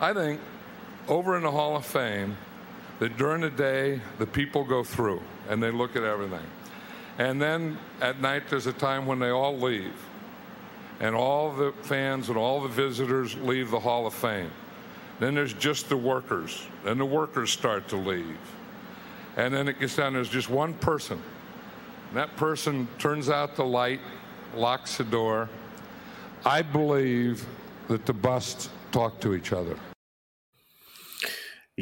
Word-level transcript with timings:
I 0.00 0.14
think 0.14 0.40
over 1.08 1.36
in 1.36 1.42
the 1.42 1.50
Hall 1.50 1.76
of 1.76 1.84
Fame 1.84 2.36
that 3.00 3.16
during 3.16 3.42
the 3.42 3.50
day 3.50 4.00
the 4.18 4.26
people 4.26 4.64
go 4.64 4.82
through 4.82 5.20
and 5.48 5.62
they 5.62 5.70
look 5.70 5.96
at 5.96 6.04
everything. 6.04 6.46
And 7.18 7.40
then 7.40 7.76
at 8.00 8.20
night 8.20 8.44
there's 8.48 8.66
a 8.66 8.72
time 8.72 9.06
when 9.06 9.18
they 9.18 9.28
all 9.28 9.58
leave. 9.58 9.92
And 11.00 11.14
all 11.14 11.52
the 11.52 11.72
fans 11.82 12.28
and 12.28 12.38
all 12.38 12.60
the 12.60 12.68
visitors 12.68 13.36
leave 13.36 13.70
the 13.70 13.80
Hall 13.80 14.06
of 14.06 14.14
Fame. 14.14 14.50
Then 15.18 15.34
there's 15.34 15.52
just 15.52 15.88
the 15.88 15.96
workers. 15.96 16.66
and 16.84 16.98
the 16.98 17.04
workers 17.04 17.50
start 17.50 17.88
to 17.88 17.96
leave. 17.96 18.38
And 19.36 19.52
then 19.52 19.68
it 19.68 19.78
gets 19.78 19.96
down, 19.96 20.14
there's 20.14 20.28
just 20.28 20.48
one 20.48 20.74
person. 20.74 21.20
And 22.08 22.16
that 22.16 22.36
person 22.36 22.88
turns 22.98 23.28
out 23.28 23.54
the 23.54 23.64
light, 23.64 24.00
locks 24.54 24.96
the 24.96 25.04
door. 25.04 25.48
I 26.44 26.62
believe 26.62 27.44
that 27.88 28.06
the 28.06 28.12
busts 28.12 28.70
talk 28.92 29.20
to 29.20 29.34
each 29.34 29.52
other. 29.52 29.76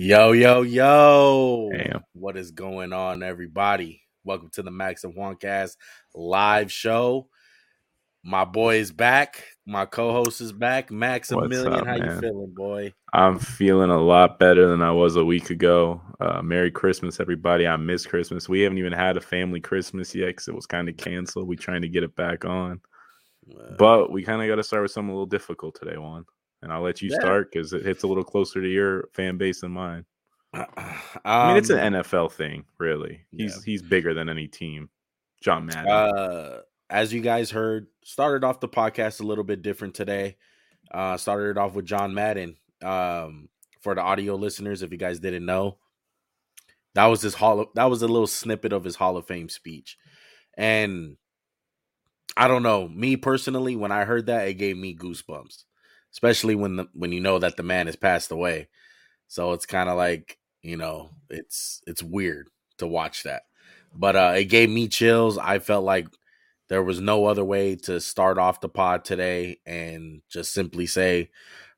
Yo, 0.01 0.31
yo, 0.31 0.63
yo. 0.63 1.71
Damn. 1.73 2.05
What 2.13 2.37
is 2.37 2.53
going 2.53 2.93
on, 2.93 3.25
everybody? 3.25 4.01
Welcome 4.23 4.49
to 4.53 4.63
the 4.63 4.71
Max 4.71 5.03
and 5.03 5.13
Juancast 5.13 5.77
live 6.15 6.71
show. 6.71 7.27
My 8.23 8.45
boy 8.45 8.77
is 8.77 8.93
back. 8.93 9.43
My 9.67 9.87
co-host 9.87 10.41
is 10.41 10.53
back. 10.53 10.93
Maximilian, 10.93 11.73
up, 11.73 11.85
how 11.85 11.97
you 11.97 12.21
feeling, 12.21 12.55
boy? 12.55 12.93
I'm 13.13 13.41
feeling 13.41 13.91
a 13.91 14.01
lot 14.01 14.39
better 14.39 14.69
than 14.69 14.83
I 14.83 14.93
was 14.93 15.17
a 15.17 15.25
week 15.25 15.51
ago. 15.51 16.01
Uh, 16.21 16.43
Merry 16.43 16.71
Christmas, 16.71 17.19
everybody. 17.19 17.67
I 17.67 17.75
miss 17.77 18.07
Christmas. 18.07 18.49
We 18.49 18.61
haven't 18.61 18.79
even 18.79 18.93
had 18.93 19.17
a 19.17 19.21
family 19.21 19.61
Christmas 19.61 20.15
yet 20.15 20.29
because 20.29 20.47
it 20.47 20.55
was 20.55 20.67
kind 20.67 20.89
of 20.89 20.97
canceled. 20.97 21.49
We're 21.49 21.59
trying 21.59 21.83
to 21.83 21.89
get 21.89 22.05
it 22.05 22.15
back 22.15 22.45
on. 22.45 22.81
But 23.77 24.13
we 24.13 24.23
kind 24.23 24.41
of 24.41 24.47
got 24.47 24.57
to 24.57 24.63
start 24.63 24.83
with 24.83 24.93
something 24.93 25.11
a 25.11 25.15
little 25.15 25.27
difficult 25.27 25.75
today, 25.75 25.99
Juan. 25.99 26.25
And 26.63 26.73
I'll 26.73 26.83
let 26.83 27.01
you 27.03 27.11
Yeah. 27.11 27.21
start 27.21 27.53
because 27.53 27.73
it 27.73 27.85
hits 27.85 28.03
a 28.03 28.07
little 28.07 28.25
closer 28.25 28.61
to 28.61 28.69
your 28.69 29.09
fan 29.15 29.37
base 29.37 29.61
than 29.61 29.73
mine. 29.73 30.05
I 30.55 31.49
mean, 31.49 31.57
it's 31.57 31.71
um, 31.71 31.79
an 31.79 31.93
NFL 31.95 32.33
thing, 32.33 32.65
really. 32.79 33.21
He's 33.31 33.63
he's 33.63 33.83
bigger 33.83 34.15
than 34.15 34.29
any 34.29 34.49
team. 34.49 34.89
John 35.43 35.67
Madden. 35.67 35.91
Uh, 35.91 36.61
as 36.91 37.13
you 37.13 37.21
guys 37.21 37.51
heard, 37.51 37.87
started 38.03 38.45
off 38.45 38.61
the 38.61 38.69
podcast 38.69 39.21
a 39.21 39.25
little 39.25 39.45
bit 39.45 39.63
different 39.63 39.95
today. 39.95 40.37
Uh, 40.91 41.17
started 41.17 41.51
it 41.51 41.59
off 41.59 41.75
with 41.75 41.85
John 41.85 42.15
Madden. 42.15 42.57
Um, 42.83 43.49
for 43.81 43.95
the 43.95 44.01
audio 44.01 44.35
listeners, 44.37 44.83
if 44.83 44.91
you 44.91 44.99
guys 44.99 45.21
didn't 45.21 45.45
know, 45.47 45.77
that 46.95 47.07
was 47.07 47.21
his 47.23 47.35
hall. 47.35 47.61
Of, 47.61 47.69
that 47.75 47.91
was 47.91 48.03
a 48.03 48.09
little 48.09 48.27
snippet 48.27 48.73
of 48.73 48.85
his 48.85 48.97
Hall 48.97 49.17
of 49.17 49.27
Fame 49.27 49.49
speech, 49.49 49.99
and 50.57 51.17
I 52.37 52.49
don't 52.49 52.63
know. 52.63 52.89
Me 52.89 53.17
personally, 53.17 53.77
when 53.77 53.93
I 53.93 54.05
heard 54.05 54.27
that, 54.27 54.49
it 54.49 54.55
gave 54.55 54.77
me 54.77 54.97
goosebumps, 54.97 55.65
especially 56.19 56.57
when 56.57 56.75
the 56.77 56.89
when 56.95 57.13
you 57.13 57.21
know 57.21 57.39
that 57.39 57.57
the 57.57 57.63
man 57.63 57.87
has 57.87 57.95
passed 57.95 58.33
away. 58.33 58.67
So 59.29 59.53
it's 59.53 59.67
kind 59.67 59.89
of 59.89 59.97
like 59.97 60.37
you 60.63 60.77
know, 60.77 61.11
it's 61.31 61.81
it's 61.87 62.03
weird 62.03 62.49
to 62.79 62.89
watch 62.89 63.23
that. 63.23 63.43
But 63.95 64.17
uh 64.17 64.33
it 64.37 64.47
gave 64.47 64.69
me 64.69 64.89
chills. 64.89 65.39
I 65.39 65.61
felt 65.61 65.85
like 65.85 66.09
there 66.69 66.83
was 66.83 67.01
no 67.01 67.27
other 67.27 67.45
way 67.45 67.77
to 67.77 68.01
start 68.01 68.37
off 68.37 68.61
the 68.61 68.69
pod 68.69 69.05
today 69.05 69.59
and 69.65 70.23
just 70.29 70.53
simply 70.53 70.87
say 70.87 71.31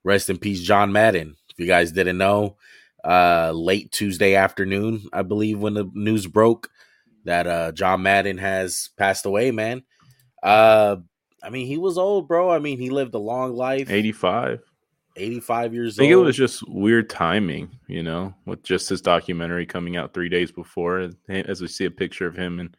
rest 0.05 0.31
in 0.31 0.39
peace 0.39 0.63
john 0.63 0.91
madden. 0.91 1.37
If 1.53 1.59
you 1.61 1.67
guys 1.67 1.93
didn't 1.93 2.19
know 2.19 2.57
uh 3.05 3.53
late 3.55 3.91
tuesday 3.93 4.35
afternoon 4.35 5.09
i 5.13 5.23
believe 5.23 5.59
when 5.59 5.73
the 5.75 5.91
news 5.95 6.27
broke 6.27 6.69
that 7.25 7.47
uh 7.47 7.73
john 7.73 8.03
madden 8.03 8.39
has 8.39 8.91
passed 8.97 9.27
away 9.27 9.51
man. 9.51 9.83
Uh 10.43 10.97
i 11.43 11.51
mean 11.51 11.67
he 11.67 11.79
was 11.79 11.97
old 11.99 12.29
bro 12.29 12.51
i 12.51 12.59
mean 12.59 12.79
he 12.79 12.91
lived 12.91 13.15
a 13.15 13.19
long 13.19 13.55
life 13.55 13.91
85. 13.91 14.61
85 15.17 15.75
years 15.75 15.99
old. 15.99 16.05
I 16.05 16.09
think 16.09 16.13
it 16.13 16.25
was 16.25 16.37
just 16.37 16.63
weird 16.69 17.11
timing, 17.11 17.69
you 17.89 18.03
know, 18.03 18.33
with 18.47 18.63
just 18.63 18.89
his 18.89 19.03
documentary 19.03 19.67
coming 19.67 19.97
out 19.97 20.15
three 20.15 20.29
days 20.29 20.53
before. 20.53 21.11
As 21.29 21.61
we 21.61 21.67
see 21.67 21.85
a 21.85 21.91
picture 21.91 22.29
of 22.29 22.37
him 22.37 22.61
and 22.61 22.77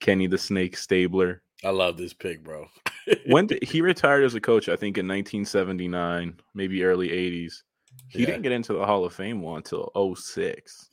Kenny 0.00 0.28
the 0.28 0.38
Snake 0.38 0.76
Stabler. 0.76 1.42
i 1.64 1.70
love 1.70 1.96
this 1.98 2.14
pick 2.14 2.44
bro 2.44 2.68
When 3.26 3.48
did, 3.48 3.64
he 3.64 3.80
retired 3.80 4.22
as 4.24 4.34
a 4.36 4.40
coach, 4.40 4.68
I 4.68 4.76
think 4.76 4.96
in 4.96 5.08
1979, 5.08 6.38
maybe 6.54 6.84
early 6.84 7.08
80s. 7.08 7.62
He 8.08 8.20
Yeah. 8.20 8.26
didn't 8.26 8.42
get 8.42 8.52
into 8.52 8.74
the 8.74 8.86
Hall 8.86 9.04
of 9.04 9.12
Fame 9.12 9.42
one 9.42 9.58
until 9.58 9.90
06. 10.16 10.88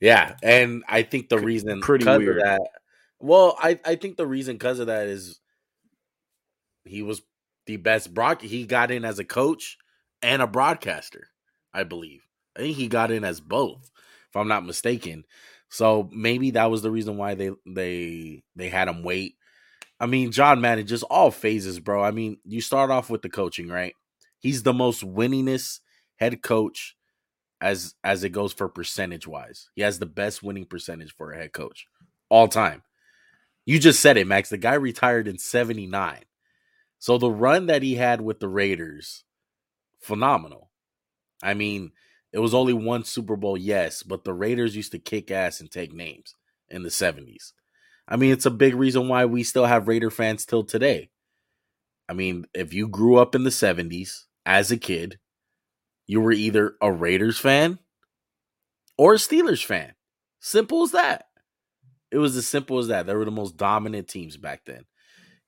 Yeah, 0.00 0.36
and 0.42 0.84
I 0.88 1.02
think 1.02 1.28
the 1.28 1.38
reason 1.38 1.80
pretty 1.82 2.06
weird. 2.06 2.40
that. 2.42 2.60
Well, 3.20 3.56
I 3.60 3.78
I 3.84 3.96
think 3.96 4.16
the 4.16 4.26
reason 4.26 4.54
because 4.54 4.78
of 4.78 4.86
that 4.88 5.06
is 5.06 5.38
he 6.86 7.02
was 7.02 7.22
the 7.66 7.76
best 7.76 8.14
broad. 8.14 8.42
He 8.42 8.66
got 8.66 8.90
in 8.90 9.04
as 9.04 9.18
a 9.18 9.24
coach 9.24 9.78
and 10.22 10.42
a 10.42 10.46
broadcaster. 10.46 11.28
I 11.74 11.84
believe. 11.84 12.22
I 12.56 12.60
think 12.60 12.76
he 12.76 12.88
got 12.88 13.10
in 13.10 13.24
as 13.24 13.40
both, 13.40 13.90
if 14.28 14.36
I'm 14.36 14.48
not 14.48 14.64
mistaken. 14.64 15.24
So 15.68 16.08
maybe 16.12 16.52
that 16.52 16.70
was 16.70 16.82
the 16.82 16.90
reason 16.90 17.16
why 17.16 17.34
they 17.34 17.50
they 17.66 18.42
they 18.54 18.68
had 18.68 18.88
him 18.88 19.02
wait. 19.02 19.34
I 19.98 20.06
mean, 20.06 20.32
John 20.32 20.60
Madden, 20.60 20.86
just 20.86 21.04
all 21.04 21.30
phases, 21.30 21.80
bro. 21.80 22.02
I 22.02 22.10
mean, 22.10 22.38
you 22.44 22.60
start 22.60 22.90
off 22.90 23.10
with 23.10 23.22
the 23.22 23.28
coaching, 23.28 23.68
right? 23.68 23.94
He's 24.38 24.62
the 24.62 24.72
most 24.72 25.02
winningest 25.02 25.80
head 26.16 26.42
coach 26.42 26.96
as 27.60 27.94
as 28.04 28.24
it 28.24 28.30
goes 28.30 28.52
for 28.52 28.68
percentage 28.68 29.26
wise. 29.26 29.68
He 29.74 29.82
has 29.82 29.98
the 29.98 30.06
best 30.06 30.42
winning 30.42 30.66
percentage 30.66 31.14
for 31.14 31.32
a 31.32 31.36
head 31.36 31.52
coach 31.52 31.86
all 32.28 32.48
time. 32.48 32.82
You 33.64 33.78
just 33.78 34.00
said 34.00 34.16
it, 34.16 34.26
Max. 34.26 34.48
The 34.50 34.58
guy 34.58 34.74
retired 34.74 35.26
in 35.26 35.38
79. 35.38 36.20
So 37.06 37.18
the 37.18 37.30
run 37.30 37.66
that 37.66 37.84
he 37.84 37.94
had 37.94 38.20
with 38.20 38.40
the 38.40 38.48
Raiders, 38.48 39.22
phenomenal. 40.00 40.72
I 41.40 41.54
mean, 41.54 41.92
it 42.32 42.40
was 42.40 42.52
only 42.52 42.72
one 42.72 43.04
Super 43.04 43.36
Bowl, 43.36 43.56
yes, 43.56 44.02
but 44.02 44.24
the 44.24 44.34
Raiders 44.34 44.74
used 44.74 44.90
to 44.90 44.98
kick 44.98 45.30
ass 45.30 45.60
and 45.60 45.70
take 45.70 45.92
names 45.92 46.34
in 46.68 46.82
the 46.82 46.88
70s. 46.88 47.52
I 48.08 48.16
mean, 48.16 48.32
it's 48.32 48.44
a 48.44 48.50
big 48.50 48.74
reason 48.74 49.06
why 49.06 49.24
we 49.24 49.44
still 49.44 49.66
have 49.66 49.86
Raider 49.86 50.10
fans 50.10 50.44
till 50.44 50.64
today. 50.64 51.10
I 52.08 52.12
mean, 52.12 52.46
if 52.52 52.74
you 52.74 52.88
grew 52.88 53.18
up 53.18 53.36
in 53.36 53.44
the 53.44 53.50
70s 53.50 54.24
as 54.44 54.72
a 54.72 54.76
kid, 54.76 55.20
you 56.08 56.20
were 56.20 56.32
either 56.32 56.74
a 56.82 56.90
Raiders 56.90 57.38
fan 57.38 57.78
or 58.98 59.14
a 59.14 59.18
Steelers 59.18 59.64
fan. 59.64 59.92
Simple 60.40 60.82
as 60.82 60.90
that. 60.90 61.26
It 62.10 62.18
was 62.18 62.36
as 62.36 62.48
simple 62.48 62.80
as 62.80 62.88
that. 62.88 63.06
They 63.06 63.14
were 63.14 63.24
the 63.24 63.30
most 63.30 63.56
dominant 63.56 64.08
teams 64.08 64.36
back 64.36 64.62
then. 64.64 64.86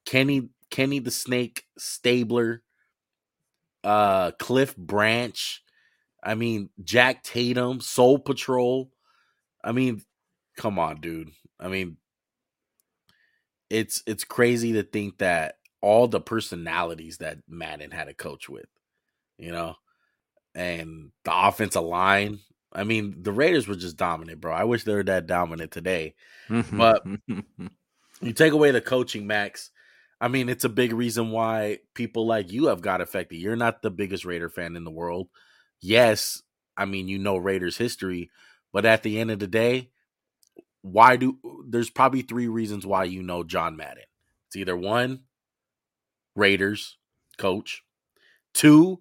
Kenny 0.06 0.50
Kenny 0.70 0.98
the 0.98 1.10
Snake 1.10 1.64
Stabler, 1.78 2.62
uh 3.84 4.32
Cliff 4.32 4.76
Branch, 4.76 5.62
I 6.22 6.34
mean 6.34 6.70
Jack 6.82 7.22
Tatum, 7.22 7.80
Soul 7.80 8.18
Patrol. 8.18 8.90
I 9.64 9.72
mean, 9.72 10.02
come 10.56 10.78
on, 10.78 11.00
dude. 11.00 11.30
I 11.60 11.68
mean, 11.68 11.96
it's 13.70 14.02
it's 14.06 14.24
crazy 14.24 14.72
to 14.74 14.82
think 14.82 15.18
that 15.18 15.56
all 15.80 16.08
the 16.08 16.20
personalities 16.20 17.18
that 17.18 17.38
Madden 17.48 17.90
had 17.90 18.08
a 18.08 18.14
coach 18.14 18.48
with, 18.48 18.66
you 19.36 19.52
know, 19.52 19.76
and 20.54 21.10
the 21.24 21.32
offensive 21.46 21.82
line. 21.84 22.40
I 22.72 22.84
mean, 22.84 23.22
the 23.22 23.32
Raiders 23.32 23.66
were 23.66 23.76
just 23.76 23.96
dominant, 23.96 24.40
bro. 24.40 24.52
I 24.52 24.64
wish 24.64 24.84
they 24.84 24.94
were 24.94 25.04
that 25.04 25.26
dominant 25.26 25.70
today. 25.70 26.14
But- 26.48 27.04
You 28.20 28.32
take 28.32 28.52
away 28.52 28.72
the 28.72 28.80
coaching, 28.80 29.28
Max. 29.28 29.70
I 30.20 30.28
mean, 30.28 30.48
it's 30.48 30.64
a 30.64 30.68
big 30.68 30.92
reason 30.92 31.30
why 31.30 31.78
people 31.94 32.26
like 32.26 32.50
you 32.50 32.66
have 32.66 32.80
got 32.80 33.00
affected. 33.00 33.36
You're 33.36 33.56
not 33.56 33.82
the 33.82 33.90
biggest 33.90 34.24
Raider 34.24 34.48
fan 34.48 34.74
in 34.74 34.84
the 34.84 34.90
world. 34.90 35.28
Yes, 35.80 36.42
I 36.76 36.86
mean, 36.86 37.08
you 37.08 37.18
know 37.18 37.36
Raiders 37.36 37.76
history, 37.76 38.30
but 38.72 38.84
at 38.84 39.02
the 39.02 39.20
end 39.20 39.30
of 39.30 39.38
the 39.38 39.46
day, 39.46 39.90
why 40.82 41.16
do 41.16 41.38
there's 41.66 41.90
probably 41.90 42.22
three 42.22 42.48
reasons 42.48 42.86
why 42.86 43.04
you 43.04 43.22
know 43.22 43.44
John 43.44 43.76
Madden. 43.76 44.04
It's 44.46 44.56
either 44.56 44.76
one, 44.76 45.24
Raiders 46.34 46.96
coach, 47.36 47.82
two, 48.54 49.00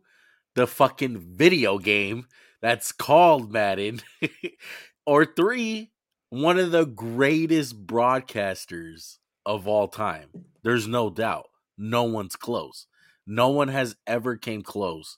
the 0.56 0.68
fucking 0.68 1.20
video 1.20 1.78
game 1.78 2.28
that's 2.62 2.92
called 2.92 3.52
Madden, 3.52 4.02
or 5.06 5.26
three, 5.26 5.92
one 6.30 6.60
of 6.60 6.72
the 6.72 6.86
greatest 6.86 7.88
broadcasters 7.88 9.18
of 9.48 9.66
all 9.66 9.88
time. 9.88 10.28
There's 10.62 10.88
no 10.88 11.10
doubt. 11.10 11.48
No 11.78 12.04
one's 12.04 12.36
close. 12.36 12.86
No 13.26 13.50
one 13.50 13.70
has 13.70 13.96
ever 14.06 14.36
came 14.36 14.62
close 14.62 15.18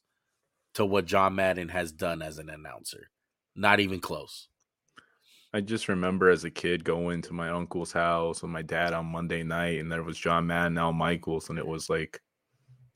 to 0.76 0.86
what 0.86 1.06
John 1.06 1.36
Madden 1.36 1.70
has 1.70 1.92
done 1.92 2.22
as 2.22 2.38
an 2.38 2.50
announcer. 2.50 3.10
Not 3.56 3.80
even 3.80 4.00
close. 4.00 4.48
I 5.52 5.62
just 5.62 5.88
remember 5.88 6.30
as 6.30 6.44
a 6.44 6.52
kid 6.52 6.84
going 6.84 7.24
to 7.24 7.34
my 7.34 7.50
uncle's 7.50 7.92
house 7.92 8.44
with 8.44 8.52
my 8.52 8.62
dad 8.62 8.94
on 8.94 9.08
Monday 9.08 9.42
night, 9.42 9.80
and 9.80 9.92
there 9.92 10.04
was 10.04 10.18
John 10.18 10.46
Madden, 10.46 10.78
Al 10.78 10.94
Michaels, 10.94 11.50
and 11.50 11.58
it 11.58 11.66
was 11.66 11.90
like 11.90 12.22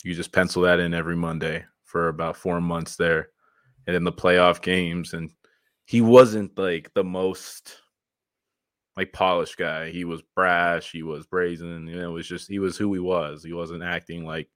you 0.04 0.14
just 0.14 0.32
pencil 0.32 0.62
that 0.62 0.80
in 0.80 0.94
every 0.94 1.16
Monday 1.16 1.66
for 1.84 2.10
about 2.10 2.38
four 2.38 2.62
months 2.62 2.96
there, 2.96 3.30
and 3.88 3.96
in 3.96 4.04
the 4.04 4.12
playoff 4.12 4.62
games, 4.62 5.14
and 5.14 5.32
he 5.86 6.00
wasn't 6.00 6.56
like 6.60 6.94
the 6.94 7.04
most 7.04 7.80
like 8.98 9.14
polished 9.14 9.58
guy. 9.58 9.90
He 9.90 10.06
was 10.06 10.22
brash, 10.36 10.92
he 10.92 11.04
was 11.04 11.26
brazen, 11.26 11.88
you 11.88 11.96
know, 11.98 12.10
it 12.10 12.14
was 12.14 12.28
just 12.28 12.48
he 12.48 12.60
was 12.60 12.78
who 12.78 12.94
he 12.94 13.00
was. 13.00 13.44
He 13.44 13.54
wasn't 13.54 13.84
acting 13.84 14.26
like 14.26 14.50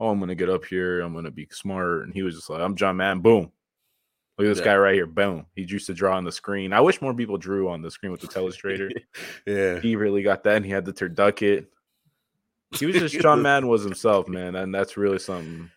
oh, 0.00 0.08
I'm 0.08 0.18
gonna 0.18 0.34
get 0.34 0.50
up 0.50 0.64
here, 0.64 1.00
I'm 1.00 1.14
gonna 1.14 1.30
be 1.30 1.46
smart, 1.50 2.02
and 2.02 2.12
he 2.12 2.22
was 2.22 2.34
just 2.34 2.50
like, 2.50 2.60
I'm 2.60 2.74
John 2.76 2.96
Madden, 2.96 3.22
boom. 3.22 3.52
Look 4.36 4.46
at 4.46 4.50
this 4.50 4.58
Yeah. 4.58 4.64
guy 4.64 4.76
right 4.76 4.94
here, 4.94 5.06
boom. 5.06 5.46
He 5.54 5.62
used 5.62 5.86
to 5.86 5.94
draw 5.94 6.16
on 6.16 6.24
the 6.24 6.32
screen. 6.32 6.72
I 6.72 6.80
wish 6.80 7.00
more 7.00 7.14
people 7.14 7.38
drew 7.38 7.68
on 7.68 7.82
the 7.82 7.90
screen 7.90 8.10
with 8.10 8.20
the 8.20 8.26
telestrator. 8.26 8.90
yeah. 9.46 9.78
he 9.78 9.94
really 9.94 10.22
got 10.22 10.42
that, 10.44 10.56
and 10.56 10.64
he 10.64 10.72
had 10.72 10.84
the 10.84 10.92
turducken. 10.92 11.66
He 12.72 12.86
was 12.86 12.96
just 12.96 13.20
John 13.20 13.42
Madden 13.42 13.68
was 13.68 13.84
himself, 13.84 14.26
man, 14.28 14.56
and 14.56 14.74
that's 14.74 14.96
really 14.96 15.20
something. 15.20 15.70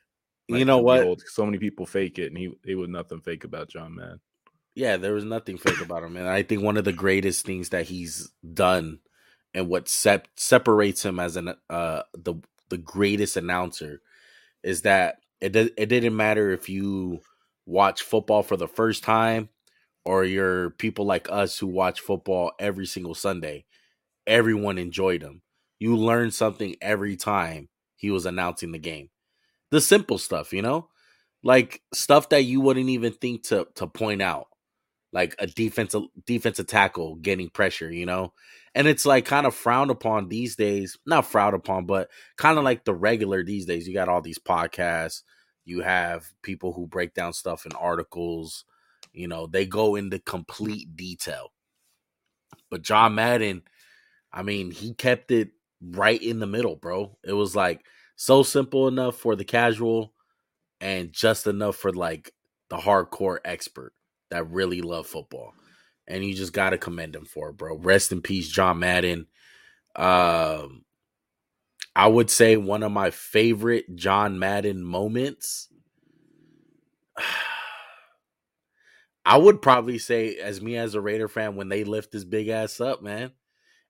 You 0.47 0.65
know 0.65 0.79
what? 0.79 1.01
behold. 1.01 1.23
So 1.27 1.45
many 1.45 1.59
people 1.59 1.85
fake 1.85 2.17
it, 2.17 2.27
and 2.27 2.37
he 2.37 2.51
it 2.65 2.75
was 2.75 2.89
nothing 2.89 3.21
fake 3.21 3.43
about 3.43 3.69
John 3.69 3.95
Madden. 3.95 4.19
Yeah, 4.77 4.97
there 4.97 5.13
was 5.13 5.23
nothing 5.23 5.57
fake 5.57 5.81
about 5.81 6.03
him, 6.03 6.15
and 6.17 6.29
I 6.29 6.43
think 6.43 6.61
one 6.61 6.77
of 6.77 6.83
the 6.85 6.93
greatest 6.93 7.43
things 7.47 7.69
that 7.69 7.87
he's 7.87 8.29
done, 8.53 8.99
and 9.55 9.67
what 9.67 9.89
sep- 9.89 10.27
separates 10.35 11.03
him 11.03 11.19
as 11.19 11.35
an 11.35 11.55
uh 11.67 12.03
the 12.13 12.35
the 12.69 12.77
greatest 12.77 13.37
announcer, 13.37 14.01
is 14.63 14.83
that 14.83 15.17
it 15.41 15.53
di- 15.53 15.71
it 15.77 15.87
didn't 15.87 16.15
matter 16.15 16.51
if 16.51 16.69
you 16.69 17.21
watch 17.65 18.03
football 18.03 18.43
for 18.43 18.57
the 18.57 18.67
first 18.67 19.03
time, 19.03 19.49
or 20.05 20.23
you're 20.25 20.71
people 20.71 21.05
like 21.05 21.27
us 21.31 21.57
who 21.59 21.67
watch 21.67 22.01
football 22.01 22.51
every 22.59 22.85
single 22.85 23.15
Sunday. 23.15 23.65
Everyone 24.27 24.77
enjoyed 24.77 25.23
him. 25.23 25.41
You 25.79 25.97
learned 25.97 26.33
something 26.35 26.75
every 26.81 27.15
time 27.17 27.69
he 27.97 28.11
was 28.11 28.25
announcing 28.25 28.71
the 28.73 28.79
game. 28.79 29.09
The 29.71 29.81
simple 29.81 30.17
stuff, 30.19 30.53
you 30.53 30.61
know, 30.61 30.89
like 31.43 31.81
stuff 31.93 32.29
that 32.29 32.43
you 32.43 32.61
wouldn't 32.61 32.89
even 32.89 33.13
think 33.13 33.43
to 33.45 33.67
to 33.75 33.87
point 33.87 34.21
out 34.21 34.47
like 35.13 35.35
a 35.39 35.47
defensive 35.47 36.03
defensive 36.25 36.67
tackle 36.67 37.15
getting 37.15 37.49
pressure, 37.49 37.91
you 37.91 38.05
know? 38.05 38.33
And 38.75 38.87
it's 38.87 39.05
like 39.05 39.25
kind 39.25 39.47
of 39.47 39.55
frowned 39.55 39.91
upon 39.91 40.27
these 40.27 40.55
days. 40.55 40.97
Not 41.05 41.25
frowned 41.25 41.55
upon, 41.55 41.85
but 41.85 42.09
kind 42.37 42.57
of 42.57 42.63
like 42.63 42.85
the 42.85 42.93
regular 42.93 43.43
these 43.43 43.65
days. 43.65 43.87
You 43.87 43.93
got 43.93 44.09
all 44.09 44.21
these 44.21 44.39
podcasts, 44.39 45.23
you 45.65 45.81
have 45.81 46.25
people 46.41 46.73
who 46.73 46.87
break 46.87 47.13
down 47.13 47.33
stuff 47.33 47.65
in 47.65 47.71
articles, 47.73 48.65
you 49.13 49.27
know, 49.27 49.47
they 49.47 49.65
go 49.65 49.95
into 49.95 50.19
complete 50.19 50.95
detail. 50.95 51.51
But 52.69 52.83
John 52.83 53.15
Madden, 53.15 53.63
I 54.31 54.43
mean, 54.43 54.71
he 54.71 54.93
kept 54.93 55.31
it 55.31 55.51
right 55.81 56.21
in 56.21 56.39
the 56.39 56.47
middle, 56.47 56.75
bro. 56.75 57.17
It 57.23 57.33
was 57.33 57.55
like 57.55 57.85
so 58.15 58.43
simple 58.43 58.87
enough 58.87 59.17
for 59.17 59.35
the 59.35 59.45
casual 59.45 60.13
and 60.79 61.11
just 61.11 61.47
enough 61.47 61.75
for 61.75 61.91
like 61.91 62.31
the 62.69 62.77
hardcore 62.77 63.39
expert 63.43 63.93
that 64.29 64.49
really 64.49 64.81
love 64.81 65.07
football. 65.07 65.53
And 66.07 66.23
you 66.23 66.33
just 66.33 66.53
got 66.53 66.69
to 66.71 66.77
commend 66.77 67.15
him 67.15 67.25
for 67.25 67.49
it, 67.49 67.57
bro. 67.57 67.75
Rest 67.77 68.11
in 68.11 68.21
peace, 68.21 68.47
John 68.49 68.79
Madden. 68.79 69.27
Um, 69.95 70.85
I 71.95 72.07
would 72.07 72.29
say 72.29 72.57
one 72.57 72.83
of 72.83 72.91
my 72.91 73.09
favorite 73.09 73.95
John 73.95 74.39
Madden 74.39 74.83
moments. 74.83 75.69
I 79.25 79.35
would 79.37 79.61
probably 79.61 79.97
say, 79.97 80.35
as 80.37 80.61
me 80.61 80.77
as 80.77 80.95
a 80.95 81.01
Raider 81.01 81.27
fan, 81.27 81.57
when 81.57 81.67
they 81.67 81.83
lift 81.83 82.13
his 82.13 82.23
big 82.23 82.47
ass 82.47 82.79
up, 82.79 83.01
man, 83.01 83.31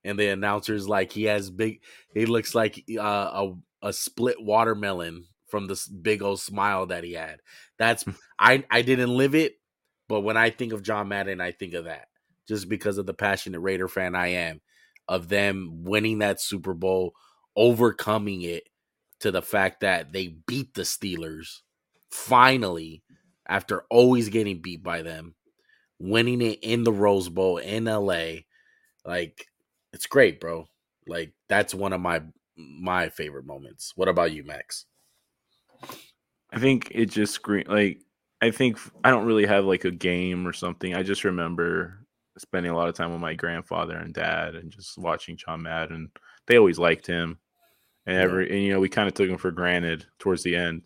and 0.02 0.18
the 0.18 0.28
announcer's 0.30 0.88
like 0.88 1.12
he 1.12 1.24
has 1.24 1.48
big, 1.48 1.80
he 2.12 2.26
looks 2.26 2.56
like 2.56 2.82
uh, 2.98 3.02
a 3.02 3.54
a 3.80 3.92
split 3.92 4.42
watermelon 4.42 5.26
from 5.48 5.66
this 5.68 5.86
big 5.86 6.22
old 6.22 6.40
smile 6.40 6.86
that 6.86 7.04
he 7.04 7.12
had. 7.12 7.40
That's 7.78 8.04
I 8.38 8.64
I 8.70 8.82
didn't 8.82 9.16
live 9.16 9.34
it, 9.34 9.57
but 10.08 10.20
when 10.20 10.36
I 10.36 10.50
think 10.50 10.72
of 10.72 10.82
John 10.82 11.08
Madden, 11.08 11.40
I 11.40 11.52
think 11.52 11.74
of 11.74 11.84
that 11.84 12.08
just 12.48 12.68
because 12.68 12.98
of 12.98 13.06
the 13.06 13.14
passionate 13.14 13.60
Raider 13.60 13.88
fan 13.88 14.14
I 14.14 14.28
am, 14.28 14.60
of 15.06 15.28
them 15.28 15.84
winning 15.84 16.20
that 16.20 16.40
Super 16.40 16.74
Bowl, 16.74 17.14
overcoming 17.54 18.42
it 18.42 18.64
to 19.20 19.30
the 19.30 19.42
fact 19.42 19.80
that 19.80 20.12
they 20.12 20.28
beat 20.28 20.74
the 20.74 20.82
Steelers 20.82 21.60
finally 22.10 23.02
after 23.46 23.84
always 23.90 24.30
getting 24.30 24.60
beat 24.60 24.82
by 24.82 25.02
them, 25.02 25.34
winning 25.98 26.40
it 26.40 26.58
in 26.62 26.84
the 26.84 26.92
Rose 26.92 27.28
Bowl 27.28 27.58
in 27.58 27.84
LA. 27.84 28.40
Like 29.04 29.46
it's 29.92 30.06
great, 30.06 30.40
bro. 30.40 30.66
Like 31.06 31.32
that's 31.48 31.74
one 31.74 31.92
of 31.92 32.00
my 32.00 32.22
my 32.56 33.08
favorite 33.08 33.46
moments. 33.46 33.92
What 33.94 34.08
about 34.08 34.32
you, 34.32 34.44
Max? 34.44 34.86
I 36.50 36.58
think 36.58 36.88
it 36.92 37.06
just 37.06 37.34
screen 37.34 37.64
like 37.68 38.00
I 38.40 38.50
think 38.50 38.78
I 39.02 39.10
don't 39.10 39.26
really 39.26 39.46
have 39.46 39.64
like 39.64 39.84
a 39.84 39.90
game 39.90 40.46
or 40.46 40.52
something. 40.52 40.94
I 40.94 41.02
just 41.02 41.24
remember 41.24 42.06
spending 42.38 42.70
a 42.70 42.76
lot 42.76 42.88
of 42.88 42.94
time 42.94 43.10
with 43.10 43.20
my 43.20 43.34
grandfather 43.34 43.96
and 43.96 44.14
dad 44.14 44.54
and 44.54 44.70
just 44.70 44.96
watching 44.96 45.36
John 45.36 45.62
Madden. 45.62 46.10
They 46.46 46.56
always 46.56 46.78
liked 46.78 47.06
him. 47.06 47.38
And 48.06 48.16
every 48.16 48.48
and 48.50 48.62
you 48.62 48.72
know, 48.72 48.80
we 48.80 48.88
kind 48.88 49.08
of 49.08 49.14
took 49.14 49.28
him 49.28 49.38
for 49.38 49.50
granted 49.50 50.06
towards 50.18 50.42
the 50.42 50.56
end. 50.56 50.82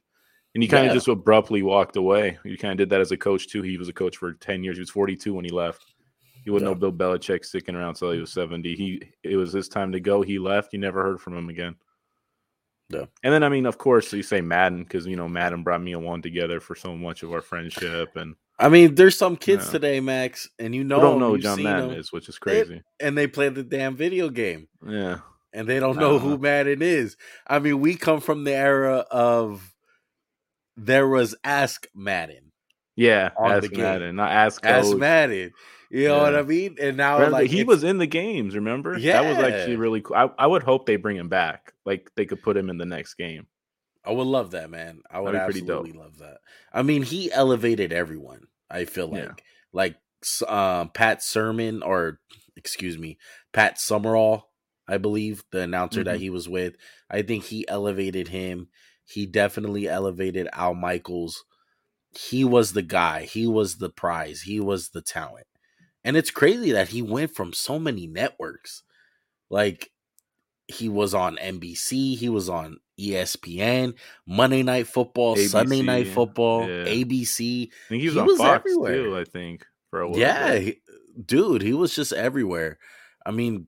And 0.54 0.62
he 0.62 0.68
kind 0.68 0.86
of 0.86 0.90
Yeah. 0.90 0.94
just 0.94 1.08
abruptly 1.08 1.62
walked 1.62 1.96
away. 1.96 2.38
He 2.42 2.56
kind 2.56 2.72
of 2.72 2.78
did 2.78 2.90
that 2.90 3.00
as 3.00 3.12
a 3.12 3.16
coach 3.16 3.48
too. 3.48 3.62
He 3.62 3.78
was 3.78 3.88
a 3.88 3.92
coach 3.92 4.16
for 4.16 4.32
10 4.32 4.64
years. 4.64 4.76
He 4.76 4.80
was 4.82 4.90
42 4.90 5.32
when 5.32 5.44
he 5.44 5.50
left. 5.50 5.94
He 6.44 6.50
wouldn't 6.50 6.68
Yeah. 6.68 6.74
know 6.74 6.90
Bill 6.90 6.92
Belichick 6.92 7.44
sticking 7.44 7.74
around 7.74 7.94
till 7.94 8.10
he 8.10 8.18
mm. 8.18 8.22
was 8.22 8.32
70. 8.32 8.74
He 8.74 9.02
it 9.22 9.36
was 9.36 9.52
his 9.52 9.68
time 9.68 9.92
to 9.92 10.00
go. 10.00 10.22
He 10.22 10.38
left. 10.38 10.72
You 10.72 10.78
never 10.78 11.02
heard 11.02 11.20
from 11.20 11.36
him 11.36 11.48
again. 11.48 11.76
Yeah. 12.94 13.06
And 13.22 13.32
then 13.32 13.42
I 13.42 13.48
mean, 13.48 13.66
of 13.66 13.78
course, 13.78 14.12
you 14.12 14.22
say 14.22 14.40
Madden 14.40 14.82
because 14.84 15.06
you 15.06 15.16
know 15.16 15.28
Madden 15.28 15.62
brought 15.62 15.82
me 15.82 15.92
and 15.92 16.04
one 16.04 16.22
together 16.22 16.60
for 16.60 16.74
so 16.74 16.96
much 16.96 17.22
of 17.22 17.32
our 17.32 17.40
friendship, 17.42 18.16
and 18.16 18.34
I 18.58 18.68
mean, 18.68 18.94
there's 18.94 19.16
some 19.16 19.36
kids 19.36 19.66
Yeah. 19.66 19.72
today, 19.72 20.00
Max, 20.00 20.48
and 20.58 20.74
you 20.74 20.84
know, 20.84 21.00
don't 21.00 21.18
know 21.20 21.30
who 21.30 21.38
John 21.38 21.62
Madden 21.62 21.88
them, 21.90 21.98
is, 21.98 22.12
which 22.12 22.28
is 22.28 22.38
crazy. 22.38 22.82
and 23.00 23.16
they 23.16 23.26
play 23.26 23.48
the 23.48 23.62
damn 23.62 23.96
video 23.96 24.28
game, 24.28 24.68
yeah, 24.86 25.18
and 25.52 25.66
they 25.68 25.80
don't 25.80 25.96
know 25.98 26.18
who 26.18 26.34
Uh-huh. 26.34 26.38
Madden 26.42 26.82
is. 26.82 27.16
I 27.46 27.58
mean, 27.58 27.80
we 27.80 27.96
come 27.96 28.20
from 28.20 28.44
the 28.44 28.54
era 28.54 29.04
of 29.10 29.74
there 30.76 31.08
was 31.08 31.34
Ask 31.44 31.86
Madden, 31.94 32.52
yeah. 32.96 33.30
Ask. 33.42 33.72
Madden, 33.72 34.16
not 34.16 34.30
ask 34.30 34.64
Ask. 34.64 34.96
Madden. 34.96 35.52
You 35.92 36.08
know 36.08 36.18
what 36.20 36.34
I 36.34 36.42
mean? 36.42 36.76
And 36.80 36.96
now, 36.96 37.16
Remember, 37.18 37.32
like 37.32 37.50
he 37.50 37.64
was 37.64 37.84
in 37.84 37.98
the 37.98 38.06
games. 38.06 38.54
Remember? 38.54 38.96
Yeah. 38.96 39.22
that 39.22 39.28
was 39.36 39.44
actually 39.52 39.76
really 39.76 40.00
cool. 40.00 40.16
I, 40.16 40.30
I 40.38 40.46
would 40.46 40.62
hope 40.62 40.86
they 40.86 40.96
bring 40.96 41.18
him 41.18 41.28
back. 41.28 41.74
Like 41.84 42.10
they 42.16 42.24
could 42.24 42.42
put 42.42 42.56
him 42.56 42.70
in 42.70 42.78
the 42.78 42.86
next 42.86 43.14
game. 43.14 43.46
I 44.04 44.12
would 44.12 44.26
love 44.26 44.52
that, 44.52 44.70
man. 44.70 45.02
I 45.10 45.20
would 45.20 45.34
That'd 45.34 45.48
be 45.48 45.60
pretty 45.60 45.66
dope. 45.66 45.80
absolutely 45.80 46.00
love 46.02 46.18
that. 46.18 46.38
I 46.72 46.82
mean, 46.82 47.02
he 47.02 47.30
elevated 47.30 47.92
everyone. 47.92 48.46
I 48.70 48.86
feel 48.86 49.08
like, 49.08 49.22
Yeah. 49.24 49.32
like 49.72 49.96
um, 50.48 50.88
Pat 50.88 51.22
Sermon, 51.22 51.82
or 51.82 52.20
excuse 52.56 52.96
me, 52.96 53.18
Pat 53.52 53.78
Summerall, 53.78 54.48
I 54.88 54.96
believe 54.96 55.44
the 55.52 55.60
announcer 55.60 56.02
that 56.04 56.16
Mhm. 56.16 56.20
he 56.20 56.30
was 56.30 56.48
with. 56.48 56.76
I 57.10 57.20
think 57.22 57.44
he 57.44 57.68
elevated 57.68 58.28
him. 58.28 58.68
He 59.04 59.26
definitely 59.26 59.88
elevated 59.88 60.48
Al 60.54 60.74
Michaels. 60.74 61.44
He 62.18 62.44
was 62.44 62.72
the 62.72 62.82
guy. 62.82 63.24
He 63.24 63.46
was 63.46 63.76
the 63.76 63.90
prize. 63.90 64.42
He 64.42 64.58
was 64.58 64.88
the 64.90 65.02
talent. 65.02 65.46
And 66.04 66.16
it's 66.16 66.30
crazy 66.30 66.72
that 66.72 66.88
he 66.88 67.02
went 67.02 67.34
from 67.34 67.52
so 67.52 67.78
many 67.78 68.06
networks. 68.06 68.82
Like 69.50 69.90
he 70.68 70.88
was 70.88 71.14
on 71.14 71.36
NBC, 71.36 72.16
he 72.16 72.28
was 72.28 72.48
on 72.48 72.78
ESPN, 72.98 73.94
Monday 74.26 74.62
Night 74.62 74.86
Football, 74.86 75.36
Sunday 75.36 75.82
Night 75.82 76.08
Football, 76.08 76.68
yeah. 76.68 76.84
ABC. 76.84 77.68
I 77.68 77.70
think 77.88 78.00
he 78.02 78.06
was 78.08 78.14
He 78.14 78.20
on 78.20 78.26
was 78.26 78.38
Fox 78.38 78.60
everywhere. 78.60 78.94
too. 78.94 79.16
I 79.18 79.24
think 79.24 79.66
for 79.90 80.00
a 80.00 80.08
while. 80.08 80.18
Yeah, 80.18 80.56
he- 80.58 80.80
dude, 81.24 81.62
he 81.62 81.72
was 81.74 81.94
just 81.94 82.12
everywhere. 82.12 82.78
I 83.26 83.30
mean, 83.30 83.66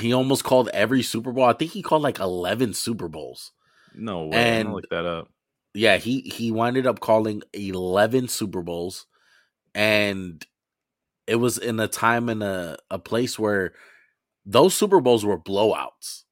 he 0.00 0.12
almost 0.12 0.44
called 0.44 0.68
every 0.74 1.02
Super 1.02 1.32
Bowl. 1.32 1.44
I 1.44 1.52
think 1.52 1.70
he 1.70 1.82
called 1.82 2.02
like 2.02 2.18
11 2.18 2.74
Super 2.74 3.08
Bowls. 3.08 3.52
No 3.94 4.26
way. 4.26 4.36
And- 4.36 4.72
look 4.72 4.88
that 4.90 5.06
up. 5.06 5.30
Yeah, 5.76 5.96
he 5.96 6.20
he 6.20 6.50
winded 6.52 6.86
up 6.86 7.00
calling 7.00 7.42
11 7.52 8.28
Super 8.28 8.62
Bowls 8.62 9.06
and 9.74 10.44
it 11.26 11.36
was 11.36 11.58
in 11.58 11.80
a 11.80 11.88
time 11.88 12.28
in 12.28 12.42
a, 12.42 12.76
a 12.90 12.98
place 12.98 13.38
where 13.38 13.72
those 14.46 14.74
Super 14.74 15.00
Bowls 15.00 15.24
were 15.24 15.38
blowouts. 15.38 16.24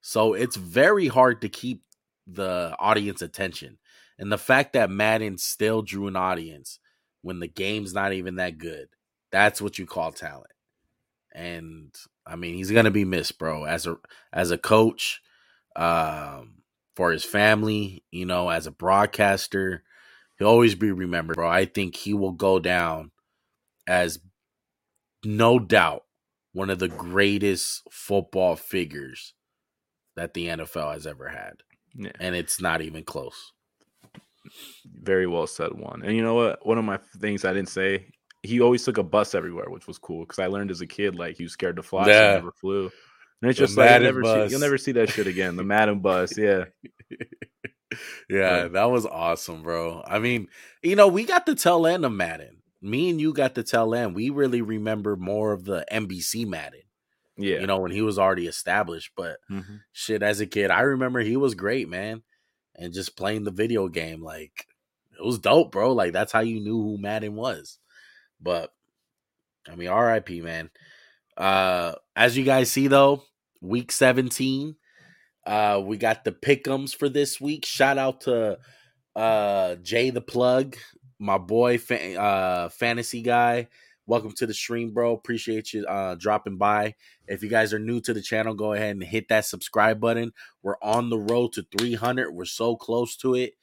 So 0.00 0.34
it's 0.34 0.56
very 0.56 1.08
hard 1.08 1.42
to 1.42 1.48
keep 1.48 1.82
the 2.26 2.74
audience 2.78 3.22
attention. 3.22 3.78
And 4.18 4.30
the 4.30 4.38
fact 4.38 4.74
that 4.74 4.90
Madden 4.90 5.38
still 5.38 5.82
drew 5.82 6.06
an 6.08 6.16
audience 6.16 6.78
when 7.22 7.40
the 7.40 7.48
game's 7.48 7.94
not 7.94 8.12
even 8.12 8.36
that 8.36 8.58
good, 8.58 8.88
that's 9.30 9.62
what 9.62 9.78
you 9.78 9.86
call 9.86 10.12
talent. 10.12 10.52
And 11.34 11.94
I 12.26 12.36
mean, 12.36 12.54
he's 12.56 12.70
gonna 12.70 12.90
be 12.90 13.04
missed, 13.04 13.38
bro, 13.38 13.64
as 13.64 13.86
a 13.86 13.96
as 14.32 14.50
a 14.50 14.58
coach, 14.58 15.22
um, 15.76 16.62
for 16.94 17.12
his 17.12 17.24
family, 17.24 18.04
you 18.10 18.26
know, 18.26 18.48
as 18.50 18.66
a 18.66 18.72
broadcaster. 18.72 19.82
He'll 20.38 20.48
always 20.48 20.74
be 20.74 20.92
remembered, 20.92 21.36
bro. 21.36 21.48
I 21.48 21.64
think 21.66 21.96
he 21.96 22.14
will 22.14 22.32
go 22.32 22.58
down 22.58 23.12
as 23.86 24.18
no 25.24 25.58
doubt 25.58 26.04
one 26.52 26.70
of 26.70 26.78
the 26.78 26.88
greatest 26.88 27.82
football 27.90 28.56
figures 28.56 29.34
that 30.16 30.34
the 30.34 30.48
NFL 30.48 30.92
has 30.92 31.06
ever 31.06 31.28
had. 31.28 31.54
Yeah. 31.94 32.12
And 32.20 32.34
it's 32.34 32.60
not 32.60 32.82
even 32.82 33.04
close. 33.04 33.52
Very 35.00 35.26
well 35.26 35.46
said 35.46 35.72
one. 35.72 36.02
And 36.02 36.14
you 36.16 36.22
know 36.22 36.34
what? 36.34 36.66
One 36.66 36.78
of 36.78 36.84
my 36.84 36.98
things 37.18 37.44
I 37.44 37.52
didn't 37.52 37.68
say, 37.68 38.06
he 38.42 38.60
always 38.60 38.84
took 38.84 38.98
a 38.98 39.02
bus 39.02 39.34
everywhere, 39.34 39.70
which 39.70 39.86
was 39.86 39.98
cool 39.98 40.24
because 40.24 40.38
I 40.38 40.46
learned 40.46 40.70
as 40.70 40.80
a 40.80 40.86
kid 40.86 41.14
like 41.14 41.36
he 41.36 41.44
was 41.44 41.52
scared 41.52 41.76
to 41.76 41.82
fly, 41.82 42.04
so 42.04 42.10
Yeah. 42.10 42.28
he 42.30 42.34
never 42.36 42.52
flew. 42.52 42.90
And 43.40 43.50
it's 43.50 43.58
The 43.58 43.66
just 43.66 43.78
like 43.78 43.90
you'll 43.90 44.00
never, 44.02 44.22
see, 44.24 44.50
you'll 44.50 44.60
never 44.60 44.78
see 44.78 44.92
that 44.92 45.10
shit 45.10 45.26
again. 45.26 45.56
The 45.56 45.64
Madden 45.64 46.00
bus, 46.00 46.36
yeah. 46.36 46.64
Yeah, 48.30 48.68
that 48.68 48.90
was 48.90 49.04
awesome, 49.04 49.62
bro. 49.62 50.02
I 50.06 50.18
mean, 50.18 50.48
you 50.82 50.96
know, 50.96 51.08
we 51.08 51.24
got 51.24 51.44
the 51.44 51.54
tail 51.54 51.86
end 51.86 52.06
of 52.06 52.12
Madden. 52.12 52.61
Me 52.82 53.08
and 53.10 53.20
you 53.20 53.32
got 53.32 53.54
the 53.54 53.62
tail 53.62 53.94
end. 53.94 54.14
We 54.14 54.28
really 54.30 54.60
remember 54.60 55.16
more 55.16 55.52
of 55.52 55.64
the 55.64 55.84
NBC 55.90 56.44
Madden. 56.46 56.82
Yeah. 57.36 57.60
You 57.60 57.66
know, 57.66 57.78
when 57.78 57.92
he 57.92 58.02
was 58.02 58.18
already 58.18 58.46
established. 58.46 59.12
But 59.16 59.38
Mhm. 59.50 59.80
shit, 59.92 60.22
as 60.22 60.40
a 60.40 60.46
kid, 60.46 60.70
I 60.70 60.80
remember 60.80 61.20
he 61.20 61.36
was 61.36 61.54
great, 61.54 61.88
man. 61.88 62.22
And 62.74 62.92
just 62.92 63.16
playing 63.16 63.44
the 63.44 63.50
video 63.50 63.88
game, 63.88 64.22
like 64.22 64.66
it 65.18 65.24
was 65.24 65.38
dope, 65.38 65.72
bro. 65.72 65.92
Like 65.92 66.12
that's 66.12 66.32
how 66.32 66.40
you 66.40 66.58
knew 66.60 66.82
who 66.82 66.98
Madden 66.98 67.34
was. 67.36 67.78
But 68.40 68.72
I 69.68 69.76
mean, 69.76 69.88
RIP, 69.90 70.42
man. 70.42 70.70
Uh 71.36 71.94
as 72.16 72.36
you 72.36 72.44
guys 72.44 72.70
see 72.70 72.88
though, 72.88 73.22
week 73.60 73.92
17, 73.92 74.76
uh 75.46 75.80
we 75.84 75.96
got 75.96 76.24
the 76.24 76.32
pickums 76.32 76.94
for 76.94 77.08
this 77.08 77.40
week. 77.40 77.64
Shout 77.64 77.96
out 77.98 78.22
to 78.22 78.58
uh 79.14 79.76
Jay 79.76 80.10
the 80.10 80.20
Plug, 80.20 80.76
my 81.22 81.38
boy 81.38 81.78
fa- 81.78 82.20
uh 82.20 82.68
fantasy 82.68 83.22
guy. 83.22 83.68
Welcome 84.06 84.32
to 84.32 84.46
the 84.46 84.52
stream, 84.52 84.90
bro. 84.90 85.12
Appreciate 85.14 85.72
you 85.72 85.86
uh 85.86 86.16
dropping 86.16 86.56
by. 86.58 86.96
If 87.28 87.42
you 87.42 87.48
guys 87.48 87.72
are 87.72 87.78
new 87.78 88.00
to 88.00 88.12
the 88.12 88.20
channel, 88.20 88.54
go 88.54 88.72
ahead 88.72 88.90
and 88.90 89.02
hit 89.02 89.28
that 89.28 89.46
subscribe 89.46 90.00
button. 90.00 90.32
We're 90.62 90.76
on 90.82 91.10
the 91.10 91.18
road 91.18 91.52
to 91.52 91.66
300. 91.78 92.32
We're 92.32 92.44
so 92.44 92.76
close 92.76 93.16
to 93.18 93.34
it. 93.36 93.54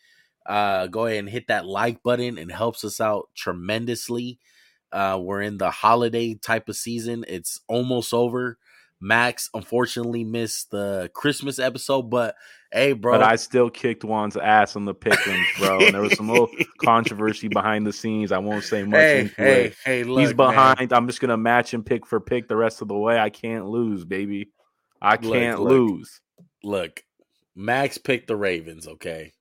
Uh, 0.45 0.87
go 0.87 1.05
ahead 1.05 1.19
and 1.19 1.29
hit 1.29 1.47
that 1.47 1.65
like 1.65 2.01
button. 2.01 2.37
It 2.37 2.51
helps 2.51 2.83
us 2.83 3.01
out 3.01 3.29
tremendously. 3.35 4.39
Uh, 4.91 5.19
we're 5.21 5.41
in 5.41 5.57
the 5.57 5.69
holiday 5.69 6.33
type 6.33 6.69
of 6.69 6.75
season. 6.77 7.25
It's 7.27 7.59
almost 7.67 8.13
over. 8.13 8.57
Max 9.01 9.49
unfortunately 9.53 10.23
missed 10.23 10.71
the 10.71 11.11
Christmas 11.13 11.59
episode, 11.59 12.09
but 12.09 12.35
hey, 12.71 12.93
bro, 12.93 13.13
But 13.13 13.23
I 13.23 13.35
still 13.35 13.69
kicked 13.69 14.03
Juan's 14.03 14.37
ass 14.37 14.75
on 14.75 14.85
the 14.85 14.93
pickings, 14.93 15.47
bro. 15.59 15.79
And 15.79 15.93
there 15.93 16.01
was 16.01 16.15
some 16.15 16.29
little 16.29 16.49
controversy 16.79 17.47
behind 17.47 17.85
the 17.85 17.93
scenes. 17.93 18.31
I 18.31 18.37
won't 18.37 18.63
say 18.63 18.83
much 18.83 18.99
hey, 18.99 19.31
hey, 19.37 19.65
it. 19.65 19.75
hey, 19.83 20.03
look, 20.03 20.19
He's 20.19 20.29
man. 20.29 20.35
behind. 20.35 20.93
I'm 20.93 21.07
just 21.07 21.21
gonna 21.21 21.37
match 21.37 21.73
him 21.73 21.83
pick 21.83 22.05
for 22.05 22.19
pick 22.19 22.47
the 22.47 22.55
rest 22.55 22.81
of 22.81 22.87
the 22.87 22.97
way. 22.97 23.19
I 23.19 23.29
can't 23.29 23.65
lose, 23.65 24.05
baby. 24.05 24.51
I 25.01 25.17
can't 25.17 25.59
look. 25.59 25.69
lose. 25.69 26.21
look, 26.63 27.03
Max 27.55 27.97
picked 27.97 28.27
the 28.27 28.35
Ravens, 28.35 28.87
okay? 28.87 29.33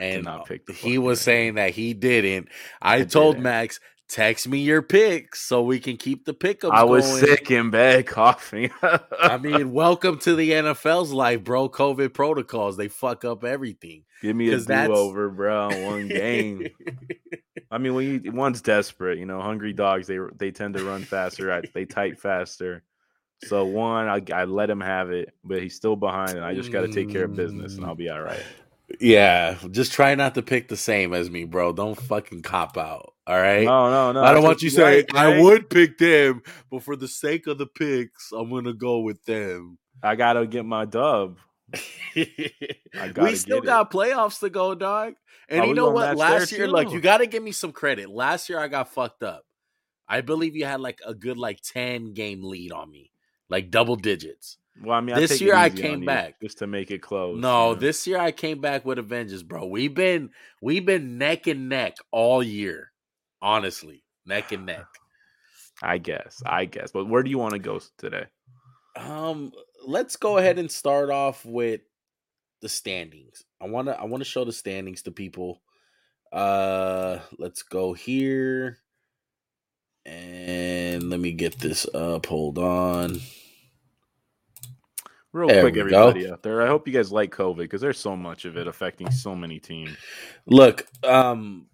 And 0.00 0.24
not 0.24 0.46
pick 0.46 0.66
the 0.66 0.72
he 0.72 0.98
was 0.98 1.20
saying 1.20 1.54
that 1.54 1.70
he 1.70 1.94
didn't. 1.94 2.48
I, 2.80 2.96
I 2.96 3.04
told 3.04 3.34
didn't. 3.36 3.44
Max, 3.44 3.78
text 4.12 4.46
me 4.46 4.58
your 4.58 4.82
picks 4.82 5.40
so 5.40 5.62
we 5.62 5.80
can 5.80 5.96
keep 5.96 6.24
the 6.26 6.34
pickups 6.34 6.72
I 6.76 6.84
was 6.84 7.04
going. 7.06 7.24
sick 7.24 7.50
in 7.50 7.70
bed 7.70 8.06
coughing. 8.06 8.70
I 8.82 9.38
mean, 9.38 9.72
welcome 9.72 10.18
to 10.20 10.34
the 10.36 10.50
NFL's 10.50 11.12
life, 11.12 11.42
bro. 11.42 11.68
COVID 11.70 12.12
protocols, 12.12 12.76
they 12.76 12.88
fuck 12.88 13.24
up 13.24 13.42
everything. 13.42 14.04
give 14.20 14.36
me 14.36 14.48
a 14.48 14.52
'cause 14.52 14.66
that's- 14.66 14.88
do 14.88 14.94
over, 14.94 15.30
bro. 15.30 15.68
One 15.86 16.08
game. 16.08 16.68
I 17.70 17.78
mean, 17.78 17.94
when 17.94 18.22
you 18.24 18.32
one's 18.32 18.60
desperate, 18.60 19.18
you 19.18 19.24
know, 19.24 19.40
hungry 19.40 19.72
dogs 19.72 20.06
they 20.06 20.18
they 20.36 20.50
tend 20.50 20.74
to 20.74 20.84
run 20.84 21.04
faster. 21.04 21.50
I, 21.50 21.62
they 21.72 21.86
type 21.86 22.18
faster. 22.20 22.82
So 23.44 23.64
one, 23.64 24.08
I, 24.08 24.22
I 24.32 24.44
let 24.44 24.68
him 24.68 24.80
have 24.82 25.10
it, 25.10 25.30
but 25.42 25.62
he's 25.62 25.74
still 25.74 25.96
behind, 25.96 26.32
and 26.36 26.44
I 26.44 26.54
just 26.54 26.70
got 26.70 26.82
to 26.82 26.92
take 26.92 27.10
care 27.10 27.24
of 27.24 27.34
business, 27.34 27.76
and 27.76 27.84
I'll 27.86 27.94
be 27.94 28.10
all 28.10 28.20
right. 28.22 28.38
Mm. 28.90 28.96
yeah, 29.00 29.56
just 29.70 29.90
try 29.92 30.14
not 30.14 30.34
to 30.34 30.42
pick 30.42 30.68
the 30.68 30.76
same 30.76 31.12
as 31.14 31.30
me, 31.30 31.44
bro. 31.44 31.72
Don't 31.72 31.98
fucking 31.98 32.42
cop 32.42 32.76
out. 32.76 33.11
All 33.26 33.40
right. 33.40 33.64
No, 33.64 33.90
no, 33.90 34.12
no. 34.12 34.22
I 34.24 34.32
don't 34.34 34.42
want 34.42 34.62
you 34.62 34.70
to 34.70 34.76
say 34.76 35.04
I 35.14 35.40
would 35.40 35.70
pick 35.70 35.98
them, 35.98 36.42
but 36.70 36.82
for 36.82 36.96
the 36.96 37.06
sake 37.08 37.46
of 37.46 37.58
the 37.58 37.66
picks, 37.66 38.32
I'm 38.32 38.50
gonna 38.50 38.72
go 38.72 39.00
with 39.00 39.24
them. 39.24 39.78
I 40.02 40.16
gotta 40.16 40.46
get 40.46 40.64
my 40.64 40.84
dub. 40.84 41.38
we 42.16 42.24
still 43.34 43.60
get 43.60 43.64
it. 43.64 43.64
got 43.64 43.90
playoffs 43.90 44.40
to 44.40 44.50
go, 44.50 44.74
dog. 44.74 45.14
And 45.48 45.62
Oh, 45.62 45.64
you 45.66 45.74
know 45.74 45.90
what? 45.90 46.16
Last 46.16 46.52
year, 46.52 46.68
look, 46.68 46.92
you 46.92 47.00
got 47.00 47.18
to 47.18 47.26
give 47.26 47.42
me 47.42 47.52
some 47.52 47.72
credit. 47.72 48.08
Last 48.10 48.48
year, 48.48 48.58
I 48.58 48.68
got 48.68 48.92
fucked 48.92 49.22
up. 49.22 49.44
I 50.08 50.20
believe 50.20 50.56
you 50.56 50.64
had 50.64 50.80
like 50.80 51.00
a 51.06 51.14
good 51.14 51.38
like 51.38 51.60
ten 51.62 52.12
game 52.12 52.42
lead 52.42 52.72
on 52.72 52.90
me, 52.90 53.12
like 53.48 53.70
double 53.70 53.96
digits. 53.96 54.58
Well, 54.82 54.96
I 54.96 55.00
mean, 55.00 55.16
This 55.16 55.32
it 55.32 55.40
year 55.42 55.54
I 55.54 55.70
came 55.70 56.04
back. 56.04 56.40
just 56.40 56.58
to 56.58 56.66
make 56.66 56.90
it 56.90 57.00
close. 57.02 57.38
No, 57.38 57.68
you 57.70 57.74
know? 57.74 57.80
this 57.80 58.06
year 58.06 58.18
I 58.18 58.32
came 58.32 58.60
back 58.60 58.84
with 58.84 58.98
a 58.98 59.02
vengeance, 59.02 59.42
bro. 59.42 59.66
We've 59.66 59.94
been 59.94 60.30
we've 60.60 60.84
been 60.84 61.18
neck 61.18 61.46
and 61.46 61.68
neck 61.68 61.96
all 62.10 62.42
year, 62.42 62.91
honestly, 63.42 64.04
neck 64.24 64.52
and 64.52 64.66
neck. 64.66 64.86
I 65.82 65.98
guess, 65.98 66.42
I 66.46 66.64
guess. 66.66 66.92
But 66.92 67.08
where 67.08 67.22
do 67.24 67.30
you 67.30 67.38
want 67.38 67.54
to 67.54 67.58
go 67.58 67.80
today? 67.98 68.26
Um, 68.96 69.52
let's 69.86 70.16
go 70.16 70.38
ahead 70.38 70.58
and 70.58 70.70
start 70.70 71.10
off 71.10 71.44
with 71.44 71.80
the 72.60 72.68
standings. 72.68 73.42
I 73.60 73.66
want 73.66 73.88
to 73.88 73.98
I 73.98 74.04
want 74.04 74.22
to 74.22 74.28
show 74.28 74.44
the 74.44 74.52
standings 74.52 75.02
to 75.02 75.10
people. 75.10 75.60
Uh, 76.32 77.18
let's 77.38 77.62
go 77.62 77.92
here. 77.92 78.78
And 80.06 81.10
let 81.10 81.20
me 81.20 81.32
get 81.32 81.58
this 81.58 81.86
up. 81.94 82.26
Hold 82.26 82.58
on. 82.58 83.20
Real 85.32 85.48
There 85.48 85.60
quick, 85.60 85.74
we 85.74 85.82
go. 85.84 86.14
everybody 86.14 86.30
out 86.30 86.42
there. 86.42 86.62
I 86.62 86.66
hope 86.66 86.86
you 86.86 86.92
guys 86.92 87.12
like 87.12 87.30
COVID 87.30 87.56
because 87.58 87.80
there's 87.80 87.98
so 87.98 88.16
much 88.16 88.44
of 88.44 88.56
it 88.56 88.66
affecting 88.68 89.10
so 89.10 89.34
many 89.34 89.58
teams. 89.58 89.96
Look, 90.46 90.86
um, 91.04 91.66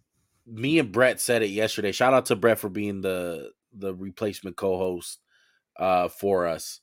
me 0.51 0.79
and 0.79 0.93
Brett 0.93 1.21
said 1.21 1.43
it 1.43 1.51
yesterday. 1.51 1.93
Shout 1.93 2.15
out 2.15 2.27
to 2.27 2.37
Brett 2.37 2.59
for 2.59 2.69
being 2.69 3.01
the 3.01 3.51
the 3.73 3.95
replacement 3.95 4.57
co-host 4.57 5.19
uh 5.79 6.09
for 6.09 6.47
us. 6.47 6.81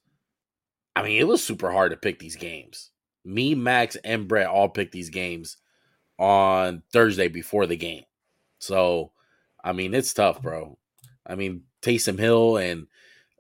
I 0.96 1.04
mean, 1.04 1.20
it 1.20 1.28
was 1.28 1.44
super 1.44 1.72
hard 1.72 1.92
to 1.92 1.98
pick 1.98 2.20
these 2.20 2.36
games. 2.36 2.92
Me, 3.26 3.56
Max, 3.56 3.98
and 3.98 4.28
Brett 4.28 4.48
all 4.48 4.70
picked 4.70 4.94
these 4.94 5.10
games 5.10 5.58
on 6.18 6.84
Thursday 6.94 7.28
before 7.28 7.66
the 7.66 7.76
game. 7.76 8.04
So, 8.60 9.12
I 9.64 9.74
mean, 9.74 9.94
it's 9.94 10.14
tough, 10.14 10.42
bro. 10.42 10.78
I 11.28 11.36
mean, 11.36 11.64
Taysom 11.82 12.20
Hill 12.20 12.58
and 12.58 12.88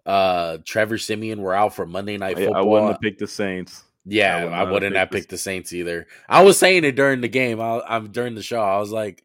uh 0.05 0.57
Trevor 0.65 0.97
Siemian 0.97 1.41
were 1.41 1.53
out 1.53 1.73
for 1.73 1.85
Monday 1.85 2.17
Night 2.17 2.37
I, 2.37 2.45
I 2.45 2.61
wouldn't 2.61 2.91
have 2.91 3.01
picked 3.01 3.19
the 3.19 3.27
Saints. 3.27 3.83
Yeah, 4.05 4.37
I 4.37 4.39
I, 4.39 4.43
would 4.43 4.51
have 4.53 4.69
wouldn't 4.71 4.95
have 4.95 5.09
picked 5.09 5.11
the- 5.11 5.17
picked 5.19 5.29
the 5.31 5.37
Saints 5.37 5.73
either. 5.73 6.07
I 6.29 6.43
was 6.43 6.59
saying 6.59 6.83
it 6.83 6.95
during 6.95 7.21
the 7.21 7.27
game. 7.27 7.59
I, 7.59 7.81
I'm 7.87 8.11
during 8.11 8.35
the 8.35 8.43
show. 8.43 8.61
I 8.61 8.77
was 8.77 8.91
like, 8.91 9.24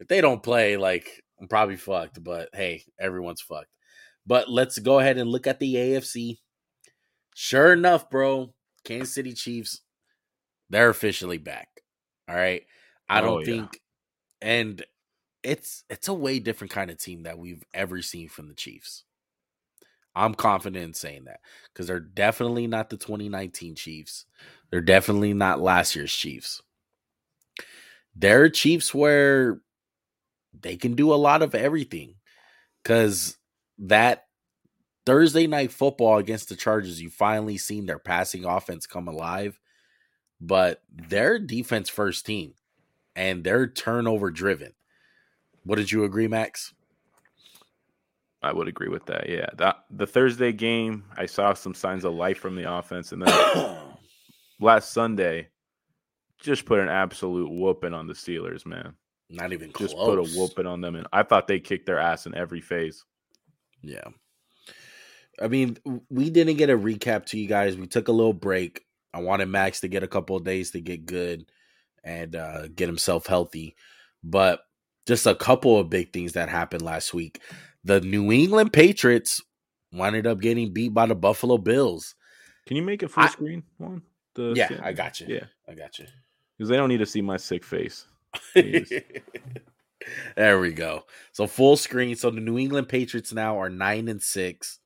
if 0.00 0.08
they 0.08 0.20
don't 0.20 0.42
play, 0.42 0.76
like 0.76 1.22
I'm 1.40 1.48
probably 1.48 1.76
fucked. 1.76 2.22
But 2.22 2.50
hey, 2.54 2.84
everyone's 2.98 3.40
fucked. 3.40 3.70
But 4.26 4.48
let's 4.50 4.78
go 4.78 4.98
ahead 4.98 5.18
and 5.18 5.30
look 5.30 5.46
at 5.46 5.60
the 5.60 5.74
AFC. 5.74 6.38
Sure 7.34 7.72
enough, 7.72 8.10
bro, 8.10 8.52
Kansas 8.84 9.14
City 9.14 9.32
Chiefs, 9.32 9.82
they're 10.70 10.88
officially 10.90 11.38
back. 11.38 11.68
All 12.28 12.34
right. 12.34 12.62
I 13.08 13.20
don't 13.20 13.34
Oh, 13.34 13.38
yeah. 13.40 13.44
think, 13.44 13.80
and 14.40 14.84
it's 15.42 15.84
it's 15.90 16.08
a 16.08 16.14
way 16.14 16.40
different 16.40 16.72
kind 16.72 16.90
of 16.90 16.98
team 16.98 17.22
that 17.22 17.38
we've 17.38 17.62
ever 17.72 18.02
seen 18.02 18.28
from 18.28 18.48
the 18.48 18.54
Chiefs. 18.54 19.04
I'm 20.16 20.34
confident 20.34 20.82
in 20.82 20.94
saying 20.94 21.24
that 21.26 21.40
because 21.72 21.86
they're 21.86 22.00
definitely 22.00 22.66
not 22.66 22.88
the 22.90 22.96
2019 22.96 23.74
Chiefs. 23.76 24.24
They're 24.70 24.80
definitely 24.80 25.34
not 25.34 25.60
last 25.60 25.94
year's 25.94 26.12
Chiefs. 26.12 26.62
They're 28.14 28.48
Chiefs 28.48 28.94
where 28.94 29.60
they 30.60 30.76
can 30.76 30.94
do 30.94 31.12
a 31.12 31.16
lot 31.16 31.42
of 31.42 31.54
everything 31.54 32.14
because 32.82 33.36
that 33.78 34.24
Thursday 35.04 35.46
night 35.46 35.72
football 35.72 36.18
against 36.18 36.48
the 36.48 36.56
Chargers, 36.56 37.00
you 37.00 37.10
finally 37.10 37.58
seen 37.58 37.86
their 37.86 37.98
passing 37.98 38.44
offense 38.44 38.86
come 38.86 39.08
alive, 39.08 39.60
but 40.40 40.82
their 40.90 41.38
defense 41.38 41.88
first 41.88 42.26
team 42.26 42.54
and 43.14 43.42
they're 43.42 43.66
turnover 43.66 44.30
driven. 44.30 44.72
What 45.64 45.76
did 45.76 45.90
you 45.90 46.04
agree, 46.04 46.28
Max? 46.28 46.74
I 48.42 48.52
would 48.52 48.68
agree 48.68 48.88
with 48.88 49.06
that. 49.06 49.28
Yeah, 49.28 49.48
that 49.56 49.84
the 49.90 50.06
Thursday 50.06 50.52
game, 50.52 51.04
I 51.16 51.26
saw 51.26 51.54
some 51.54 51.74
signs 51.74 52.04
of 52.04 52.12
life 52.14 52.38
from 52.38 52.54
the 52.54 52.70
offense, 52.70 53.10
and 53.10 53.22
then 53.22 53.78
last 54.60 54.92
Sunday, 54.92 55.48
just 56.38 56.66
put 56.66 56.78
an 56.78 56.88
absolute 56.88 57.50
whooping 57.50 57.94
on 57.94 58.06
the 58.06 58.12
Steelers, 58.12 58.64
man. 58.64 58.94
Not 59.28 59.52
even 59.52 59.72
close. 59.72 59.90
Just 59.92 60.00
put 60.02 60.18
a 60.18 60.22
whooping 60.38 60.66
on 60.66 60.80
them, 60.80 60.94
and 60.94 61.06
I 61.12 61.22
thought 61.22 61.48
they 61.48 61.58
kicked 61.60 61.86
their 61.86 61.98
ass 61.98 62.26
in 62.26 62.34
every 62.34 62.60
phase. 62.60 63.04
Yeah. 63.82 64.04
I 65.40 65.48
mean, 65.48 65.76
we 66.08 66.30
didn't 66.30 66.56
get 66.56 66.70
a 66.70 66.78
recap 66.78 67.26
to 67.26 67.38
you 67.38 67.46
guys. 67.46 67.76
We 67.76 67.86
took 67.86 68.08
a 68.08 68.12
little 68.12 68.32
break. 68.32 68.84
I 69.12 69.20
wanted 69.20 69.46
Max 69.46 69.80
to 69.80 69.88
get 69.88 70.02
a 70.02 70.08
couple 70.08 70.36
of 70.36 70.44
days 70.44 70.70
to 70.70 70.80
get 70.80 71.06
good 71.06 71.50
and 72.04 72.34
uh, 72.36 72.68
get 72.68 72.88
himself 72.88 73.26
healthy. 73.26 73.74
But 74.22 74.60
just 75.06 75.26
a 75.26 75.34
couple 75.34 75.78
of 75.78 75.90
big 75.90 76.12
things 76.12 76.32
that 76.32 76.48
happened 76.48 76.82
last 76.82 77.12
week. 77.12 77.40
The 77.84 78.00
New 78.00 78.32
England 78.32 78.72
Patriots 78.72 79.42
wound 79.92 80.26
up 80.26 80.40
getting 80.40 80.72
beat 80.72 80.94
by 80.94 81.06
the 81.06 81.14
Buffalo 81.14 81.58
Bills. 81.58 82.14
Can 82.66 82.76
you 82.76 82.82
make 82.82 83.02
it 83.02 83.10
full 83.10 83.24
I- 83.24 83.28
screen 83.28 83.62
one? 83.78 84.02
The 84.34 84.52
Yeah, 84.54 84.68
I 84.82 84.92
got 84.92 85.20
you. 85.20 85.26
Yeah, 85.28 85.44
I 85.68 85.74
got 85.74 85.98
you. 85.98 86.06
because 86.56 86.68
they 86.68 86.76
don't 86.76 86.88
need 86.90 86.98
to 86.98 87.06
see 87.06 87.22
my 87.22 87.36
sick 87.38 87.64
face. 87.64 88.06
There 90.36 90.60
we 90.60 90.72
go. 90.72 91.04
So 91.32 91.46
full 91.48 91.76
screen. 91.76 92.14
So 92.14 92.30
the 92.30 92.40
New 92.40 92.58
England 92.58 92.88
Patriots 92.88 93.32
now 93.32 93.58
are 93.60 93.68
nine 93.68 94.06
and 94.08 94.22
six. 94.22 94.78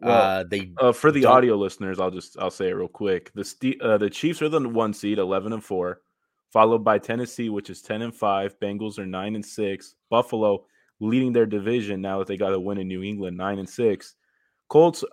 Well, 0.00 0.40
uh, 0.40 0.44
they 0.44 0.72
Uh, 0.76 0.92
for 0.92 1.12
the 1.12 1.20
Don't- 1.22 1.32
audio 1.36 1.54
listeners, 1.56 2.00
I'll 2.00 2.10
just 2.10 2.36
I'll 2.38 2.50
say 2.50 2.68
it 2.68 2.72
real 2.72 2.88
quick. 2.88 3.30
The 3.34 3.44
Ste- 3.44 3.80
uh, 3.80 3.96
the 3.98 4.10
Chiefs 4.10 4.42
are 4.42 4.48
the 4.48 4.60
one 4.68 4.92
seed, 4.92 5.18
eleven 5.18 5.52
and 5.52 5.62
four. 5.64 6.00
followed 6.50 6.78
by 6.82 6.98
Tennessee, 6.98 7.50
which 7.50 7.68
is 7.68 7.82
10 7.82 8.00
and 8.00 8.14
5. 8.14 8.58
Bengals 8.58 8.98
are 8.98 9.04
9 9.04 9.34
and 9.34 9.44
6. 9.44 9.96
Buffalo 10.08 10.64
leading 10.98 11.30
their 11.30 11.44
division 11.44 12.00
now 12.00 12.18
that 12.18 12.26
they 12.26 12.38
got 12.38 12.54
a 12.54 12.58
win 12.58 12.78
in 12.78 12.88
New 12.88 13.02
England, 13.02 13.36
9 13.36 13.58
and 13.58 13.68
6. 13.68 14.14
Colts 14.68 15.04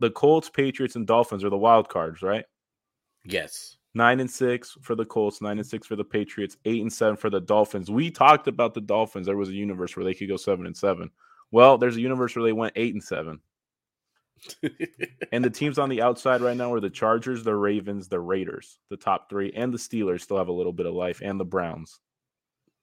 the 0.00 0.10
Colts, 0.10 0.50
Patriots 0.50 0.94
and 0.96 1.06
Dolphins 1.06 1.42
are 1.42 1.48
the 1.48 1.56
wild 1.56 1.88
cards, 1.88 2.20
right? 2.20 2.44
Yes. 3.24 3.78
9 3.94 4.20
and 4.20 4.30
6 4.30 4.78
for 4.82 4.94
the 4.94 5.04
Colts, 5.04 5.40
9 5.40 5.58
and 5.58 5.66
6 5.66 5.86
for 5.86 5.96
the 5.96 6.04
Patriots, 6.04 6.56
8 6.64 6.82
and 6.82 6.92
7 6.92 7.16
for 7.16 7.30
the 7.30 7.40
Dolphins. 7.40 7.90
We 7.90 8.10
talked 8.10 8.48
about 8.48 8.74
the 8.74 8.80
Dolphins. 8.80 9.26
There 9.26 9.36
was 9.36 9.48
a 9.48 9.54
universe 9.54 9.96
where 9.96 10.04
they 10.04 10.14
could 10.14 10.28
go 10.28 10.36
7 10.36 10.66
and 10.66 10.76
7. 10.76 11.10
Well, 11.50 11.78
there's 11.78 11.96
a 11.96 12.00
universe 12.00 12.34
where 12.34 12.44
they 12.44 12.52
went 12.52 12.72
8 12.76 12.94
and 12.94 13.04
7. 13.04 13.40
and 15.32 15.44
the 15.44 15.50
teams 15.50 15.78
on 15.78 15.88
the 15.88 16.02
outside 16.02 16.40
right 16.40 16.56
now 16.56 16.72
are 16.72 16.80
the 16.80 16.90
Chargers, 16.90 17.44
the 17.44 17.54
Ravens, 17.54 18.08
the 18.08 18.20
Raiders, 18.20 18.78
the 18.90 18.96
top 18.96 19.30
three, 19.30 19.52
and 19.54 19.72
the 19.72 19.78
Steelers 19.78 20.22
still 20.22 20.38
have 20.38 20.48
a 20.48 20.52
little 20.52 20.72
bit 20.72 20.86
of 20.86 20.94
life, 20.94 21.20
and 21.22 21.38
the 21.38 21.44
Browns. 21.44 22.00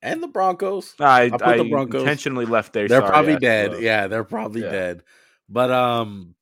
And 0.01 0.23
the 0.23 0.27
Broncos. 0.27 0.95
I, 0.99 1.25
I, 1.25 1.51
I 1.51 1.57
the 1.57 1.69
Broncos. 1.69 2.01
intentionally 2.01 2.45
left 2.45 2.73
there. 2.73 2.87
They're 2.87 3.01
Sorry, 3.01 3.11
probably 3.11 3.37
dead. 3.37 3.81
Yeah, 3.81 4.07
they're 4.07 4.23
probably 4.23 4.61
yeah. 4.61 4.71
dead. 4.71 5.03
But 5.47 5.69
um, 5.69 6.33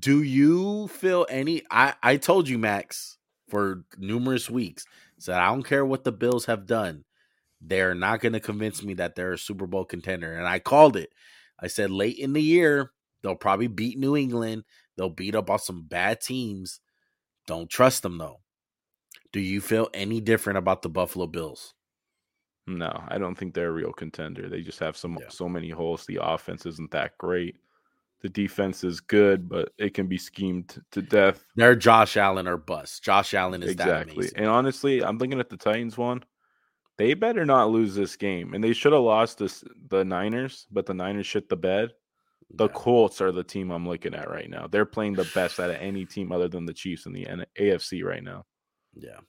do 0.00 0.22
you 0.22 0.88
feel 0.88 1.26
any? 1.28 1.62
I 1.70 1.94
I 2.02 2.16
told 2.16 2.48
you, 2.48 2.58
Max, 2.58 3.17
for 3.48 3.84
numerous 3.98 4.50
weeks, 4.50 4.84
said 5.18 5.38
I 5.38 5.48
don't 5.48 5.62
care 5.62 5.84
what 5.84 6.04
the 6.04 6.12
Bills 6.12 6.46
have 6.46 6.66
done. 6.66 7.04
They're 7.60 7.94
not 7.94 8.20
going 8.20 8.34
to 8.34 8.40
convince 8.40 8.82
me 8.82 8.94
that 8.94 9.14
they're 9.14 9.32
a 9.32 9.38
Super 9.38 9.66
Bowl 9.66 9.84
contender, 9.84 10.34
and 10.34 10.46
I 10.46 10.58
called 10.58 10.96
it. 10.96 11.10
I 11.58 11.66
said 11.66 11.90
late 11.90 12.18
in 12.18 12.32
the 12.32 12.42
year 12.42 12.92
They'll 13.22 13.36
probably 13.36 13.66
beat 13.66 13.98
New 13.98 14.16
England. 14.16 14.64
They'll 14.96 15.10
beat 15.10 15.34
up 15.34 15.50
on 15.50 15.58
some 15.58 15.82
bad 15.82 16.20
teams. 16.20 16.80
Don't 17.46 17.70
trust 17.70 18.02
them 18.02 18.18
though. 18.18 18.40
Do 19.32 19.40
you 19.40 19.60
feel 19.60 19.88
any 19.92 20.20
different 20.20 20.58
about 20.58 20.82
the 20.82 20.88
Buffalo 20.88 21.26
Bills? 21.26 21.74
No, 22.66 23.02
I 23.08 23.18
don't 23.18 23.34
think 23.34 23.54
they're 23.54 23.68
a 23.68 23.72
real 23.72 23.92
contender. 23.92 24.48
They 24.48 24.60
just 24.60 24.78
have 24.80 24.96
some 24.96 25.16
yeah. 25.20 25.28
so 25.28 25.48
many 25.48 25.70
holes. 25.70 26.04
The 26.06 26.18
offense 26.22 26.66
isn't 26.66 26.90
that 26.90 27.16
great. 27.18 27.56
The 28.20 28.28
defense 28.28 28.82
is 28.82 29.00
good, 29.00 29.48
but 29.48 29.70
it 29.78 29.94
can 29.94 30.08
be 30.08 30.18
schemed 30.18 30.82
to 30.90 31.02
death. 31.02 31.44
They're 31.54 31.76
Josh 31.76 32.16
Allen 32.16 32.48
or 32.48 32.56
bust. 32.56 33.04
Josh 33.04 33.32
Allen 33.32 33.62
is 33.62 33.76
that 33.76 33.88
amazing. 33.88 34.18
exactly. 34.18 34.42
And 34.42 34.50
honestly, 34.50 35.04
I'm 35.04 35.18
looking 35.18 35.38
at 35.38 35.48
the 35.48 35.56
Titans 35.56 35.96
one. 35.96 36.24
They 36.96 37.14
better 37.14 37.46
not 37.46 37.70
lose 37.70 37.94
this 37.94 38.16
game, 38.16 38.54
and 38.54 38.64
they 38.64 38.72
should 38.72 38.92
have 38.92 39.02
lost 39.02 39.38
this 39.38 39.62
the 39.88 40.04
Niners, 40.04 40.66
but 40.72 40.84
the 40.84 40.94
Niners 40.94 41.26
shit 41.26 41.48
the 41.48 41.56
bed. 41.56 41.90
The 42.54 42.66
yeah. 42.66 42.74
Colts 42.74 43.20
are 43.20 43.30
the 43.30 43.44
team 43.44 43.70
I'm 43.70 43.86
looking 43.86 44.14
at 44.14 44.30
right 44.30 44.50
now. 44.50 44.66
They're 44.66 44.86
playing 44.86 45.14
the 45.14 45.30
best 45.34 45.60
out 45.60 45.70
of 45.70 45.76
any 45.76 46.04
team 46.04 46.32
other 46.32 46.48
than 46.48 46.66
the 46.66 46.72
Chiefs 46.72 47.06
in 47.06 47.12
the 47.12 47.26
AFC 47.58 48.02
right 48.02 48.22
now. 48.22 48.46
Yeah. 48.94 49.20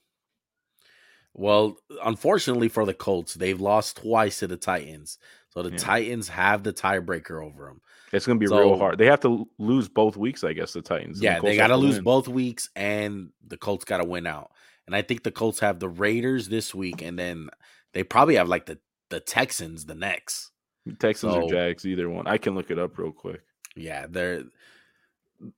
Well, 1.34 1.76
unfortunately 2.04 2.68
for 2.68 2.84
the 2.84 2.94
Colts, 2.94 3.34
they've 3.34 3.60
lost 3.60 3.98
twice 3.98 4.40
to 4.40 4.46
the 4.46 4.56
Titans. 4.56 5.18
So 5.50 5.62
the 5.62 5.70
yeah. 5.70 5.78
Titans 5.78 6.28
have 6.28 6.62
the 6.62 6.72
tiebreaker 6.72 7.44
over 7.44 7.66
them. 7.66 7.80
It's 8.12 8.26
going 8.26 8.38
to 8.38 8.40
be 8.40 8.48
so, 8.48 8.58
real 8.58 8.78
hard. 8.78 8.98
They 8.98 9.06
have 9.06 9.20
to 9.20 9.48
lose 9.58 9.88
both 9.88 10.16
weeks, 10.16 10.42
I 10.42 10.52
guess, 10.52 10.72
the 10.72 10.82
Titans. 10.82 11.22
Yeah, 11.22 11.38
the 11.38 11.46
they 11.46 11.56
got 11.56 11.68
to 11.68 11.76
lose 11.76 11.96
win. 11.96 12.04
both 12.04 12.28
weeks, 12.28 12.68
and 12.74 13.30
the 13.46 13.56
Colts 13.56 13.84
got 13.84 13.98
to 13.98 14.04
win 14.04 14.26
out. 14.26 14.50
And 14.86 14.96
I 14.96 15.02
think 15.02 15.22
the 15.22 15.30
Colts 15.30 15.60
have 15.60 15.78
the 15.78 15.88
Raiders 15.88 16.48
this 16.48 16.74
week, 16.74 17.02
and 17.02 17.18
then 17.18 17.50
they 17.92 18.02
probably 18.02 18.34
have 18.34 18.48
like 18.48 18.66
the, 18.66 18.78
the 19.10 19.20
Texans 19.20 19.84
the 19.84 19.94
next. 19.94 20.50
Texans 20.98 21.34
so, 21.34 21.42
or 21.42 21.50
Jags, 21.50 21.86
either 21.86 22.08
one. 22.08 22.26
I 22.26 22.38
can 22.38 22.54
look 22.54 22.70
it 22.70 22.78
up 22.78 22.98
real 22.98 23.12
quick. 23.12 23.42
Yeah, 23.76 24.06
they're 24.08 24.44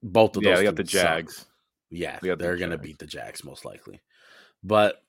both 0.03 0.37
of 0.37 0.43
those. 0.43 0.51
Yeah, 0.51 0.57
they 0.57 0.65
got 0.65 0.77
the 0.77 0.85
Jags. 0.85 1.37
Suck. 1.39 1.47
Yeah, 1.91 2.19
they 2.21 2.35
they're 2.35 2.55
the 2.55 2.59
gonna 2.59 2.79
beat 2.79 2.99
the 2.99 3.07
Jags 3.07 3.45
most 3.45 3.65
likely. 3.65 4.01
But 4.63 5.03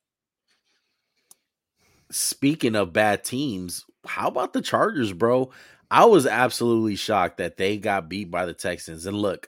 speaking 2.13 2.75
of 2.75 2.93
bad 2.93 3.23
teams, 3.23 3.85
how 4.05 4.27
about 4.27 4.53
the 4.53 4.61
Chargers, 4.61 5.13
bro? 5.13 5.51
I 5.89 6.05
was 6.05 6.25
absolutely 6.25 6.95
shocked 6.95 7.37
that 7.37 7.57
they 7.57 7.77
got 7.77 8.09
beat 8.09 8.31
by 8.31 8.45
the 8.45 8.53
Texans. 8.53 9.05
And 9.05 9.17
look, 9.17 9.47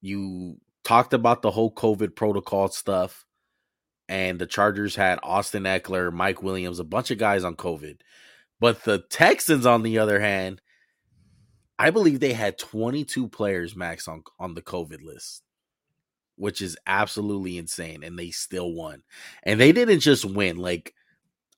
you 0.00 0.58
talked 0.84 1.14
about 1.14 1.42
the 1.42 1.50
whole 1.50 1.72
COVID 1.72 2.14
protocol 2.14 2.68
stuff, 2.68 3.26
and 4.08 4.38
the 4.38 4.46
Chargers 4.46 4.96
had 4.96 5.18
Austin 5.22 5.64
Ekeler, 5.64 6.12
Mike 6.12 6.42
Williams, 6.42 6.78
a 6.78 6.84
bunch 6.84 7.10
of 7.10 7.18
guys 7.18 7.44
on 7.44 7.56
COVID. 7.56 8.00
But 8.60 8.84
the 8.84 8.98
Texans, 8.98 9.66
on 9.66 9.82
the 9.82 9.98
other 9.98 10.20
hand, 10.20 10.60
I 11.78 11.90
believe 11.90 12.20
they 12.20 12.32
had 12.32 12.58
22 12.58 13.28
players 13.28 13.76
max 13.76 14.08
on, 14.08 14.22
on 14.38 14.54
the 14.54 14.62
COVID 14.62 15.02
list, 15.02 15.42
which 16.36 16.60
is 16.60 16.76
absolutely 16.86 17.56
insane. 17.56 18.02
And 18.02 18.18
they 18.18 18.30
still 18.30 18.72
won. 18.72 19.02
And 19.42 19.60
they 19.60 19.72
didn't 19.72 20.00
just 20.00 20.24
win. 20.24 20.56
Like, 20.56 20.94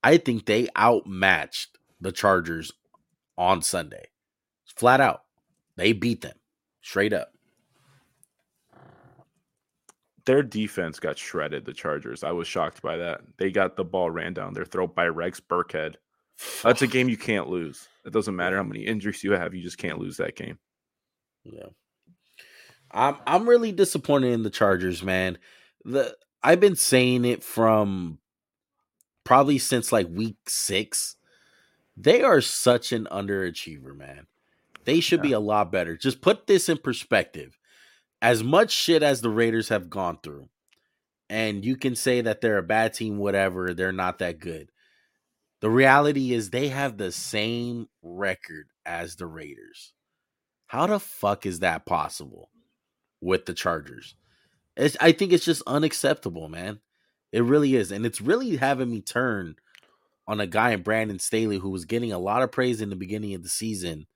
I 0.02 0.16
think 0.16 0.46
they 0.46 0.68
outmatched 0.76 1.78
the 2.00 2.12
Chargers 2.12 2.72
on 3.36 3.62
Sunday. 3.62 4.06
Flat 4.76 5.00
out. 5.00 5.24
They 5.76 5.92
beat 5.92 6.22
them 6.22 6.36
straight 6.82 7.12
up. 7.12 7.32
Their 10.26 10.42
defense 10.42 11.00
got 11.00 11.18
shredded, 11.18 11.64
the 11.64 11.72
Chargers. 11.72 12.22
I 12.22 12.32
was 12.32 12.46
shocked 12.46 12.82
by 12.82 12.96
that. 12.98 13.22
They 13.38 13.50
got 13.50 13.76
the 13.76 13.84
ball 13.84 14.10
ran 14.10 14.34
down 14.34 14.54
their 14.54 14.64
throat 14.64 14.94
by 14.94 15.08
Rex 15.08 15.40
Burkhead. 15.40 15.96
That's 16.62 16.82
a 16.82 16.86
game 16.86 17.08
you 17.08 17.16
can't 17.16 17.48
lose. 17.48 17.88
It 18.04 18.12
doesn't 18.12 18.36
matter 18.36 18.56
how 18.56 18.62
many 18.62 18.80
injuries 18.80 19.24
you 19.24 19.32
have, 19.32 19.54
you 19.54 19.62
just 19.62 19.78
can't 19.78 19.98
lose 19.98 20.16
that 20.18 20.36
game. 20.36 20.58
Yeah. 21.44 21.66
I'm 22.90 23.16
I'm 23.26 23.48
really 23.48 23.72
disappointed 23.72 24.32
in 24.32 24.42
the 24.42 24.50
Chargers, 24.50 25.02
man. 25.02 25.38
The 25.84 26.16
I've 26.42 26.60
been 26.60 26.76
saying 26.76 27.24
it 27.24 27.42
from 27.42 28.18
probably 29.30 29.58
since 29.58 29.92
like 29.92 30.08
week 30.10 30.38
6. 30.48 31.14
They 31.96 32.20
are 32.20 32.40
such 32.40 32.90
an 32.90 33.06
underachiever, 33.12 33.96
man. 33.96 34.26
They 34.86 34.98
should 34.98 35.20
yeah. 35.20 35.28
be 35.28 35.32
a 35.34 35.38
lot 35.38 35.70
better. 35.70 35.96
Just 35.96 36.20
put 36.20 36.48
this 36.48 36.68
in 36.68 36.78
perspective. 36.78 37.56
As 38.20 38.42
much 38.42 38.72
shit 38.72 39.04
as 39.04 39.20
the 39.20 39.30
Raiders 39.30 39.68
have 39.68 39.88
gone 39.88 40.18
through, 40.20 40.48
and 41.28 41.64
you 41.64 41.76
can 41.76 41.94
say 41.94 42.22
that 42.22 42.40
they're 42.40 42.58
a 42.58 42.62
bad 42.64 42.92
team, 42.92 43.18
whatever, 43.18 43.72
they're 43.72 43.92
not 43.92 44.18
that 44.18 44.40
good. 44.40 44.72
The 45.60 45.70
reality 45.70 46.32
is 46.32 46.50
they 46.50 46.66
have 46.66 46.96
the 46.96 47.12
same 47.12 47.86
record 48.02 48.66
as 48.84 49.14
the 49.14 49.28
Raiders. 49.28 49.92
How 50.66 50.88
the 50.88 50.98
fuck 50.98 51.46
is 51.46 51.60
that 51.60 51.86
possible 51.86 52.50
with 53.20 53.46
the 53.46 53.54
Chargers? 53.54 54.16
It's, 54.76 54.96
I 55.00 55.12
think 55.12 55.32
it's 55.32 55.44
just 55.44 55.62
unacceptable, 55.68 56.48
man. 56.48 56.80
It 57.32 57.44
really 57.44 57.76
is. 57.76 57.92
And 57.92 58.04
it's 58.04 58.20
really 58.20 58.56
having 58.56 58.90
me 58.90 59.00
turn 59.00 59.56
on 60.26 60.40
a 60.40 60.46
guy 60.46 60.70
in 60.70 60.82
Brandon 60.82 61.18
Staley 61.18 61.58
who 61.58 61.70
was 61.70 61.84
getting 61.84 62.12
a 62.12 62.18
lot 62.18 62.42
of 62.42 62.52
praise 62.52 62.80
in 62.80 62.90
the 62.90 62.96
beginning 62.96 63.34
of 63.34 63.42
the 63.42 63.48
season. 63.48 64.06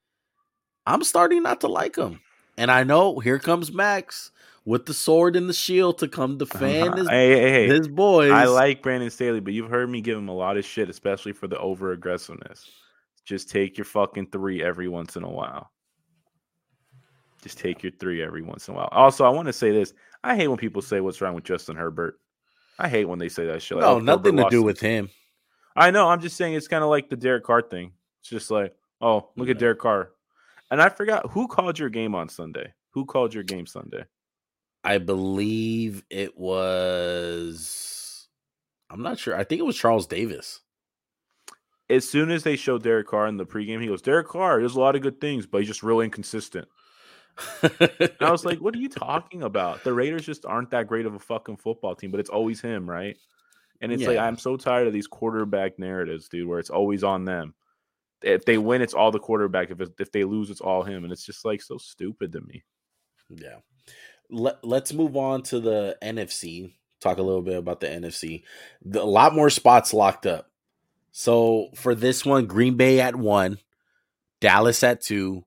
I'm 0.87 1.03
starting 1.03 1.43
not 1.43 1.61
to 1.63 1.69
like 1.69 1.97
him. 1.97 2.21
And 2.57 2.71
I 2.71 2.85
know 2.85 3.19
here 3.19 3.39
comes 3.39 3.73
Max 3.73 4.31
with 4.65 4.87
the 4.87 4.95
sword 4.95 5.37
and 5.37 5.49
the 5.49 5.55
shield 5.55 5.99
to 5.99 6.09
come 6.09 6.39
defend 6.39 6.99
his, 6.99 7.09
hey, 7.09 7.41
hey, 7.41 7.67
his 7.69 7.89
boys. 7.89 8.31
I 8.31 8.45
like 8.45 8.83
Brandon 8.83 9.11
Staley, 9.11 9.41
but 9.41 9.55
you've 9.55 9.71
heard 9.71 9.91
me 9.91 10.01
give 10.01 10.19
him 10.19 10.29
a 10.29 10.35
lot 10.35 10.57
of 10.57 10.65
shit, 10.65 10.89
especially 10.89 11.33
for 11.33 11.49
the 11.49 11.59
over 11.59 11.93
aggressiveness. 11.93 12.71
Just 13.25 13.51
take 13.51 13.79
your 13.79 13.87
fucking 13.87 14.29
three 14.31 14.63
every 14.63 14.89
once 14.89 15.17
in 15.17 15.25
a 15.25 15.31
while. 15.31 15.71
Just 17.43 17.59
take 17.59 17.83
your 17.83 17.93
three 17.93 18.23
every 18.23 18.43
once 18.43 18.69
in 18.69 18.75
a 18.75 18.77
while. 18.77 18.89
Also, 18.93 19.25
I 19.25 19.31
want 19.31 19.47
to 19.47 19.53
say 19.53 19.71
this. 19.71 19.93
I 20.23 20.37
hate 20.37 20.49
when 20.49 20.57
people 20.57 20.81
say 20.81 21.01
what's 21.01 21.21
wrong 21.21 21.35
with 21.35 21.45
Justin 21.45 21.77
Herbert. 21.77 22.19
I 22.79 22.89
hate 22.89 23.05
when 23.05 23.19
they 23.19 23.29
say 23.29 23.47
that 23.47 23.63
shit. 23.63 23.79
Like, 23.79 23.85
no, 23.85 23.95
oh, 23.95 23.99
nothing 23.99 24.37
Herbert 24.37 24.51
to 24.51 24.57
do 24.57 24.63
with 24.63 24.81
him. 24.81 25.09
I 25.77 25.91
know. 25.91 26.09
I'm 26.09 26.21
just 26.21 26.37
saying 26.37 26.55
it's 26.55 26.69
kind 26.69 26.85
of 26.85 26.91
like 26.91 27.09
the 27.09 27.17
Derek 27.17 27.45
Carr 27.45 27.63
thing. 27.63 27.93
It's 28.21 28.31
just 28.31 28.51
like, 28.51 28.75
oh, 29.01 29.31
look 29.37 29.49
yeah. 29.49 29.53
at 29.55 29.59
Derek 29.59 29.79
Carr. 29.79 30.11
And 30.71 30.81
I 30.81 30.89
forgot 30.89 31.31
who 31.31 31.47
called 31.47 31.79
your 31.79 31.91
game 31.91 32.15
on 32.15 32.29
Sunday. 32.29 32.73
Who 32.91 33.05
called 33.05 33.35
your 33.35 33.43
game 33.43 33.67
Sunday? 33.67 34.05
I 34.83 34.99
believe 34.99 36.05
it 36.11 36.37
was. 36.39 38.29
I'm 38.91 39.03
not 39.03 39.19
sure. 39.19 39.37
I 39.37 39.45
think 39.45 39.61
it 39.61 39.65
was 39.65 39.77
Charles 39.77 40.07
Davis. 40.07 40.61
As 41.91 42.09
soon 42.09 42.31
as 42.31 42.45
they 42.45 42.57
showed 42.57 42.83
Derek 42.83 43.09
Carr 43.09 43.27
in 43.27 43.37
the 43.37 43.47
pregame, 43.47 43.81
he 43.81 43.89
goes, 43.89 44.03
Derek 44.03 44.29
Carr, 44.29 44.61
there's 44.61 44.77
a 44.77 44.81
lot 44.81 44.97
of 44.97 45.03
good 45.03 45.21
things, 45.21 45.47
but 45.47 45.59
he's 45.59 45.69
just 45.69 45.83
real 45.83 46.01
inconsistent. 46.01 46.69
I 48.21 48.31
was 48.31 48.45
like, 48.45 48.59
what 48.59 48.75
are 48.75 48.79
you 48.79 48.89
talking 48.91 49.43
about? 49.43 49.85
The 49.85 49.93
Raiders 49.93 50.27
just 50.27 50.47
aren't 50.47 50.71
that 50.71 50.87
great 50.87 51.07
of 51.07 51.15
a 51.15 51.19
fucking 51.19 51.57
football 51.57 51.95
team, 51.95 52.11
but 52.11 52.21
it's 52.21 52.31
always 52.31 52.61
him, 52.61 52.89
right? 52.89 53.17
And 53.81 53.93
it's 53.93 54.03
yeah. 54.03 54.09
like, 54.09 54.19
I'm 54.19 54.39
so 54.39 54.57
tired 54.57 54.87
of 54.87 54.93
these 54.93 55.07
quarterback 55.07 55.79
narratives, 55.79 56.29
dude, 56.29 56.49
where 56.49 56.59
it's 56.59 56.71
always 56.71 57.05
on 57.05 57.25
them. 57.25 57.55
If 58.23 58.45
they 58.45 58.57
win, 58.57 58.83
it's 58.83 58.95
all 58.95 59.11
the 59.11 59.19
quarterback. 59.19 59.71
If, 59.71 59.81
if 59.99 60.13
they 60.13 60.25
lose, 60.25 60.49
it's 60.49 60.61
all 60.61 60.83
him. 60.83 61.05
And 61.05 61.13
it's 61.13 61.27
just 61.27 61.45
like 61.45 61.61
so 61.61 61.77
stupid 61.77 62.33
to 62.33 62.41
me. 62.41 62.65
Yeah 63.29 63.59
let, 64.31 64.65
let's 64.65 64.93
move 64.93 65.17
on 65.17 65.43
to 65.45 65.61
the 65.61 65.97
NFC. 66.03 66.73
Talk 67.01 67.19
a 67.19 67.23
little 67.23 67.43
bit 67.43 67.57
about 67.57 67.81
the 67.81 67.87
NFC. 67.87 68.43
The, 68.85 69.03
a 69.03 69.05
lot 69.05 69.35
more 69.35 69.51
spots 69.51 69.93
locked 69.93 70.27
up. 70.27 70.51
So 71.13 71.71
for 71.75 71.95
this 71.95 72.25
one, 72.25 72.47
Green 72.47 72.77
Bay 72.77 73.01
at 73.01 73.15
one, 73.15 73.59
Dallas 74.41 74.83
at 74.83 75.01
two, 75.01 75.45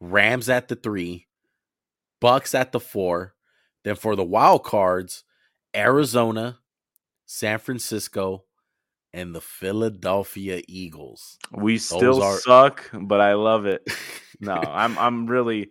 Rams 0.00 0.48
at 0.48 0.68
the 0.68 0.76
three, 0.76 1.26
Bucks 2.20 2.54
at 2.54 2.72
the 2.72 2.80
four. 2.80 3.34
Then 3.84 3.96
for 3.96 4.14
the 4.14 4.24
wild 4.24 4.62
cards, 4.64 5.24
Arizona, 5.74 6.58
San 7.24 7.58
Francisco, 7.58 8.44
and 9.12 9.34
the 9.34 9.40
Philadelphia 9.40 10.62
Eagles. 10.68 11.38
We 11.52 11.78
still 11.78 12.22
are... 12.22 12.38
suck, 12.38 12.90
but 12.92 13.20
I 13.20 13.34
love 13.34 13.66
it. 13.66 13.86
no, 14.40 14.54
I'm 14.54 14.98
I'm 14.98 15.26
really 15.26 15.70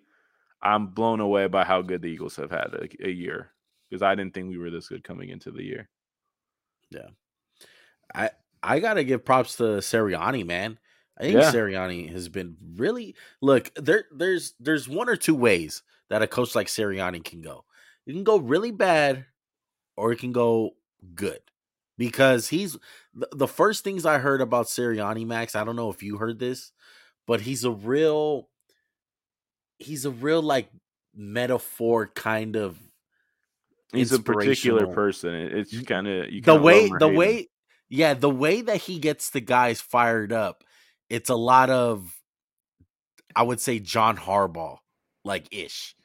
I'm 0.61 0.87
blown 0.87 1.19
away 1.19 1.47
by 1.47 1.63
how 1.63 1.81
good 1.81 2.01
the 2.01 2.09
Eagles 2.09 2.35
have 2.37 2.51
had 2.51 2.73
a, 2.73 3.07
a 3.07 3.11
year 3.11 3.51
because 3.89 4.01
I 4.01 4.15
didn't 4.15 4.33
think 4.33 4.49
we 4.49 4.57
were 4.57 4.71
this 4.71 4.89
good 4.89 5.03
coming 5.03 5.29
into 5.29 5.51
the 5.51 5.63
year. 5.63 5.89
Yeah, 6.89 7.09
I 8.13 8.31
I 8.61 8.79
gotta 8.79 9.03
give 9.03 9.23
props 9.23 9.57
to 9.57 9.63
Sirianni, 9.63 10.45
man. 10.45 10.79
I 11.19 11.23
think 11.23 11.35
yeah. 11.35 11.51
Sirianni 11.51 12.11
has 12.11 12.29
been 12.29 12.55
really 12.75 13.15
look 13.41 13.71
there. 13.75 14.05
There's 14.11 14.53
there's 14.59 14.87
one 14.87 15.09
or 15.09 15.17
two 15.17 15.35
ways 15.35 15.83
that 16.09 16.21
a 16.21 16.27
coach 16.27 16.55
like 16.55 16.67
Sirianni 16.67 17.23
can 17.23 17.41
go. 17.41 17.65
It 18.05 18.13
can 18.13 18.23
go 18.23 18.37
really 18.37 18.71
bad, 18.71 19.25
or 19.97 20.11
it 20.11 20.19
can 20.19 20.31
go 20.31 20.71
good. 21.15 21.39
Because 21.97 22.47
he's 22.47 22.77
the, 23.13 23.27
the 23.33 23.47
first 23.47 23.83
things 23.83 24.05
I 24.05 24.19
heard 24.19 24.39
about 24.39 24.67
Sirianni, 24.67 25.27
Max. 25.27 25.55
I 25.55 25.65
don't 25.65 25.75
know 25.75 25.89
if 25.89 26.01
you 26.01 26.17
heard 26.17 26.39
this, 26.39 26.71
but 27.27 27.41
he's 27.41 27.65
a 27.65 27.71
real, 27.71 28.47
he's 29.77 30.05
a 30.05 30.11
real 30.11 30.41
like 30.41 30.69
metaphor 31.13 32.07
kind 32.07 32.55
of. 32.55 32.79
He's 33.91 34.13
a 34.13 34.19
particular 34.19 34.87
person. 34.87 35.33
It's 35.33 35.77
kind 35.81 36.07
of 36.07 36.27
the 36.43 36.55
way 36.55 36.89
the 36.97 37.09
way 37.09 37.49
yeah 37.89 38.13
the 38.13 38.29
way 38.29 38.61
that 38.61 38.77
he 38.77 38.99
gets 38.99 39.31
the 39.31 39.41
guys 39.41 39.81
fired 39.81 40.31
up 40.31 40.63
it's 41.09 41.29
a 41.29 41.35
lot 41.35 41.69
of 41.69 42.15
I 43.35 43.43
would 43.43 43.59
say 43.59 43.79
John 43.79 44.17
Harbaugh 44.17 44.77
like 45.23 45.47
ish. 45.51 45.95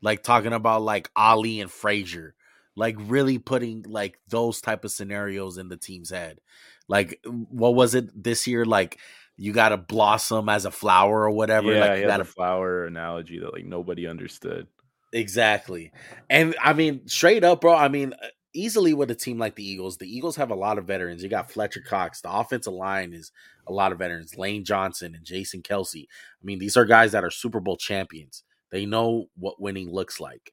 Like 0.00 0.22
talking 0.22 0.52
about 0.52 0.82
like 0.82 1.10
Ali 1.14 1.60
and 1.60 1.70
Frazier. 1.70 2.34
Like 2.74 2.96
really 2.98 3.38
putting 3.38 3.84
like 3.86 4.18
those 4.28 4.60
type 4.60 4.84
of 4.84 4.90
scenarios 4.90 5.58
in 5.58 5.68
the 5.68 5.76
team's 5.76 6.10
head. 6.10 6.40
Like 6.88 7.20
what 7.24 7.74
was 7.74 7.94
it 7.94 8.10
this 8.22 8.46
year? 8.46 8.64
Like 8.64 8.98
you 9.36 9.52
gotta 9.52 9.76
blossom 9.76 10.48
as 10.48 10.64
a 10.64 10.70
flower 10.70 11.22
or 11.22 11.30
whatever. 11.30 11.72
Yeah, 11.72 11.80
like 11.80 12.00
you 12.00 12.06
got 12.06 12.20
a 12.20 12.24
flower 12.24 12.86
analogy 12.86 13.38
that 13.40 13.52
like 13.52 13.64
nobody 13.64 14.06
understood. 14.06 14.66
Exactly. 15.12 15.92
And 16.30 16.56
I 16.60 16.72
mean, 16.72 17.06
straight 17.06 17.44
up, 17.44 17.60
bro, 17.60 17.74
I 17.74 17.88
mean, 17.88 18.14
uh, 18.14 18.26
easily 18.54 18.94
with 18.94 19.10
a 19.10 19.14
team 19.14 19.38
like 19.38 19.56
the 19.56 19.66
Eagles. 19.68 19.98
The 19.98 20.14
Eagles 20.14 20.36
have 20.36 20.50
a 20.50 20.56
lot 20.56 20.78
of 20.78 20.86
veterans. 20.86 21.22
You 21.22 21.28
got 21.28 21.50
Fletcher 21.50 21.80
Cox. 21.80 22.20
The 22.20 22.32
offensive 22.32 22.72
line 22.72 23.12
is 23.12 23.32
a 23.66 23.72
lot 23.72 23.92
of 23.92 23.98
veterans. 23.98 24.36
Lane 24.36 24.64
Johnson 24.64 25.14
and 25.14 25.24
Jason 25.24 25.62
Kelce. 25.62 26.04
I 26.04 26.44
mean, 26.44 26.58
these 26.58 26.76
are 26.76 26.84
guys 26.84 27.12
that 27.12 27.24
are 27.24 27.30
Super 27.30 27.60
Bowl 27.60 27.76
champions. 27.76 28.42
They 28.70 28.86
know 28.86 29.26
what 29.36 29.60
winning 29.60 29.90
looks 29.90 30.20
like. 30.20 30.52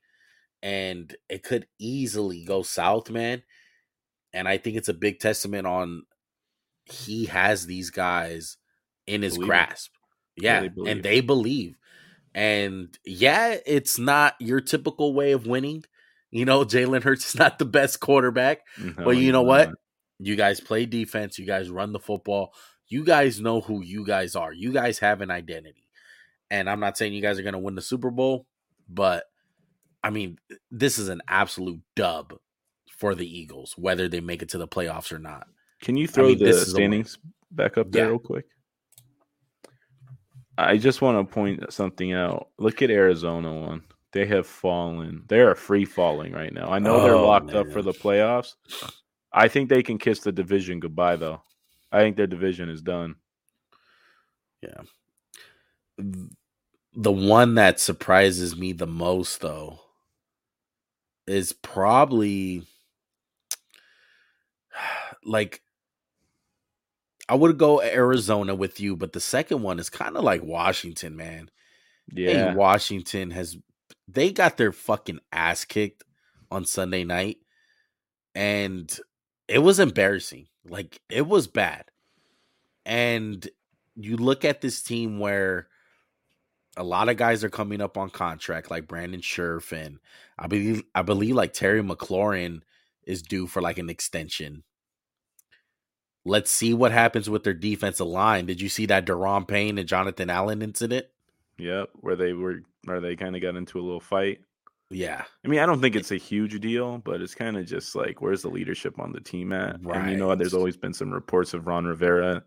And 0.62 1.16
it 1.30 1.44
could 1.44 1.68
easily 1.80 2.44
go 2.44 2.64
south, 2.64 3.10
man. 3.10 3.44
And 4.34 4.48
I 4.48 4.58
think 4.58 4.76
it's 4.76 4.90
a 4.90 4.94
big 4.94 5.20
testament 5.20 5.66
on 5.66 6.04
he 6.86 7.26
has 7.26 7.66
these 7.66 7.90
guys 7.90 8.58
in 9.08 9.22
his 9.22 9.36
believe 9.36 9.48
grasp. 9.48 9.92
It. 10.36 10.44
Yeah. 10.44 10.68
And 10.86 11.02
they 11.02 11.22
believe. 11.22 11.78
And 12.36 12.98
yeah, 13.06 13.58
it's 13.66 13.98
not 13.98 14.36
your 14.40 14.62
typical 14.62 15.14
way 15.14 15.32
of 15.32 15.48
winning 15.48 15.84
you 16.32 16.46
know, 16.46 16.64
Jalen 16.64 17.04
Hurts 17.04 17.30
is 17.30 17.36
not 17.36 17.60
the 17.60 17.66
best 17.66 18.00
quarterback, 18.00 18.62
no, 18.78 18.94
but 18.98 19.12
you 19.12 19.32
know 19.32 19.44
what? 19.44 19.70
Not. 19.70 19.78
You 20.20 20.36
guys 20.36 20.60
play 20.60 20.86
defense. 20.86 21.40
You 21.40 21.46
guys 21.46 21.70
run 21.70 21.94
the 21.94 22.00
football. 22.00 22.54
You 22.88 23.06
guys 23.06 23.40
know 23.40 23.62
who 23.62 23.82
you 23.82 24.06
guys 24.06 24.36
are. 24.36 24.52
You 24.52 24.74
guys 24.74 25.00
have 25.00 25.22
an 25.22 25.32
identity. 25.32 25.88
And 26.52 26.70
I'm 26.70 26.80
not 26.80 26.98
saying 26.98 27.14
you 27.14 27.22
guys 27.22 27.40
are 27.40 27.44
going 27.44 27.54
to 27.54 27.60
win 27.60 27.76
the 27.76 27.82
Super 27.82 28.10
Bowl, 28.10 28.48
but 28.90 29.24
I 30.04 30.10
mean, 30.10 30.38
this 30.72 30.98
is 30.98 31.08
an 31.08 31.22
absolute 31.28 31.82
dub 31.96 32.34
for 32.98 33.16
the 33.16 33.26
Eagles, 33.26 33.76
whether 33.78 34.10
they 34.10 34.20
make 34.20 34.42
it 34.42 34.50
to 34.50 34.58
the 34.58 34.68
playoffs 34.68 35.12
or 35.12 35.20
not. 35.20 35.48
Can 35.82 35.96
you 35.96 36.08
throw 36.08 36.26
I 36.26 36.28
mean, 36.30 36.40
the 36.40 36.54
standings 36.54 37.18
back 37.52 37.78
up 37.78 37.92
there 37.92 38.06
yeah. 38.06 38.10
real 38.10 38.20
quick? 38.20 38.46
I 40.58 40.78
just 40.78 41.02
want 41.02 41.18
to 41.18 41.34
point 41.34 41.72
something 41.72 42.12
out. 42.12 42.50
Look 42.58 42.82
at 42.82 42.90
Arizona 42.90 43.54
one. 43.54 43.84
They 44.12 44.26
have 44.26 44.48
fallen. 44.48 45.24
They 45.28 45.40
are 45.40 45.56
free 45.56 45.86
falling 45.86 46.34
right 46.34 46.54
now. 46.54 46.70
I 46.70 46.80
know 46.80 46.96
oh, 46.96 47.04
they're 47.04 47.16
locked 47.16 47.48
man. 47.48 47.58
up 47.58 47.72
for 47.72 47.82
the 47.82 47.92
playoffs. 47.92 48.56
I 49.32 49.48
think 49.48 49.70
they 49.70 49.84
can 49.84 50.00
kiss 50.00 50.22
the 50.22 50.32
division 50.32 50.80
goodbye, 50.80 51.16
though. 51.16 51.42
I 51.92 52.00
think 52.00 52.18
their 52.18 52.28
division 52.28 52.70
is 52.70 52.82
done. 52.82 53.16
Yeah. 54.62 54.82
The 56.94 57.12
one 57.12 57.56
that 57.56 57.80
surprises 57.80 58.58
me 58.58 58.74
the 58.74 58.88
most, 58.88 59.42
though, 59.42 59.80
is 61.28 61.54
probably 61.54 62.64
like 65.24 65.62
I 67.30 67.36
would 67.36 67.60
go 67.60 67.80
Arizona 67.82 68.56
with 68.56 68.80
you, 68.80 68.96
but 68.96 69.14
the 69.14 69.20
second 69.20 69.62
one 69.62 69.78
is 69.78 69.90
kind 69.90 70.18
of 70.18 70.24
like 70.24 70.42
Washington, 70.42 71.16
man. 71.16 71.52
Yeah, 72.12 72.50
hey, 72.50 72.56
Washington 72.56 73.30
has 73.30 73.56
they 74.14 74.32
got 74.32 74.58
their 74.58 74.72
fucking 74.72 75.20
ass 75.32 75.66
kicked 75.66 76.04
on 76.52 76.66
Sunday 76.66 77.04
night, 77.04 77.38
and 78.34 78.98
it 79.48 79.60
was 79.60 79.80
embarrassing. 79.80 80.48
Like 80.68 81.02
it 81.10 81.28
was 81.28 81.48
bad. 81.48 81.86
And 82.86 83.48
you 83.96 84.18
look 84.18 84.46
at 84.46 84.62
this 84.62 84.82
team 84.82 85.20
where 85.20 85.68
a 86.78 86.84
lot 86.84 87.10
of 87.10 87.18
guys 87.18 87.44
are 87.44 87.50
coming 87.50 87.82
up 87.82 87.98
on 87.98 88.10
contract, 88.10 88.72
like 88.72 88.88
Brandon 88.88 89.22
Scherff, 89.22 89.72
and 89.72 90.00
I 90.38 90.48
believe 90.48 90.84
I 90.96 91.02
believe 91.02 91.36
like 91.36 91.54
Terry 91.54 91.84
McLaurin 91.84 92.62
is 93.04 93.22
due 93.22 93.48
for 93.48 93.62
like 93.62 93.78
an 93.78 93.90
extension. 93.90 94.64
Let's 96.26 96.52
see 96.52 96.74
what 96.74 96.92
happens 96.92 97.30
with 97.30 97.44
their 97.44 97.54
defensive 97.54 98.08
line. 98.08 98.46
Did 98.46 98.62
you 98.62 98.70
see 98.70 98.86
that 98.88 99.06
Daron 99.06 99.48
Payne 99.48 99.78
and 99.78 99.88
Jonathan 99.88 100.30
Allen 100.30 100.62
incident? 100.62 101.08
Yep, 101.60 101.90
where 101.96 102.16
they 102.16 102.34
were, 102.34 102.62
where 102.86 103.02
they 103.02 103.16
kind 103.16 103.36
of 103.36 103.42
got 103.42 103.56
into 103.56 103.80
a 103.80 103.84
little 103.84 104.00
fight. 104.00 104.40
Yeah, 104.90 105.24
I 105.46 105.48
mean, 105.48 105.60
I 105.60 105.68
don't 105.68 105.82
think 105.82 105.96
it's 105.96 106.12
a 106.12 106.18
huge 106.18 106.60
deal, 106.60 106.98
but 106.98 107.22
it's 107.22 107.36
kind 107.36 107.58
of 107.58 107.68
just 107.68 107.96
like, 107.96 108.22
where's 108.22 108.42
the 108.42 108.50
leadership 108.50 109.00
on 109.00 109.12
the 109.12 109.20
team 109.20 109.54
at? 109.54 109.78
Right. 109.84 109.98
And 109.98 110.10
you 110.10 110.18
know, 110.18 110.34
there's 110.34 110.56
always 110.56 110.78
been 110.78 110.94
some 110.94 111.12
reports 111.12 111.54
of 111.54 111.68
Ron 111.68 111.86
Rivera 111.86 112.44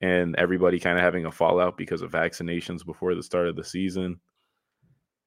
and 0.00 0.34
everybody 0.36 0.78
kind 0.78 0.96
of 0.96 1.04
having 1.04 1.26
a 1.26 1.30
fallout 1.30 1.76
because 1.76 2.00
of 2.00 2.10
vaccinations 2.10 2.84
before 2.84 3.14
the 3.14 3.22
start 3.22 3.48
of 3.48 3.56
the 3.56 3.64
season. 3.64 4.20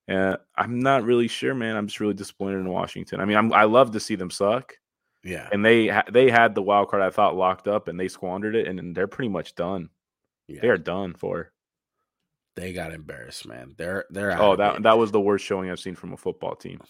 And 0.07 0.37
I'm 0.55 0.79
not 0.79 1.03
really 1.03 1.27
sure, 1.27 1.53
man. 1.53 1.75
I'm 1.75 1.85
just 1.85 1.99
really 1.99 2.15
disappointed 2.15 2.57
in 2.57 2.69
Washington. 2.69 3.19
I 3.19 3.25
mean, 3.25 3.37
I'm, 3.37 3.53
I 3.53 3.65
love 3.65 3.91
to 3.91 3.99
see 3.99 4.15
them 4.15 4.31
suck. 4.31 4.73
Yeah, 5.23 5.49
and 5.51 5.63
they 5.63 5.89
ha- 5.89 6.05
they 6.09 6.31
had 6.31 6.55
the 6.55 6.61
wild 6.61 6.89
card 6.89 7.03
I 7.03 7.09
thought 7.09 7.35
locked 7.35 7.67
up, 7.67 7.89
and 7.89 7.99
they 7.99 8.07
squandered 8.07 8.55
it, 8.55 8.67
and, 8.67 8.79
and 8.79 8.95
they're 8.95 9.05
pretty 9.05 9.29
much 9.29 9.53
done. 9.53 9.89
Yeah. 10.47 10.61
They 10.61 10.69
are 10.69 10.77
done 10.77 11.13
for 11.13 11.51
they 12.55 12.73
got 12.73 12.93
embarrassed, 12.93 13.47
man. 13.47 13.75
They're 13.77 14.05
they're 14.09 14.39
oh 14.41 14.55
that 14.55 14.83
that 14.83 14.97
was 14.97 15.11
the 15.11 15.21
worst 15.21 15.45
showing 15.45 15.69
I've 15.69 15.79
seen 15.79 15.95
from 15.95 16.13
a 16.13 16.17
football 16.17 16.55
team. 16.55 16.81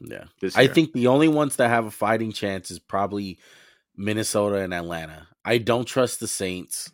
Yeah, 0.00 0.24
I 0.56 0.66
think 0.66 0.92
the 0.92 1.06
only 1.06 1.28
ones 1.28 1.56
that 1.56 1.68
have 1.68 1.86
a 1.86 1.90
fighting 1.90 2.32
chance 2.32 2.70
is 2.70 2.80
probably 2.80 3.38
Minnesota 3.96 4.56
and 4.56 4.74
Atlanta. 4.74 5.28
I 5.44 5.58
don't 5.58 5.84
trust 5.84 6.18
the 6.18 6.26
Saints. 6.26 6.90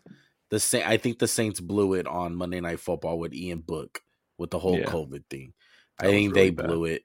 The 0.50 0.60
Sa- 0.60 0.82
I 0.84 0.98
think 0.98 1.18
the 1.18 1.28
Saints 1.28 1.60
blew 1.60 1.94
it 1.94 2.06
on 2.06 2.34
Monday 2.34 2.60
Night 2.60 2.80
Football 2.80 3.18
with 3.18 3.32
Ian 3.34 3.60
Book 3.60 4.02
with 4.36 4.50
the 4.50 4.58
whole 4.58 4.78
yeah. 4.78 4.86
COVID 4.86 5.24
thing. 5.30 5.54
That 5.98 6.08
I 6.08 6.10
think 6.10 6.34
really 6.34 6.50
they 6.50 6.54
bad. 6.54 6.66
blew 6.66 6.84
it 6.84 7.02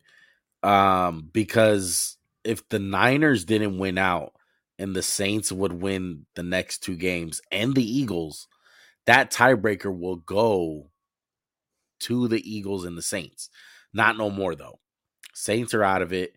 um, 0.62 1.30
because 1.32 2.18
if 2.44 2.68
the 2.70 2.80
Niners 2.80 3.46
didn't 3.46 3.78
win 3.78 3.98
out 3.98 4.34
and 4.80 4.96
the 4.96 5.02
Saints 5.02 5.52
would 5.52 5.74
win 5.74 6.26
the 6.36 6.44
next 6.44 6.80
two 6.80 6.96
games 6.96 7.42
and 7.52 7.76
the 7.76 7.84
Eagles, 7.84 8.48
that 9.06 9.32
tiebreaker 9.32 9.96
will 9.96 10.18
go 10.18 10.90
to 12.04 12.28
the 12.28 12.42
Eagles 12.50 12.86
and 12.86 12.98
the 12.98 13.02
Saints. 13.02 13.50
Not 13.94 14.18
no 14.18 14.30
more 14.30 14.56
though. 14.56 14.80
Saints 15.34 15.74
are 15.74 15.84
out 15.84 16.02
of 16.02 16.14
it. 16.14 16.36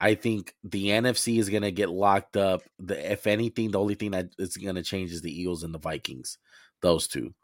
I 0.00 0.14
think 0.14 0.54
the 0.62 0.88
NFC 0.88 1.38
is 1.38 1.48
going 1.48 1.62
to 1.62 1.72
get 1.72 1.90
locked 1.90 2.36
up. 2.36 2.62
The, 2.78 3.12
if 3.12 3.26
anything, 3.26 3.70
the 3.70 3.80
only 3.80 3.94
thing 3.94 4.12
that 4.12 4.28
is 4.38 4.56
going 4.56 4.76
to 4.76 4.82
change 4.82 5.12
is 5.12 5.22
the 5.22 5.40
Eagles 5.40 5.64
and 5.64 5.74
the 5.74 5.78
Vikings. 5.78 6.38
Those 6.80 7.08
two. 7.08 7.34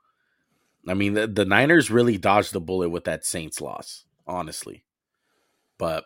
I 0.86 0.94
mean, 0.94 1.14
the, 1.14 1.26
the 1.26 1.44
Niners 1.44 1.90
really 1.90 2.16
dodged 2.16 2.52
the 2.52 2.60
bullet 2.60 2.90
with 2.90 3.04
that 3.04 3.24
Saints 3.24 3.60
loss, 3.60 4.04
honestly. 4.26 4.84
But 5.78 6.04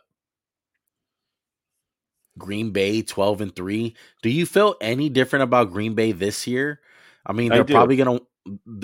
Green 2.38 2.70
Bay 2.70 3.02
12 3.02 3.40
and 3.40 3.54
3. 3.56 3.94
Do 4.22 4.30
you 4.30 4.46
feel 4.46 4.76
any 4.80 5.08
different 5.08 5.42
about 5.42 5.72
Green 5.72 5.94
Bay 5.94 6.12
this 6.12 6.46
year? 6.46 6.80
I 7.26 7.32
mean, 7.32 7.50
they're 7.50 7.60
I 7.60 7.64
probably 7.64 7.96
going 7.96 8.18
to 8.18 8.26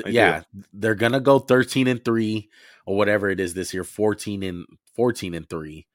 yeah, 0.06 0.42
they're 0.72 0.94
gonna 0.94 1.20
go 1.20 1.38
13 1.38 1.86
and 1.88 2.04
3 2.04 2.50
or 2.86 2.96
whatever 2.96 3.30
it 3.30 3.40
is 3.40 3.54
this 3.54 3.72
year, 3.74 3.84
14 3.84 4.42
and 4.42 4.66
14 4.94 5.34
and 5.34 5.48
3. 5.48 5.86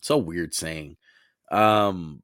So 0.00 0.18
weird 0.18 0.54
saying. 0.54 0.96
Um 1.50 2.22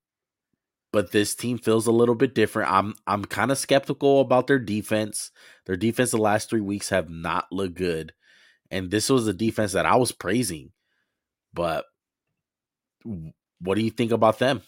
but 0.93 1.13
this 1.13 1.35
team 1.35 1.59
feels 1.59 1.87
a 1.87 1.93
little 1.93 2.15
bit 2.15 2.35
different. 2.35 2.71
I'm 2.73 2.95
I'm 3.07 3.25
kind 3.25 3.51
of 3.51 3.59
skeptical 3.59 4.21
about 4.21 4.47
their 4.47 4.59
defense. 4.59 5.31
Their 5.67 5.77
defense 5.77 6.13
the 6.13 6.19
last 6.19 6.51
3 6.51 6.61
weeks 6.61 6.89
have 6.91 7.11
not 7.11 7.47
looked 7.53 7.75
good. 7.77 8.13
And 8.71 8.91
this 8.91 9.11
was 9.11 9.27
a 9.29 9.35
defense 9.35 9.73
that 9.73 9.87
I 9.87 9.97
was 9.97 10.13
praising. 10.13 10.73
But 11.55 11.85
what 13.61 13.77
do 13.77 13.83
you 13.83 13.91
think 13.91 14.13
about 14.13 14.39
them? 14.39 14.63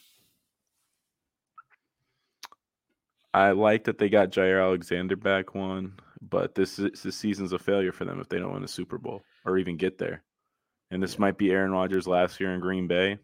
I 3.34 3.50
like 3.50 3.84
that 3.84 3.98
they 3.98 4.08
got 4.08 4.30
Jaire 4.30 4.62
Alexander 4.62 5.16
back 5.16 5.54
one, 5.54 5.94
but 6.22 6.54
this 6.54 6.78
is, 6.78 7.02
this 7.02 7.16
season's 7.16 7.52
a 7.52 7.58
failure 7.58 7.92
for 7.92 8.04
them 8.04 8.20
if 8.20 8.28
they 8.28 8.38
don't 8.38 8.52
win 8.52 8.62
the 8.62 8.68
Super 8.68 8.98
Bowl 8.98 9.22
or 9.44 9.58
even 9.58 9.76
get 9.76 9.98
there. 9.98 10.22
And 10.90 11.02
this 11.02 11.18
might 11.18 11.36
be 11.36 11.50
Aaron 11.50 11.72
Rodgers' 11.72 12.06
last 12.06 12.40
year 12.40 12.54
in 12.54 12.60
Green 12.60 12.86
Bay. 12.86 13.18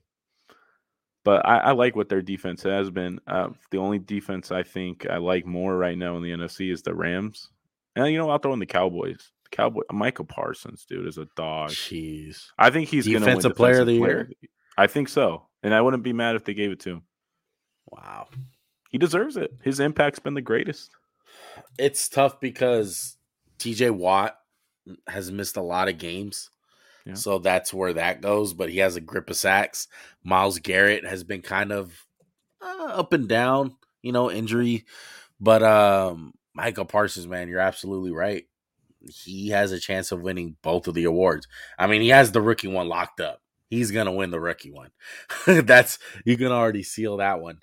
But 1.25 1.47
I, 1.47 1.57
I 1.59 1.73
like 1.73 1.97
what 1.97 2.11
their 2.11 2.21
defense 2.21 2.63
has 2.65 2.91
been. 2.91 3.19
Uh, 3.27 3.49
the 3.71 3.79
only 3.79 3.99
defense 3.99 4.53
I 4.53 4.63
think 4.63 5.07
I 5.09 5.17
like 5.17 5.47
more 5.47 5.77
right 5.77 5.97
now 5.97 6.17
in 6.19 6.23
the 6.23 6.33
NFC 6.33 6.71
is 6.71 6.83
the 6.83 6.95
Rams. 6.95 7.49
And 7.97 8.07
you 8.13 8.19
know, 8.19 8.29
I'll 8.29 8.39
throw 8.39 8.53
in 8.53 8.59
the 8.59 8.67
Cowboys. 8.67 9.33
The 9.45 9.57
Cowboy 9.57 9.83
Micah 9.91 10.25
Parsons, 10.25 10.85
dude, 10.87 11.07
is 11.07 11.17
a 11.17 11.27
dog. 11.35 11.71
Jeez. 11.71 12.49
I 12.59 12.69
think 12.69 12.91
he's 12.91 13.07
going 13.07 13.21
to 13.21 13.27
win 13.27 13.37
Defensive 13.37 13.57
player 13.57 13.81
of 13.81 13.87
the 13.87 13.95
year? 13.95 14.31
I 14.77 14.87
think 14.87 15.09
so, 15.09 15.47
and 15.63 15.73
I 15.73 15.81
wouldn't 15.81 16.03
be 16.03 16.13
mad 16.13 16.37
if 16.37 16.45
they 16.45 16.53
gave 16.53 16.73
it 16.73 16.81
to 16.81 16.91
him. 16.91 17.03
Wow. 17.91 18.29
He 18.95 18.99
deserves 18.99 19.37
it. 19.37 19.53
His 19.65 19.81
impact's 19.81 20.21
been 20.21 20.35
the 20.35 20.41
greatest. 20.41 20.93
It's 21.81 22.09
tough 22.09 22.39
because 22.39 23.17
TJ 23.59 23.91
Watt 23.91 24.37
has 25.09 25.33
missed 25.33 25.57
a 25.57 25.63
lot 25.63 25.89
of 25.89 25.99
games. 25.99 26.49
Yeah. 27.05 27.15
So 27.15 27.41
that's 27.41 27.75
where 27.75 27.93
that 27.95 28.21
goes, 28.21 28.55
but 28.55 28.71
he 28.71 28.79
has 28.79 28.95
a 28.95 29.01
grip 29.01 29.29
of 29.31 29.37
sacks. 29.37 29.89
Myles 30.23 30.61
Garrett 30.61 31.05
has 31.05 31.25
been 31.25 31.43
kind 31.43 31.73
of 31.73 32.07
uh, 32.63 32.85
up 32.85 33.13
and 33.13 33.29
down, 33.29 33.75
you 34.01 34.13
know, 34.13 34.31
injury. 34.31 34.85
But 35.41 35.65
um 35.65 36.35
Micah 36.55 36.85
Parsons, 36.85 37.27
man, 37.27 37.49
you're 37.49 37.59
absolutely 37.59 38.13
right. 38.13 38.45
He 39.01 39.49
has 39.49 39.73
a 39.73 39.81
chance 39.81 40.13
of 40.13 40.23
winning 40.23 40.55
both 40.63 40.87
of 40.87 40.95
the 40.95 41.03
awards. 41.03 41.49
I 41.81 41.89
mean, 41.89 42.01
he 42.01 42.11
has 42.11 42.31
the 42.31 42.41
rookie 42.41 42.69
one 42.69 42.89
locked 42.89 43.19
up. 43.19 43.43
He's 43.71 43.91
gonna 43.91 44.13
win 44.13 44.31
the 44.31 44.39
rookie 44.39 44.71
one. 44.71 44.93
That's 45.47 45.99
you 46.25 46.37
can 46.37 46.53
already 46.53 46.85
seal 46.85 47.17
that 47.17 47.41
one. 47.41 47.59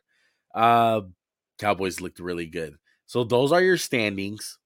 Uh, 0.54 1.04
Cowboys 1.62 2.02
looked 2.02 2.20
really 2.20 2.48
good. 2.48 2.76
So 3.06 3.24
those 3.24 3.52
are 3.54 3.62
your 3.62 3.78
standings. 3.78 4.58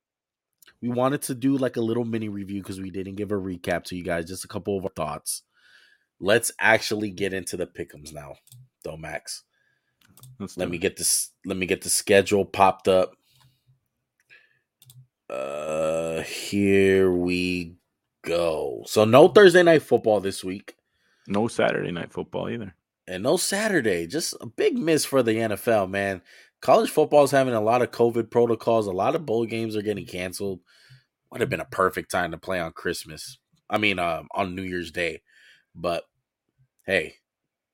We 0.82 0.90
wanted 0.90 1.22
to 1.24 1.36
do 1.36 1.58
like 1.58 1.78
a 1.78 1.82
little 1.82 2.06
mini 2.06 2.30
review 2.30 2.62
because 2.62 2.80
we 2.80 2.90
didn't 2.92 3.16
give 3.16 3.32
a 3.32 3.36
recap 3.36 3.84
to 3.86 3.96
you 3.96 4.04
guys. 4.04 4.26
Just 4.26 4.46
a 4.46 4.48
couple 4.48 4.78
of 4.78 4.86
our 4.86 4.92
thoughts. 4.96 5.44
Let's 6.20 6.52
actually 6.60 7.12
get 7.12 7.34
into 7.34 7.58
the 7.58 7.68
pickums 7.68 8.14
now, 8.14 8.36
though, 8.84 8.98
Max. 8.98 9.44
Let's 10.40 10.58
Let 10.58 10.70
me 10.70 10.78
it. 10.78 10.82
get 10.82 10.98
this. 10.98 11.32
Let 11.46 11.58
me 11.58 11.66
get 11.66 11.82
the 11.82 11.90
schedule 11.90 12.46
popped 12.46 12.88
up. 12.88 13.14
Uh, 15.30 16.22
here 16.22 17.12
we 17.12 17.76
go. 18.24 18.84
So 18.86 19.06
no 19.06 19.28
Thursday 19.28 19.64
night 19.64 19.82
football 19.82 20.20
this 20.20 20.44
week, 20.44 20.76
no 21.28 21.48
Saturday 21.48 21.92
night 21.92 22.14
football 22.14 22.50
either. 22.50 22.76
and 23.08 23.24
no 23.24 23.38
Saturday. 23.38 24.08
Just 24.08 24.36
a 24.42 24.46
big 24.46 24.78
miss 24.78 25.04
for 25.06 25.24
the 25.24 25.34
NFL, 25.34 25.90
man. 25.90 26.22
College 26.62 26.90
football 26.90 27.24
is 27.24 27.32
having 27.32 27.54
a 27.54 27.62
lot 27.62 27.82
of 27.82 27.92
COVID 27.92 28.32
protocols. 28.32 28.88
A 28.88 28.92
lot 28.92 29.16
of 29.16 29.26
bowl 29.26 29.46
games 29.46 29.76
are 29.76 29.82
getting 29.82 30.06
canceled. 30.06 30.62
Would 31.32 31.42
have 31.42 31.50
been 31.50 31.60
a 31.60 31.66
perfect 31.66 32.12
time 32.12 32.32
to 32.32 32.38
play 32.38 32.60
on 32.60 32.72
Christmas. 32.72 33.38
I 33.70 33.78
mean, 33.78 34.00
um, 34.00 34.28
on 34.34 34.56
New 34.56 34.62
Year's 34.64 34.92
Day. 34.92 35.22
But 35.76 36.04
hey, 36.86 37.16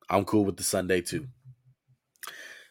I'm 0.10 0.26
cool 0.26 0.46
with 0.46 0.58
the 0.58 0.63
Sunday 0.63 1.02
too. 1.02 1.28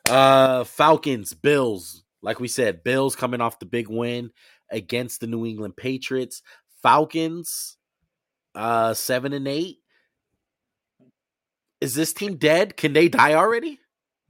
Uh 0.08 0.64
Falcons, 0.64 1.34
Bills. 1.34 2.04
Like 2.22 2.40
we 2.40 2.48
said, 2.48 2.82
Bills 2.82 3.16
coming 3.16 3.40
off 3.40 3.60
the 3.60 3.66
big 3.66 3.88
win 3.88 4.30
against 4.70 5.20
the 5.20 5.26
New 5.26 5.46
England 5.46 5.76
Patriots. 5.76 6.42
Falcons, 6.82 7.76
uh, 8.54 8.94
seven 8.94 9.32
and 9.32 9.46
eight. 9.46 9.78
Is 11.80 11.94
this 11.94 12.12
team 12.12 12.36
dead? 12.36 12.76
Can 12.76 12.92
they 12.92 13.08
die 13.08 13.34
already? 13.34 13.78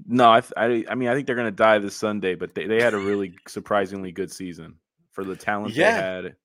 No, 0.06 0.30
I, 0.30 0.40
th- 0.40 0.52
I, 0.56 0.84
I 0.90 0.94
mean, 0.94 1.08
I 1.08 1.14
think 1.14 1.26
they're 1.26 1.36
going 1.36 1.46
to 1.46 1.50
die 1.50 1.78
this 1.78 1.96
Sunday, 1.96 2.34
but 2.34 2.54
they, 2.54 2.66
they 2.66 2.80
had 2.82 2.94
a 2.94 2.98
really 2.98 3.34
surprisingly 3.48 4.12
good 4.12 4.30
season 4.32 4.76
for 5.12 5.24
the 5.24 5.36
talent 5.36 5.74
Yeah. 5.74 5.92
they 5.92 6.00
had. 6.26 6.36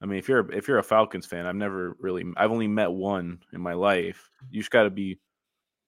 I 0.00 0.06
mean, 0.06 0.18
if 0.18 0.28
you're 0.28 0.50
if 0.52 0.66
you're 0.66 0.78
a 0.78 0.82
Falcons 0.82 1.26
fan, 1.26 1.46
I've 1.46 1.54
never 1.54 1.96
really, 2.00 2.24
I've 2.36 2.50
only 2.50 2.66
met 2.66 2.90
one 2.90 3.38
in 3.52 3.60
my 3.60 3.74
life. 3.74 4.30
You 4.50 4.60
just 4.60 4.72
got 4.72 4.82
to 4.82 4.90
be, 4.90 5.02
you 5.02 5.18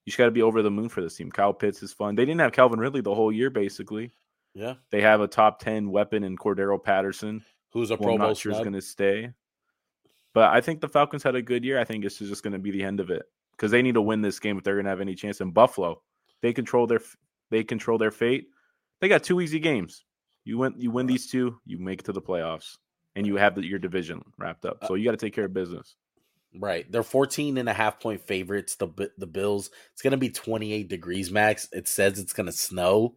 just 0.06 0.18
got 0.18 0.26
to 0.26 0.30
be 0.30 0.42
over 0.42 0.62
the 0.62 0.70
moon 0.70 0.88
for 0.88 1.00
this 1.00 1.16
team. 1.16 1.32
Kyle 1.32 1.52
Pitts 1.52 1.82
is 1.82 1.92
fun. 1.92 2.14
They 2.14 2.24
didn't 2.24 2.40
have 2.40 2.52
Calvin 2.52 2.78
Ridley 2.78 3.00
the 3.00 3.14
whole 3.14 3.32
year, 3.32 3.50
basically. 3.50 4.12
Yeah. 4.54 4.74
They 4.90 5.00
have 5.00 5.20
a 5.20 5.26
top 5.26 5.58
ten 5.58 5.90
weapon 5.90 6.22
in 6.22 6.36
Cordarrelle 6.36 6.82
Patterson. 6.82 7.44
Who's 7.72 7.90
a 7.90 7.96
Pro 7.96 8.16
Bowl 8.16 8.18
not 8.18 8.36
sure 8.36 8.52
is 8.52 8.58
going 8.58 8.74
to 8.74 8.80
stay. 8.80 9.32
But 10.32 10.50
I 10.50 10.60
think 10.60 10.80
the 10.80 10.88
Falcons 10.88 11.24
had 11.24 11.34
a 11.34 11.42
good 11.42 11.64
year. 11.64 11.80
I 11.80 11.84
think 11.84 12.04
this 12.04 12.20
is 12.20 12.28
just 12.28 12.44
going 12.44 12.52
to 12.52 12.58
be 12.60 12.70
the 12.70 12.84
end 12.84 13.00
of 13.00 13.10
it 13.10 13.24
because 13.52 13.72
they 13.72 13.82
need 13.82 13.94
to 13.94 14.02
win 14.02 14.22
this 14.22 14.38
game 14.38 14.58
if 14.58 14.62
they're 14.62 14.74
going 14.74 14.84
to 14.84 14.90
have 14.90 15.00
any 15.00 15.16
chance. 15.16 15.40
In 15.40 15.50
Buffalo, 15.50 16.02
they 16.42 16.52
control 16.52 16.86
their 16.86 17.00
they 17.50 17.64
control 17.64 17.98
their 17.98 18.10
fate. 18.10 18.48
They 19.00 19.08
got 19.08 19.22
two 19.22 19.40
easy 19.40 19.58
games. 19.58 20.04
You 20.44 20.58
win 20.58 20.74
you 20.78 20.90
win 20.90 21.06
these 21.06 21.26
two, 21.30 21.58
you 21.64 21.78
make 21.78 22.00
it 22.00 22.04
to 22.06 22.12
the 22.12 22.22
playoffs, 22.22 22.76
and 23.14 23.26
you 23.26 23.36
have 23.36 23.54
the, 23.54 23.64
your 23.64 23.78
division 23.78 24.22
wrapped 24.38 24.64
up. 24.64 24.84
So 24.86 24.94
you 24.94 25.04
got 25.04 25.12
to 25.12 25.16
take 25.16 25.34
care 25.34 25.46
of 25.46 25.54
business. 25.54 25.96
Right. 26.56 26.90
They're 26.90 27.02
14 27.02 27.58
and 27.58 27.68
a 27.68 27.72
half 27.72 27.98
point 27.98 28.20
favorites. 28.20 28.76
The 28.76 29.10
the 29.18 29.26
Bills. 29.26 29.70
It's 29.92 30.02
going 30.02 30.12
to 30.12 30.16
be 30.16 30.30
28 30.30 30.88
degrees 30.88 31.30
max. 31.30 31.68
It 31.72 31.88
says 31.88 32.18
it's 32.18 32.32
going 32.32 32.46
to 32.46 32.52
snow. 32.52 33.16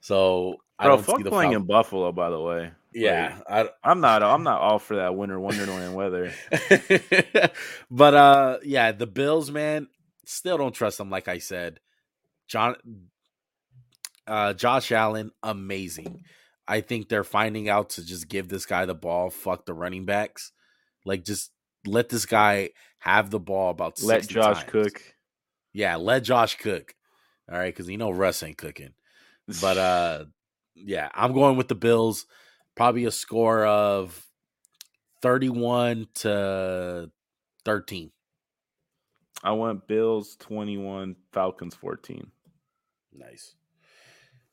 So 0.00 0.56
I 0.78 0.84
Bro, 0.84 0.96
don't 0.96 1.04
fuck 1.04 1.16
see 1.16 1.22
the 1.24 1.30
playing 1.30 1.52
Fal- 1.52 1.60
in 1.60 1.66
Buffalo. 1.66 2.12
By 2.12 2.30
the 2.30 2.40
way, 2.40 2.70
Yeah. 2.92 3.38
I, 3.48 3.68
I'm 3.82 4.00
not. 4.00 4.22
I'm 4.22 4.44
not 4.44 4.60
all 4.60 4.78
for 4.78 4.96
that 4.96 5.16
winter 5.16 5.40
wonderland 5.40 5.94
weather. 5.94 6.32
but 7.90 8.14
uh 8.14 8.58
yeah, 8.62 8.92
the 8.92 9.06
Bills, 9.08 9.50
man, 9.50 9.88
still 10.24 10.58
don't 10.58 10.74
trust 10.74 10.98
them 10.98 11.10
like 11.10 11.26
I 11.26 11.38
said. 11.38 11.80
John 12.48 12.76
uh 14.26 14.54
Josh 14.54 14.90
Allen, 14.90 15.30
amazing. 15.42 16.22
I 16.66 16.80
think 16.80 17.08
they're 17.08 17.24
finding 17.24 17.68
out 17.68 17.90
to 17.90 18.04
just 18.04 18.28
give 18.28 18.48
this 18.48 18.66
guy 18.66 18.84
the 18.84 18.94
ball, 18.94 19.30
fuck 19.30 19.64
the 19.64 19.74
running 19.74 20.04
backs. 20.04 20.52
Like 21.04 21.24
just 21.24 21.50
let 21.86 22.08
this 22.08 22.26
guy 22.26 22.70
have 22.98 23.30
the 23.30 23.38
ball 23.38 23.70
about 23.70 24.02
Let 24.02 24.26
Josh 24.26 24.60
times. 24.60 24.70
cook. 24.70 25.02
Yeah, 25.72 25.96
let 25.96 26.24
Josh 26.24 26.56
cook. 26.56 26.94
All 27.50 27.58
right, 27.58 27.74
cuz 27.74 27.88
you 27.88 27.96
know 27.96 28.10
Russ 28.10 28.42
ain't 28.42 28.58
cooking. 28.58 28.94
But 29.60 29.78
uh 29.78 30.24
yeah, 30.74 31.08
I'm 31.14 31.32
going 31.32 31.56
with 31.56 31.68
the 31.68 31.74
Bills. 31.74 32.26
Probably 32.74 33.06
a 33.06 33.10
score 33.10 33.64
of 33.66 34.24
31 35.22 36.06
to 36.16 37.10
13. 37.64 38.10
I 39.42 39.52
want 39.52 39.86
Bills 39.86 40.36
21, 40.40 41.16
Falcons 41.32 41.74
14. 41.74 42.30
Nice. 43.18 43.54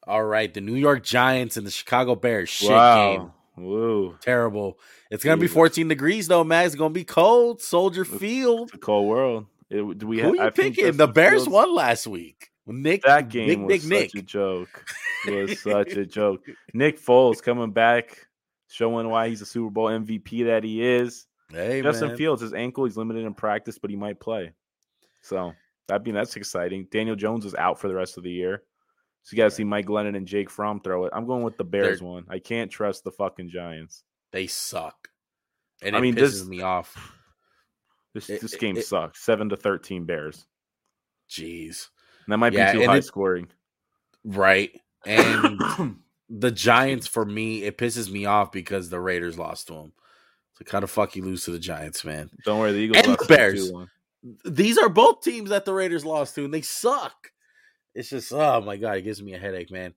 All 0.07 0.23
right, 0.23 0.53
the 0.53 0.61
New 0.61 0.75
York 0.75 1.03
Giants 1.03 1.57
and 1.57 1.65
the 1.65 1.71
Chicago 1.71 2.15
Bears. 2.15 2.49
Shit 2.49 2.69
game. 2.69 2.75
wow. 2.75 3.33
Woo. 3.57 4.17
Terrible. 4.21 4.77
It's 5.09 5.23
gonna 5.23 5.37
be 5.37 5.47
14 5.47 5.87
degrees 5.87 6.27
though, 6.27 6.43
Max. 6.43 6.67
It's 6.67 6.75
gonna 6.75 6.93
be 6.93 7.05
cold. 7.05 7.61
Soldier 7.61 8.01
It's- 8.01 8.19
Field. 8.19 8.67
It's 8.69 8.75
a 8.75 8.79
cold 8.79 9.07
world. 9.07 9.45
It, 9.69 9.97
do 9.97 10.07
we 10.07 10.19
Who 10.19 10.27
ha- 10.27 10.33
you 10.33 10.41
I 10.41 10.49
think 10.51 10.75
picking? 10.75 10.97
The 10.97 11.07
Bears 11.07 11.43
Fields- 11.43 11.49
won 11.49 11.73
last 11.73 12.05
week. 12.05 12.49
Nick 12.67 13.03
That 13.03 13.29
game 13.29 13.47
Big 13.47 13.59
was 13.59 13.67
Big 13.67 13.81
such 13.81 13.89
Nick. 14.15 14.23
a 14.23 14.25
joke. 14.25 14.85
It 15.27 15.31
was 15.49 15.59
such 15.61 15.93
a 15.93 16.05
joke. 16.05 16.41
Nick 16.73 16.99
Foles 16.99 17.41
coming 17.41 17.71
back, 17.71 18.27
showing 18.67 19.07
why 19.09 19.29
he's 19.29 19.41
a 19.41 19.45
Super 19.45 19.69
Bowl 19.71 19.87
MVP 19.87 20.45
that 20.47 20.63
he 20.63 20.83
is. 20.83 21.25
Hey 21.51 21.81
Justin 21.81 22.09
man. 22.09 22.17
Fields, 22.17 22.41
his 22.41 22.53
ankle, 22.53 22.85
he's 22.85 22.97
limited 22.97 23.23
in 23.23 23.33
practice, 23.35 23.77
but 23.77 23.89
he 23.91 23.95
might 23.95 24.19
play. 24.19 24.51
So 25.21 25.53
I 25.89 25.97
mean 25.99 26.15
that's 26.15 26.35
exciting. 26.35 26.87
Daniel 26.91 27.15
Jones 27.15 27.45
is 27.45 27.55
out 27.55 27.79
for 27.79 27.87
the 27.87 27.95
rest 27.95 28.17
of 28.17 28.23
the 28.23 28.31
year. 28.31 28.63
So 29.23 29.33
you 29.35 29.37
got 29.37 29.45
to 29.45 29.51
see 29.51 29.63
Mike 29.63 29.87
Glennon 29.87 30.15
and 30.15 30.27
Jake 30.27 30.49
Fromm 30.51 30.79
throw 30.81 31.05
it. 31.05 31.13
I'm 31.15 31.25
going 31.25 31.43
with 31.43 31.57
the 31.57 31.63
Bears 31.63 31.99
They're- 31.99 32.07
one. 32.07 32.25
I 32.29 32.39
can't 32.39 32.69
trust 32.69 33.03
the 33.03 33.11
fucking 33.11 33.49
Giants. 33.49 34.03
They 34.31 34.45
suck. 34.47 35.09
And 35.81 35.95
I 35.95 35.99
it 35.99 36.01
mean, 36.01 36.15
pisses 36.15 36.19
this- 36.19 36.45
me 36.45 36.61
off. 36.61 36.95
This 38.13 38.29
It- 38.29 38.41
this 38.41 38.53
it- 38.53 38.59
game 38.59 38.77
it- 38.77 38.85
sucks. 38.85 39.21
Seven 39.23 39.49
to 39.49 39.57
thirteen 39.57 40.05
Bears. 40.05 40.45
Jeez. 41.29 41.89
And 42.25 42.33
that 42.33 42.37
might 42.37 42.53
Yeah, 42.53 42.71
be 42.73 42.79
too 42.79 42.85
high 42.85 42.99
scoring. 42.99 43.47
Right. 44.23 44.79
And 45.05 45.59
the 46.29 46.51
Giants 46.51 47.07
for 47.07 47.25
me, 47.25 47.63
it 47.63 47.77
pisses 47.77 48.09
me 48.11 48.25
off 48.25 48.51
because 48.51 48.89
the 48.89 48.99
Raiders 48.99 49.37
lost 49.37 49.67
to 49.67 49.73
them. 49.73 49.93
So 50.57 50.65
kind 50.65 50.83
of 50.83 50.89
fuck 50.91 51.15
you 51.15 51.23
lose 51.23 51.43
to 51.45 51.51
the 51.51 51.59
Giants, 51.59 52.05
man. 52.05 52.29
Don't 52.45 52.59
worry, 52.59 52.71
the 52.71 52.77
Eagles 52.79 53.05
And 53.07 53.17
the 53.17 53.25
Bears. 53.25 53.71
2-1. 54.25 54.55
These 54.55 54.77
are 54.77 54.89
both 54.89 55.21
teams 55.21 55.49
that 55.49 55.65
the 55.65 55.73
Raiders 55.73 56.05
lost 56.05 56.35
to, 56.35 56.45
and 56.45 56.53
they 56.53 56.61
suck. 56.61 57.31
It's 57.93 58.09
just 58.09 58.33
oh 58.33 58.61
my 58.61 58.75
god, 58.77 58.97
it 58.97 59.03
gives 59.03 59.21
me 59.21 59.33
a 59.33 59.39
headache, 59.39 59.71
man. 59.71 59.93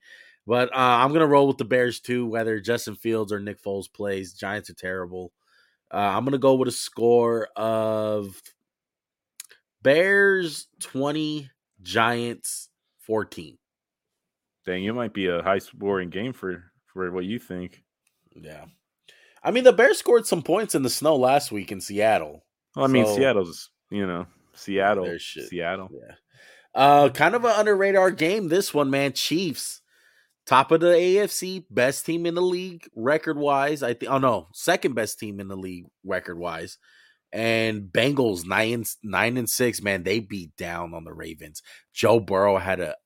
But 0.46 0.72
uh, 0.72 0.78
I'm 0.78 1.12
gonna 1.12 1.26
roll 1.26 1.48
with 1.48 1.58
the 1.58 1.64
Bears 1.64 2.00
too, 2.00 2.26
whether 2.26 2.60
Justin 2.60 2.94
Fields 2.94 3.32
or 3.32 3.40
Nick 3.40 3.62
Foles 3.62 3.92
plays. 3.92 4.32
Giants 4.34 4.70
are 4.70 4.74
terrible. 4.74 5.32
Uh, 5.92 5.96
I'm 5.96 6.24
gonna 6.24 6.38
go 6.38 6.54
with 6.54 6.68
a 6.68 6.72
score 6.72 7.48
of 7.56 8.40
Bears 9.82 10.66
20, 10.80 11.50
Giants 11.82 12.68
14. 13.00 13.58
Dang, 14.66 14.84
it 14.84 14.92
might 14.94 15.14
be 15.14 15.26
a 15.26 15.42
high 15.42 15.58
scoring 15.58 16.10
game 16.10 16.32
for 16.32 16.64
for 16.86 17.10
what 17.10 17.24
you 17.24 17.38
think. 17.38 17.82
Yeah. 18.34 18.66
I 19.42 19.50
mean, 19.50 19.64
the 19.64 19.72
Bears 19.72 19.98
scored 19.98 20.26
some 20.26 20.42
points 20.42 20.74
in 20.74 20.82
the 20.82 20.90
snow 20.90 21.16
last 21.16 21.52
week 21.52 21.70
in 21.72 21.80
Seattle. 21.80 22.44
Well, 22.74 22.84
I 22.84 22.88
mean, 22.88 23.06
So- 23.06 23.16
Seattle's 23.16 23.70
you 23.90 24.06
know 24.06 24.26
Seattle, 24.54 25.18
shit. 25.18 25.48
Seattle. 25.48 25.90
Yeah. 25.92 26.14
Uh, 26.74 27.08
kind 27.08 27.34
of 27.34 27.44
an 27.44 27.52
under 27.52 27.76
radar 27.76 28.10
game. 28.10 28.48
This 28.48 28.72
one, 28.72 28.90
man. 28.90 29.12
Chiefs 29.12 29.80
top 30.48 30.72
of 30.72 30.80
the 30.80 30.86
AFC, 30.86 31.62
best 31.70 32.06
team 32.06 32.24
in 32.24 32.34
the 32.34 32.40
league 32.40 32.88
record 32.96 33.36
wise. 33.36 33.82
I 33.82 33.92
think. 33.92 34.10
Oh 34.10 34.18
no, 34.18 34.48
second 34.52 34.94
best 34.94 35.18
team 35.18 35.38
in 35.40 35.48
the 35.48 35.56
league 35.56 35.86
record 36.02 36.38
wise. 36.38 36.78
And 37.30 37.82
Bengals 37.92 38.46
nine 38.46 38.84
nine 39.02 39.36
and 39.36 39.48
six. 39.48 39.82
Man, 39.82 40.02
they 40.02 40.20
beat 40.20 40.56
down 40.56 40.94
on 40.94 41.04
the 41.04 41.12
Ravens. 41.12 41.62
Joe 41.92 42.18
Burrow 42.18 42.56
had 42.56 42.80
a 42.80 42.96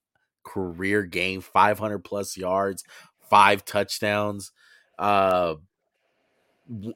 career 0.44 1.02
game, 1.02 1.40
five 1.40 1.80
hundred 1.80 2.04
plus 2.04 2.36
yards, 2.36 2.84
five 3.28 3.64
touchdowns. 3.64 4.52
Uh, 4.96 5.56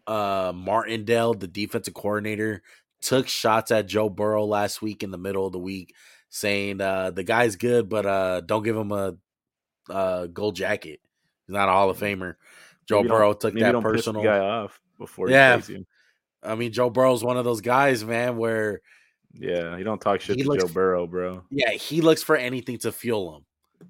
uh, 0.06 0.52
Martindale, 0.54 1.34
the 1.34 1.48
defensive 1.48 1.94
coordinator, 1.94 2.62
took 3.06 3.28
shots 3.28 3.70
at 3.70 3.86
Joe 3.86 4.08
Burrow 4.08 4.44
last 4.44 4.82
week 4.82 5.02
in 5.02 5.10
the 5.12 5.18
middle 5.18 5.46
of 5.46 5.52
the 5.52 5.58
week, 5.58 5.94
saying 6.28 6.80
uh, 6.80 7.10
the 7.12 7.22
guy's 7.22 7.54
good, 7.56 7.88
but 7.88 8.04
uh, 8.06 8.40
don't 8.40 8.62
give 8.64 8.76
him 8.76 8.90
a 8.90 9.14
uh, 9.88 10.26
gold 10.26 10.56
jacket. 10.56 11.00
He's 11.46 11.54
not 11.54 11.68
a 11.68 11.72
Hall 11.72 11.88
of 11.90 11.98
Famer. 11.98 12.34
Joe 12.88 12.98
Maybe 13.02 13.08
Burrow 13.10 13.32
took 13.32 13.54
that 13.54 13.72
don't 13.72 13.82
piss 13.82 14.04
the 14.04 14.12
personal. 14.12 14.22
guy 14.24 14.38
off 14.38 14.80
before 14.98 15.28
he 15.28 15.34
Yeah. 15.34 15.60
I 16.42 16.54
mean, 16.56 16.72
Joe 16.72 16.90
Burrow's 16.90 17.22
one 17.24 17.36
of 17.36 17.44
those 17.44 17.60
guys, 17.60 18.04
man, 18.04 18.36
where 18.36 18.80
Yeah, 19.32 19.76
you 19.76 19.84
don't 19.84 20.00
talk 20.00 20.20
shit 20.20 20.36
He 20.36 20.42
to 20.42 20.48
looks- 20.48 20.64
Joe 20.64 20.72
Burrow, 20.72 21.06
bro. 21.06 21.44
yeah, 21.50 21.70
he 21.70 22.00
looks 22.00 22.22
for 22.22 22.36
anything 22.36 22.78
to 22.78 22.92
fuel 22.92 23.36
him. 23.36 23.44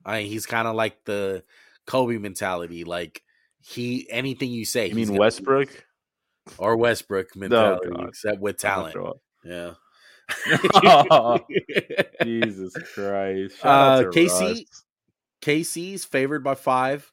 I 0.05 0.19
mean, 0.23 0.31
he's 0.31 0.47
kind 0.47 0.69
of 0.69 0.75
like 0.75 1.05
the 1.05 1.43
Kobe 1.87 2.19
mentality. 2.19 2.85
Like 2.85 3.23
he 3.61 4.07
anything 4.11 4.51
you 4.51 4.65
say, 4.65 4.89
You 4.89 4.97
he's 4.97 5.11
mean 5.11 5.19
Westbrook? 5.19 5.86
or 6.59 6.77
Westbrook 6.77 7.29
oh, 7.37 7.39
mentality, 7.39 7.91
oh, 7.95 8.05
except 8.05 8.41
with 8.41 8.59
talent. 8.59 8.97
Yeah. 9.45 9.73
Jesus 12.23 12.75
Christ. 12.95 13.57
Uh, 13.63 14.05
KC, 14.05 14.41
Russ. 14.41 14.85
KC's 15.43 16.05
favored 16.05 16.43
by 16.43 16.55
five. 16.55 17.11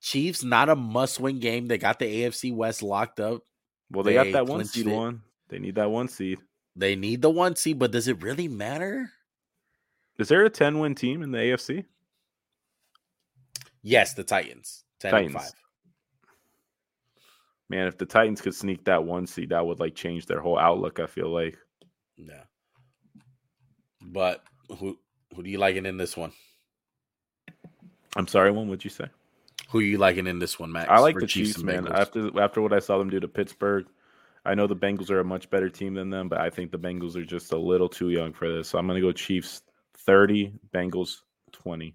Chiefs, 0.00 0.44
not 0.44 0.68
a 0.68 0.76
must 0.76 1.18
win 1.20 1.40
game. 1.40 1.66
They 1.66 1.78
got 1.78 1.98
the 1.98 2.06
AFC 2.06 2.54
West 2.54 2.82
locked 2.82 3.18
up. 3.20 3.42
Well, 3.90 4.04
they, 4.04 4.12
they 4.12 4.24
got 4.24 4.32
that 4.32 4.46
one 4.46 4.64
seed 4.64 4.86
it. 4.86 4.94
one. 4.94 5.22
They 5.48 5.58
need 5.58 5.74
that 5.76 5.90
one 5.90 6.08
seed. 6.08 6.38
They 6.74 6.96
need 6.96 7.22
the 7.22 7.30
one 7.30 7.56
seed, 7.56 7.78
but 7.78 7.90
does 7.90 8.08
it 8.08 8.22
really 8.22 8.48
matter? 8.48 9.10
Is 10.18 10.28
there 10.28 10.44
a 10.44 10.50
10 10.50 10.78
win 10.78 10.94
team 10.94 11.22
in 11.22 11.30
the 11.30 11.38
AFC? 11.38 11.84
Yes, 13.82 14.14
the 14.14 14.24
Titans. 14.24 14.84
10 15.00 15.10
Titans. 15.10 15.34
and 15.34 15.42
5. 15.42 15.52
Man, 17.68 17.88
if 17.88 17.98
the 17.98 18.06
Titans 18.06 18.40
could 18.40 18.54
sneak 18.54 18.84
that 18.84 19.04
one 19.04 19.26
seed, 19.26 19.50
that 19.50 19.66
would 19.66 19.80
like 19.80 19.94
change 19.94 20.26
their 20.26 20.40
whole 20.40 20.58
outlook. 20.58 21.00
I 21.00 21.06
feel 21.06 21.28
like. 21.28 21.58
Yeah. 22.16 22.44
But 24.02 24.42
who 24.78 24.98
who 25.34 25.42
do 25.42 25.50
you 25.50 25.58
liking 25.58 25.86
in 25.86 25.96
this 25.96 26.16
one? 26.16 26.32
I'm 28.16 28.28
sorry, 28.28 28.50
one. 28.50 28.68
What'd 28.68 28.84
you 28.84 28.90
say? 28.90 29.06
Who 29.70 29.78
are 29.78 29.82
you 29.82 29.98
liking 29.98 30.26
in 30.26 30.38
this 30.38 30.58
one, 30.58 30.70
Max? 30.70 30.88
I 30.88 31.00
like 31.00 31.18
the 31.18 31.26
Chiefs, 31.26 31.56
and 31.56 31.64
man. 31.66 31.88
After 31.88 32.40
after 32.40 32.62
what 32.62 32.72
I 32.72 32.78
saw 32.78 32.98
them 32.98 33.10
do 33.10 33.18
to 33.20 33.28
Pittsburgh, 33.28 33.86
I 34.44 34.54
know 34.54 34.66
the 34.68 34.76
Bengals 34.76 35.10
are 35.10 35.20
a 35.20 35.24
much 35.24 35.50
better 35.50 35.68
team 35.68 35.94
than 35.94 36.08
them, 36.08 36.28
but 36.28 36.40
I 36.40 36.48
think 36.50 36.70
the 36.70 36.78
Bengals 36.78 37.16
are 37.16 37.24
just 37.24 37.52
a 37.52 37.58
little 37.58 37.88
too 37.88 38.10
young 38.10 38.32
for 38.32 38.50
this. 38.50 38.68
So 38.68 38.78
I'm 38.78 38.86
gonna 38.86 39.00
go 39.00 39.12
Chiefs 39.12 39.62
30, 39.98 40.52
Bengals 40.72 41.22
20. 41.52 41.94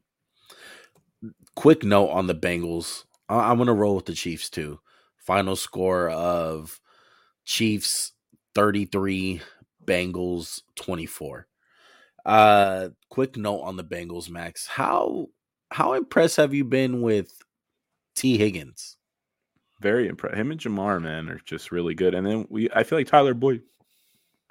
quick 1.55 1.83
note 1.83 2.09
on 2.09 2.27
the 2.27 2.35
Bengals. 2.35 3.05
I- 3.29 3.51
I'm 3.51 3.57
gonna 3.57 3.73
roll 3.73 3.95
with 3.95 4.05
the 4.05 4.13
Chiefs 4.13 4.49
too. 4.49 4.79
Final 5.25 5.55
score 5.55 6.09
of 6.09 6.79
Chiefs 7.45 8.13
33, 8.55 9.41
Bengals 9.85 10.61
24. 10.75 11.47
Uh 12.25 12.89
quick 13.09 13.35
note 13.37 13.61
on 13.61 13.77
the 13.77 13.83
Bengals, 13.83 14.29
Max. 14.29 14.67
How 14.67 15.27
how 15.71 15.93
impressed 15.93 16.37
have 16.37 16.53
you 16.53 16.63
been 16.63 17.01
with 17.01 17.31
Tee 18.15 18.37
Higgins? 18.37 18.97
Very 19.81 20.07
impressed. 20.07 20.37
Him 20.37 20.51
and 20.51 20.59
Ja'Marr, 20.59 21.01
man, 21.01 21.29
are 21.29 21.39
just 21.45 21.71
really 21.71 21.95
good. 21.95 22.13
And 22.13 22.25
then 22.25 22.45
we, 22.49 22.69
I 22.71 22.83
feel 22.83 22.99
like 22.99 23.07
Tyler 23.07 23.33
Boyd 23.33 23.63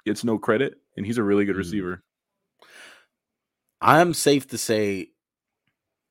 gets 0.05 0.23
no 0.23 0.37
credit, 0.37 0.75
and 0.97 1.05
he's 1.05 1.17
a 1.17 1.23
really 1.23 1.45
good 1.45 1.55
Mhm. 1.55 1.59
receiver. 1.59 2.03
I'm 3.81 4.13
safe 4.13 4.47
to 4.49 4.57
say 4.57 5.11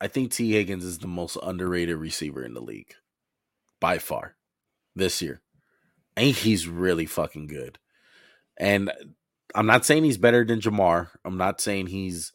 I 0.01 0.09
think 0.09 0.33
Tee 0.33 0.53
Higgins 0.53 0.85
is 0.85 0.99
the 0.99 1.07
most 1.09 1.37
underrated 1.43 1.97
receiver 1.97 2.43
in 2.45 2.55
the 2.55 2.63
league 2.63 2.95
by 3.81 3.99
far 3.99 4.37
this 5.01 5.21
year. 5.21 5.41
And 6.17 6.29
he's 6.29 6.69
really 6.69 7.07
fucking 7.07 7.49
good. 7.49 7.79
And 8.57 8.93
I'm 9.55 9.67
not 9.67 9.85
saying 9.85 10.05
he's 10.05 10.19
better 10.19 10.45
than 10.45 10.61
Ja'Marr. 10.61 11.09
I'm 11.25 11.37
not 11.37 11.61
saying 11.61 11.89
he's 11.89 12.33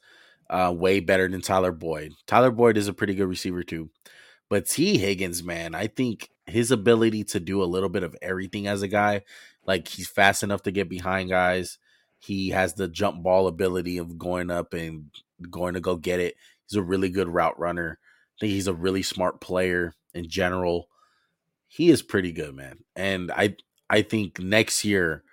uh, 0.49 0.73
way 0.75 0.99
better 0.99 1.28
than 1.28 1.41
Tyler 1.41 1.71
Boyd. 1.71 2.13
Tyler 2.28 2.51
Boyd 2.51 2.78
is 2.78 2.88
a 2.88 2.93
pretty 2.93 3.15
good 3.15 3.28
receiver 3.28 3.63
too. 3.63 3.89
But 4.49 4.67
Tee 4.67 4.97
Higgins, 4.97 5.43
man, 5.43 5.73
I 5.73 5.88
think 5.88 6.30
his 6.45 6.71
ability 6.71 7.23
to 7.25 7.39
do 7.39 7.63
a 7.63 7.65
little 7.65 7.89
bit 7.89 8.04
of 8.04 8.15
everything 8.21 8.67
as 8.67 8.82
a 8.82 8.88
guy, 8.88 9.21
like 9.65 9.88
he's 9.88 10.08
fast 10.08 10.43
enough 10.43 10.63
to 10.63 10.71
get 10.71 10.89
behind 10.89 11.30
guys. 11.30 11.78
He 12.19 12.49
has 12.49 12.73
the 12.73 12.88
jump 12.88 13.23
ball 13.23 13.47
ability 13.47 13.97
of 13.97 14.17
going 14.17 14.51
up 14.51 14.73
and 14.73 15.06
going 15.49 15.73
to 15.73 15.80
go 15.80 15.95
get 15.95 16.19
it. 16.19 16.36
He's 16.67 16.78
a 16.78 16.84
really 16.84 17.10
good 17.10 17.28
route 17.28 17.60
runner. 17.60 17.99
I 18.01 18.39
think 18.39 18.51
he's 18.51 18.67
a 18.67 18.73
really 18.73 19.04
smart 19.04 19.41
player 19.41 19.93
in 20.13 20.28
general. 20.28 20.89
He 21.67 21.89
is 21.89 22.01
pretty 22.01 22.32
good, 22.32 22.56
man. 22.56 22.80
And 22.95 23.32
I 23.32 23.56
I 23.89 24.01
think 24.01 24.39
next 24.39 24.86
year, 24.86 25.23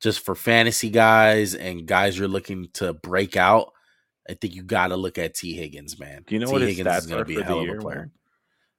just 0.00 0.20
for 0.24 0.34
fantasy 0.34 0.90
guys 0.90 1.54
and 1.54 1.86
guys 1.86 2.18
you're 2.18 2.28
looking 2.28 2.68
to 2.74 2.92
break 2.92 3.36
out, 3.36 3.72
I 4.28 4.34
think 4.34 4.54
you 4.54 4.62
got 4.62 4.88
to 4.88 4.96
look 4.96 5.18
at 5.18 5.34
Tee 5.34 5.54
Higgins, 5.54 5.98
man. 5.98 6.24
Do 6.26 6.34
you 6.34 6.40
know 6.40 6.46
T. 6.46 6.52
what 6.52 6.62
his 6.62 6.76
Higgins 6.76 6.96
is 6.98 7.06
gonna 7.06 7.22
are 7.22 7.24
be 7.24 7.40
a 7.40 7.44
hell 7.44 7.60
of 7.60 7.68
a 7.68 7.74
player. 7.76 7.98
man? 8.00 8.10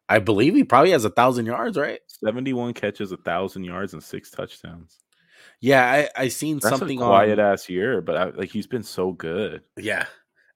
I 0.10 0.20
believe 0.20 0.54
he 0.54 0.64
probably 0.64 0.92
has 0.92 1.06
a 1.06 1.10
thousand 1.10 1.46
yards, 1.46 1.78
right? 1.78 2.00
71 2.08 2.74
catches, 2.74 3.12
a 3.12 3.18
thousand 3.18 3.64
yards, 3.64 3.94
and 3.94 4.04
six 4.04 4.30
touchdowns. 4.30 5.00
Yeah, 5.62 5.84
I 6.16 6.24
I 6.24 6.28
seen 6.28 6.60
That's 6.60 6.78
something 6.78 7.02
a 7.02 7.06
quiet 7.06 7.40
on. 7.40 7.54
ass 7.54 7.70
year, 7.70 8.02
but 8.02 8.18
I, 8.18 8.26
like 8.32 8.50
he's 8.52 8.68
been 8.68 8.84
so 8.84 9.12
good. 9.14 9.62
Yeah. 9.78 10.06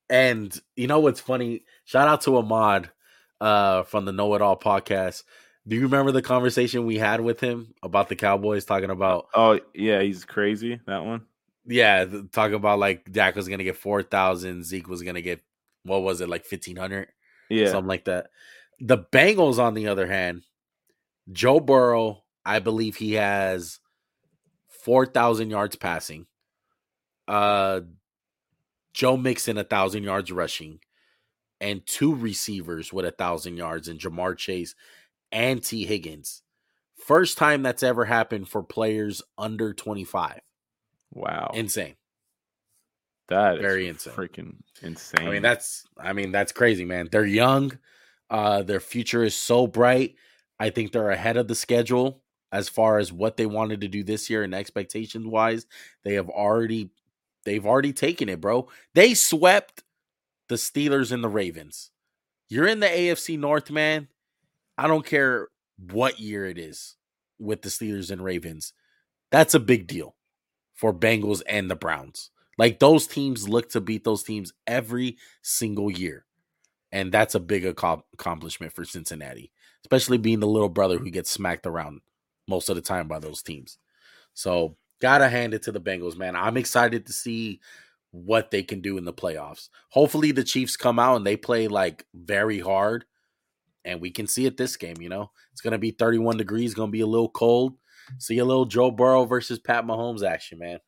And 0.09 0.57
you 0.75 0.87
know 0.87 0.99
what's 0.99 1.19
funny? 1.21 1.63
Shout 1.85 2.07
out 2.07 2.21
to 2.21 2.37
Ahmad 2.37 2.89
uh 3.39 3.83
from 3.83 4.05
the 4.05 4.11
Know 4.11 4.33
It 4.35 4.41
All 4.41 4.57
podcast. 4.59 5.23
Do 5.67 5.75
you 5.75 5.81
remember 5.83 6.11
the 6.11 6.21
conversation 6.21 6.85
we 6.85 6.97
had 6.97 7.19
with 7.19 7.39
him 7.41 7.73
about 7.83 8.07
the 8.07 8.15
Cowboys 8.15 8.63
talking 8.65 8.89
about 8.89 9.27
Oh 9.35 9.59
yeah, 9.73 10.01
he's 10.01 10.23
crazy. 10.25 10.79
That 10.87 11.03
one. 11.05 11.25
yeah, 11.65 12.05
talking 12.31 12.55
about 12.55 12.79
like 12.79 13.11
Dak 13.11 13.35
was 13.35 13.47
gonna 13.49 13.63
get 13.63 13.75
four 13.77 14.01
thousand, 14.03 14.63
Zeke 14.63 14.87
was 14.87 15.03
gonna 15.03 15.21
get 15.21 15.41
what 15.83 16.03
was 16.03 16.21
it, 16.21 16.29
like 16.29 16.45
fifteen 16.45 16.77
hundred? 16.77 17.09
Yeah, 17.49 17.71
Something 17.71 17.87
like 17.87 18.05
that. 18.05 18.27
The 18.79 18.97
Bengals, 18.97 19.57
on 19.57 19.73
the 19.73 19.87
other 19.87 20.05
hand, 20.07 20.43
Joe 21.31 21.59
Burrow, 21.59 22.23
I 22.45 22.59
believe 22.59 22.95
he 22.95 23.13
has 23.13 23.79
four 24.67 25.05
thousand 25.05 25.49
yards 25.49 25.75
passing. 25.75 26.27
Uh 27.27 27.81
Joe 28.93 29.17
Mixon 29.17 29.57
a 29.57 29.63
thousand 29.63 30.03
yards 30.03 30.31
rushing, 30.31 30.79
and 31.59 31.85
two 31.85 32.15
receivers 32.15 32.93
with 32.93 33.05
a 33.05 33.11
thousand 33.11 33.57
yards 33.57 33.87
and 33.89 33.99
Ja'Marr 33.99 34.37
Chase 34.37 34.73
and 35.31 35.63
Tee 35.63 35.85
Higgins. 35.85 36.41
First 37.05 37.37
time 37.37 37.63
that's 37.63 37.83
ever 37.83 38.05
happened 38.05 38.49
for 38.49 38.63
players 38.63 39.21
under 39.37 39.73
25. 39.73 40.41
wow. 41.13 41.51
Insane. 41.53 41.95
that 43.29 43.55
is 43.55 43.61
very 43.61 43.87
insane. 43.87 44.13
freaking 44.13 44.55
insane. 44.81 45.27
I 45.27 45.31
mean, 45.31 45.41
that's 45.41 45.85
I 45.97 46.13
mean, 46.13 46.31
that's 46.31 46.51
crazy, 46.51 46.85
man. 46.85 47.09
They're 47.11 47.25
young. 47.25 47.77
Uh 48.29 48.63
their 48.63 48.79
future 48.79 49.23
is 49.23 49.35
so 49.35 49.67
bright. 49.67 50.15
I 50.59 50.69
think 50.69 50.91
they're 50.91 51.11
ahead 51.11 51.37
of 51.37 51.47
the 51.47 51.55
schedule 51.55 52.23
as 52.51 52.69
far 52.69 52.97
as 52.97 53.11
what 53.13 53.37
they 53.37 53.45
wanted 53.45 53.81
to 53.81 53.87
do 53.87 54.03
this 54.03 54.29
year 54.29 54.43
and 54.43 54.55
expectations 54.55 55.27
wise. 55.27 55.65
They 56.03 56.13
have 56.15 56.29
already 56.29 56.91
they've 57.45 57.65
already 57.65 57.93
taken 57.93 58.27
it, 58.29 58.41
bro. 58.41 58.67
They 58.95 59.13
swept 59.13 59.83
the 60.49 60.55
Steelers 60.55 61.11
and 61.11 61.23
the 61.23 61.29
Ravens. 61.29 61.91
You're 62.49 62.67
in 62.67 62.79
the 62.79 62.87
AFC 62.87 63.37
North, 63.37 63.69
man. 63.69 64.07
I 64.77 64.87
don't 64.87 65.05
care 65.05 65.47
what 65.77 66.19
year 66.19 66.45
it 66.45 66.57
is 66.57 66.95
with 67.39 67.61
the 67.61 67.69
Steelers 67.69 68.11
and 68.11 68.23
Ravens. 68.23 68.73
That's 69.31 69.53
a 69.53 69.59
big 69.59 69.87
deal 69.87 70.15
for 70.73 70.93
Bengals 70.93 71.41
and 71.47 71.69
the 71.69 71.75
Browns. 71.75 72.31
Like 72.57 72.79
those 72.79 73.07
teams 73.07 73.47
look 73.47 73.69
to 73.69 73.81
beat 73.81 74.03
those 74.03 74.23
teams 74.23 74.53
every 74.65 75.17
single 75.41 75.91
year. 75.91 76.25
And 76.91 77.11
that's 77.11 77.35
a 77.35 77.39
big 77.39 77.63
accom- 77.63 78.03
accomplishment 78.13 78.73
for 78.73 78.85
Cincinnati, 78.85 79.51
especially 79.83 80.17
being 80.17 80.39
the 80.39 80.47
little 80.47 80.69
brother 80.69 80.97
who 80.97 81.09
gets 81.11 81.29
smacked 81.29 81.67
around 81.67 82.01
most 82.47 82.69
of 82.69 82.75
the 82.75 82.81
time 82.81 83.07
by 83.07 83.19
those 83.19 83.43
teams. 83.43 83.77
So, 84.33 84.77
gotta 85.01 85.29
hand 85.29 85.53
it 85.53 85.63
to 85.63 85.71
the 85.71 85.81
Bengals, 85.81 86.17
man. 86.17 86.35
I'm 86.35 86.57
excited 86.57 87.05
to 87.05 87.13
see 87.13 87.59
what 88.11 88.51
they 88.51 88.63
can 88.63 88.81
do 88.81 88.97
in 88.97 89.05
the 89.05 89.13
playoffs. 89.13 89.69
Hopefully, 89.89 90.31
the 90.31 90.43
Chiefs 90.43 90.77
come 90.77 90.97
out 90.97 91.17
and 91.17 91.25
they 91.27 91.35
play 91.35 91.67
like 91.67 92.05
very 92.15 92.59
hard, 92.59 93.05
and 93.87 94.01
we 94.01 94.11
can 94.11 94.27
see 94.27 94.45
it 94.45 94.57
this 94.57 94.75
game. 94.75 94.97
You 94.99 95.09
know, 95.09 95.31
it's 95.53 95.61
gonna 95.61 95.77
be 95.77 95.91
31 95.91 96.37
degrees, 96.37 96.73
gonna 96.73 96.91
be 96.91 97.01
a 97.01 97.07
little 97.07 97.29
cold. 97.29 97.73
See 98.19 98.37
a 98.37 98.45
little 98.45 98.65
Joe 98.65 98.91
Burrow 98.91 99.25
versus 99.25 99.59
Pat 99.59 99.85
Mahomes 99.85 100.23
action, 100.23 100.59
man. 100.59 100.79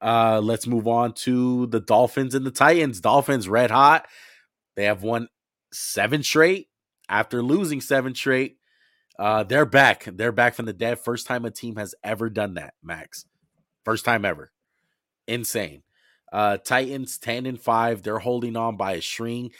Uh, 0.00 0.40
let's 0.40 0.66
move 0.66 0.86
on 0.86 1.14
to 1.14 1.66
the 1.66 1.80
Dolphins 1.80 2.34
and 2.34 2.46
the 2.46 2.50
Titans. 2.50 3.00
Dolphins 3.00 3.48
red 3.48 3.70
hot. 3.70 4.06
They 4.76 4.84
have 4.84 5.02
won 5.02 5.28
seven 5.72 6.22
straight 6.22 6.68
after 7.08 7.42
losing 7.42 7.80
seven 7.80 8.14
straight. 8.14 8.58
Uh, 9.18 9.44
they're 9.44 9.66
back. 9.66 10.04
They're 10.04 10.32
back 10.32 10.54
from 10.54 10.66
the 10.66 10.72
dead. 10.72 10.98
First 10.98 11.26
time 11.26 11.44
a 11.44 11.50
team 11.50 11.76
has 11.76 11.94
ever 12.02 12.28
done 12.28 12.54
that, 12.54 12.74
Max. 12.82 13.26
First 13.84 14.04
time 14.04 14.24
ever. 14.24 14.52
Insane. 15.26 15.82
Uh, 16.32 16.56
Titans 16.56 17.18
10 17.18 17.46
and 17.46 17.60
5. 17.60 18.02
They're 18.02 18.18
holding 18.18 18.56
on 18.56 18.76
by 18.76 18.92
a 18.92 19.02
string. 19.02 19.52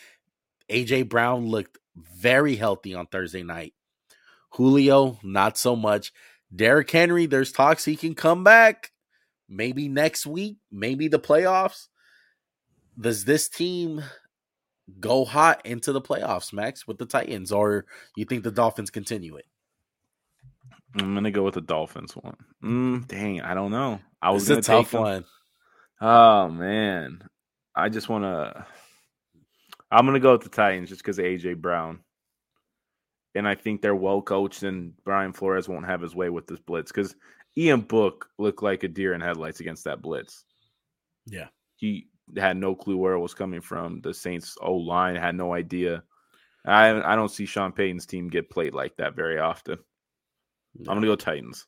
AJ 0.69 1.09
Brown 1.09 1.47
looked 1.47 1.79
very 1.97 2.57
healthy 2.57 2.95
on 2.95 3.07
Thursday 3.07 3.43
night. 3.43 3.75
Julio, 4.51 5.19
not 5.23 5.59
so 5.59 5.75
much. 5.75 6.13
Derrick 6.55 6.91
Henry, 6.91 7.27
there's 7.27 7.53
talks 7.53 7.85
he 7.85 7.97
can 7.97 8.15
come 8.15 8.45
back. 8.45 8.93
Maybe 9.49 9.89
next 9.89 10.27
week, 10.27 10.59
maybe 10.71 11.09
the 11.09 11.19
playoffs. 11.19 11.89
Does 12.99 13.25
this 13.25 13.49
team 13.49 14.03
go 15.01 15.25
hot 15.25 15.65
into 15.65 15.93
the 15.93 16.01
playoffs, 16.01 16.53
Max, 16.53 16.87
with 16.87 16.99
the 16.99 17.07
Titans, 17.07 17.53
or 17.53 17.87
you 18.17 18.25
think 18.25 18.45
the 18.45 18.51
Dolphins 18.51 18.91
continue 18.91 19.37
it? 19.37 19.47
I'm 20.97 21.15
gonna 21.15 21.31
go 21.31 21.43
with 21.43 21.55
the 21.55 21.61
Dolphins 21.61 22.15
one. 22.15 22.37
Mm, 22.63 23.09
dang, 23.09 23.41
I 23.41 23.55
don't 23.55 23.73
know. 23.73 24.01
I 24.23 24.31
was 24.31 24.49
it's 24.49 24.69
a 24.69 24.73
tough 24.73 24.93
one. 24.93 25.25
Oh 26.01 26.49
man, 26.49 27.23
I 27.75 27.89
just 27.89 28.09
want 28.09 28.25
to. 28.25 28.67
I'm 29.95 30.07
gonna 30.07 30.19
go 30.19 30.33
with 30.33 30.43
the 30.43 30.49
Titans 30.49 30.89
just 30.89 31.03
because 31.03 31.19
of 31.19 31.25
AJ 31.25 31.61
Brown, 31.61 32.01
and 33.35 33.47
I 33.47 33.55
think 33.55 33.81
they're 33.81 33.95
well 33.95 34.21
coached, 34.21 34.65
and 34.65 34.93
Brian 35.05 35.33
Flores 35.33 35.69
won't 35.69 35.87
have 35.87 36.01
his 36.01 36.15
way 36.17 36.31
with 36.31 36.49
this 36.49 36.59
blitz 36.59 36.91
because 36.91 37.15
Ian 37.57 37.83
Book 37.83 38.29
looked 38.39 38.63
like 38.63 38.83
a 38.83 38.89
deer 38.89 39.15
in 39.15 39.21
headlights 39.21 39.61
against 39.61 39.85
that 39.85 40.03
blitz. 40.03 40.45
Yeah. 41.27 41.47
he 41.77 42.09
had 42.37 42.57
no 42.57 42.75
clue 42.75 42.97
where 42.97 43.15
it 43.15 43.21
was 43.21 43.35
coming 43.35 43.61
from. 43.61 44.01
The 44.01 44.13
Saints 44.13 44.59
O 44.61 44.75
line 44.75 45.15
had 45.15 45.37
no 45.37 45.55
idea. 45.55 46.03
I 46.67 47.13
I 47.13 47.15
don't 47.15 47.31
see 47.31 47.47
Sean 47.47 47.73
Payton's 47.73 48.07
team 48.07 48.29
get 48.29 48.51
played 48.51 48.75
like 48.75 48.97
that 48.97 49.15
very 49.15 49.39
often. 49.39 49.79
I'm 50.81 50.85
gonna 50.85 51.07
go 51.07 51.15
Titans. 51.17 51.67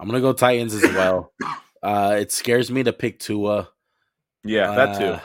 I'm 0.00 0.08
gonna 0.08 0.20
go 0.20 0.32
Titans 0.32 0.74
as 0.74 0.82
well. 0.94 1.32
uh, 1.82 2.16
it 2.18 2.32
scares 2.32 2.70
me 2.70 2.82
to 2.84 2.92
pick 2.92 3.18
Tua. 3.18 3.68
Yeah, 4.44 4.74
that 4.74 4.98
too. 4.98 5.04
Uh, 5.06 5.20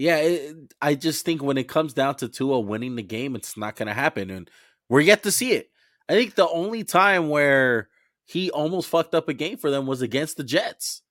Yeah, 0.00 0.16
it, 0.16 0.56
I 0.80 0.94
just 0.94 1.26
think 1.26 1.42
when 1.42 1.58
it 1.58 1.68
comes 1.68 1.92
down 1.92 2.14
to 2.16 2.28
Tua 2.28 2.58
winning 2.58 2.96
the 2.96 3.02
game, 3.02 3.36
it's 3.36 3.58
not 3.58 3.76
going 3.76 3.86
to 3.88 3.92
happen, 3.92 4.30
and 4.30 4.50
we're 4.88 5.02
yet 5.02 5.24
to 5.24 5.30
see 5.30 5.52
it. 5.52 5.68
I 6.08 6.14
think 6.14 6.36
the 6.36 6.48
only 6.48 6.84
time 6.84 7.28
where 7.28 7.90
he 8.24 8.50
almost 8.50 8.88
fucked 8.88 9.14
up 9.14 9.28
a 9.28 9.34
game 9.34 9.58
for 9.58 9.70
them 9.70 9.86
was 9.86 10.00
against 10.00 10.38
the 10.38 10.42
Jets, 10.42 11.02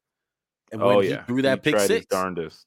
and 0.71 0.81
when 0.81 0.95
oh 0.95 0.99
he 1.01 1.15
threw 1.27 1.43
that 1.43 1.61
pick 1.61 1.75
tried 1.75 1.81
his 1.81 1.87
six. 1.87 2.05
darndest. 2.07 2.65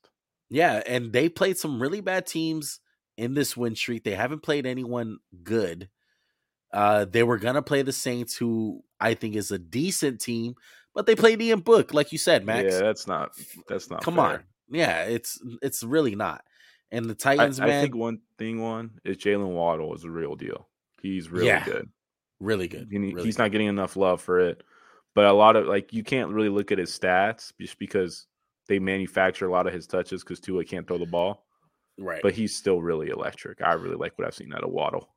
Yeah, 0.48 0.80
and 0.86 1.12
they 1.12 1.28
played 1.28 1.58
some 1.58 1.82
really 1.82 2.00
bad 2.00 2.28
teams 2.28 2.78
in 3.16 3.34
this 3.34 3.56
win 3.56 3.74
streak. 3.74 4.04
They 4.04 4.14
haven't 4.14 4.44
played 4.44 4.64
anyone 4.64 5.18
good. 5.42 5.88
Uh, 6.72 7.04
they 7.04 7.24
were 7.24 7.38
gonna 7.38 7.62
play 7.62 7.82
the 7.82 7.92
Saints, 7.92 8.36
who 8.36 8.84
I 9.00 9.14
think 9.14 9.34
is 9.34 9.50
a 9.50 9.58
decent 9.58 10.20
team, 10.20 10.54
but 10.94 11.06
they 11.06 11.16
played 11.16 11.42
Ian 11.42 11.60
Book, 11.60 11.92
like 11.92 12.12
you 12.12 12.18
said, 12.18 12.46
Max. 12.46 12.74
Yeah, 12.74 12.78
that's 12.78 13.08
not 13.08 13.32
that's 13.66 13.90
not. 13.90 14.04
Come 14.04 14.14
fair. 14.14 14.24
on, 14.24 14.44
yeah, 14.72 15.04
it's 15.04 15.40
it's 15.62 15.82
really 15.84 16.14
not. 16.16 16.44
And 16.90 17.08
the 17.08 17.14
Titans, 17.14 17.60
I 17.60 17.66
man, 17.66 17.82
think 17.82 17.94
one 17.94 18.18
thing 18.38 18.60
one 18.60 18.98
is 19.04 19.16
Jaylen 19.16 19.52
Waddle 19.54 19.94
is 19.94 20.04
a 20.04 20.10
real 20.10 20.34
deal. 20.34 20.68
He's 21.00 21.30
really 21.30 21.46
Yeah, 21.46 21.64
good. 21.64 21.88
really 22.40 22.68
good. 22.68 22.88
He- 22.90 22.98
really 22.98 23.24
he's 23.24 23.36
good. 23.36 23.42
not 23.44 23.52
getting 23.52 23.68
enough 23.68 23.96
love 23.96 24.20
for 24.20 24.40
it. 24.40 24.62
But 25.14 25.26
a 25.26 25.32
lot 25.32 25.56
of 25.56 25.66
like 25.66 25.92
you 25.92 26.02
can't 26.02 26.30
really 26.32 26.48
look 26.48 26.72
at 26.72 26.78
his 26.78 26.90
stats 26.90 27.52
just 27.60 27.78
because 27.78 28.26
they 28.68 28.78
manufacture 28.78 29.46
a 29.46 29.50
lot 29.52 29.66
of 29.66 29.72
his 29.74 29.86
touches 29.86 30.22
because 30.22 30.40
Tua 30.40 30.64
can't 30.64 30.86
throw 30.86 30.98
the 30.98 31.06
ball. 31.06 31.44
right. 31.98 32.20
But 32.22 32.32
he's 32.34 32.56
still 32.56 32.80
really 32.80 33.08
electric. 33.08 33.60
I 33.62 33.72
really 33.74 33.96
like 33.96 34.18
what 34.18 34.26
I've 34.26 34.34
seen 34.34 34.52
out 34.54 34.64
of 34.64 34.70
Waddle. 34.70 35.08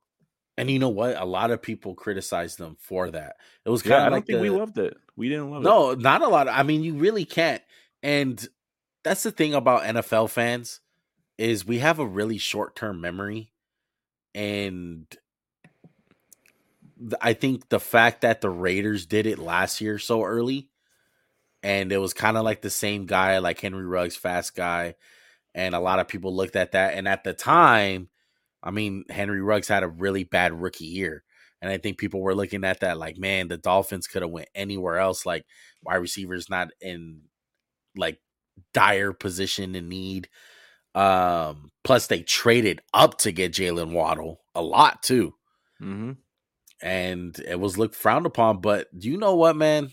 and 0.58 0.70
you 0.70 0.78
know 0.78 0.88
what? 0.88 1.16
A 1.20 1.24
lot 1.24 1.50
of 1.50 1.60
people 1.62 1.94
criticized 1.94 2.58
them 2.58 2.76
for 2.80 3.10
that. 3.10 3.36
It 3.64 3.70
was 3.70 3.82
kind 3.82 3.90
Yeah, 3.92 4.00
of 4.00 4.06
I 4.06 4.08
don't 4.16 4.26
think 4.26 4.40
we 4.40 4.50
loved 4.50 4.78
it. 4.78 4.96
We 5.16 5.28
didn't 5.28 5.50
love 5.50 5.62
it. 5.62 5.64
No, 5.66 5.94
not 5.94 6.22
a 6.22 6.28
lot. 6.28 6.48
I 6.48 6.62
mean, 6.62 6.82
you 6.82 6.94
really 6.94 7.24
can't. 7.26 7.62
And 8.02 8.46
that's 9.06 9.22
the 9.22 9.30
thing 9.30 9.54
about 9.54 9.84
NFL 9.84 10.30
fans 10.30 10.80
is 11.38 11.64
we 11.64 11.78
have 11.78 12.00
a 12.00 12.06
really 12.06 12.38
short-term 12.38 13.00
memory 13.00 13.52
and 14.34 15.06
I 17.20 17.34
think 17.34 17.68
the 17.68 17.78
fact 17.78 18.22
that 18.22 18.40
the 18.40 18.50
Raiders 18.50 19.06
did 19.06 19.26
it 19.28 19.38
last 19.38 19.80
year 19.80 20.00
so 20.00 20.24
early 20.24 20.70
and 21.62 21.92
it 21.92 21.98
was 21.98 22.14
kind 22.14 22.36
of 22.36 22.42
like 22.42 22.62
the 22.62 22.70
same 22.70 23.06
guy 23.06 23.38
like 23.38 23.60
Henry 23.60 23.86
Ruggs 23.86 24.16
fast 24.16 24.56
guy 24.56 24.96
and 25.54 25.76
a 25.76 25.80
lot 25.80 26.00
of 26.00 26.08
people 26.08 26.34
looked 26.34 26.56
at 26.56 26.72
that 26.72 26.94
and 26.94 27.06
at 27.06 27.22
the 27.22 27.32
time 27.32 28.08
I 28.60 28.72
mean 28.72 29.04
Henry 29.08 29.40
Ruggs 29.40 29.68
had 29.68 29.84
a 29.84 29.88
really 29.88 30.24
bad 30.24 30.52
rookie 30.52 30.84
year 30.84 31.22
and 31.62 31.70
I 31.70 31.78
think 31.78 31.98
people 31.98 32.22
were 32.22 32.34
looking 32.34 32.64
at 32.64 32.80
that 32.80 32.98
like, 32.98 33.18
man, 33.18 33.46
the 33.46 33.56
Dolphins 33.56 34.08
could 34.08 34.22
have 34.22 34.32
went 34.32 34.48
anywhere 34.52 34.98
else. 34.98 35.24
Like 35.24 35.46
wide 35.82 35.96
receivers 35.96 36.50
not 36.50 36.68
in 36.80 37.20
like 37.96 38.18
dire 38.72 39.12
position 39.12 39.74
and 39.74 39.88
need. 39.88 40.28
Um, 40.94 41.70
plus 41.84 42.06
they 42.06 42.22
traded 42.22 42.80
up 42.94 43.18
to 43.18 43.32
get 43.32 43.52
Jaylen 43.52 43.92
Waddle 43.92 44.40
a 44.54 44.62
lot 44.62 45.02
too. 45.02 45.34
Mm-hmm. 45.82 46.12
And 46.82 47.38
it 47.46 47.60
was 47.60 47.78
looked 47.78 47.94
frowned 47.94 48.26
upon. 48.26 48.60
But 48.60 48.86
do 48.96 49.08
you 49.08 49.16
know 49.16 49.34
what, 49.34 49.56
man? 49.56 49.90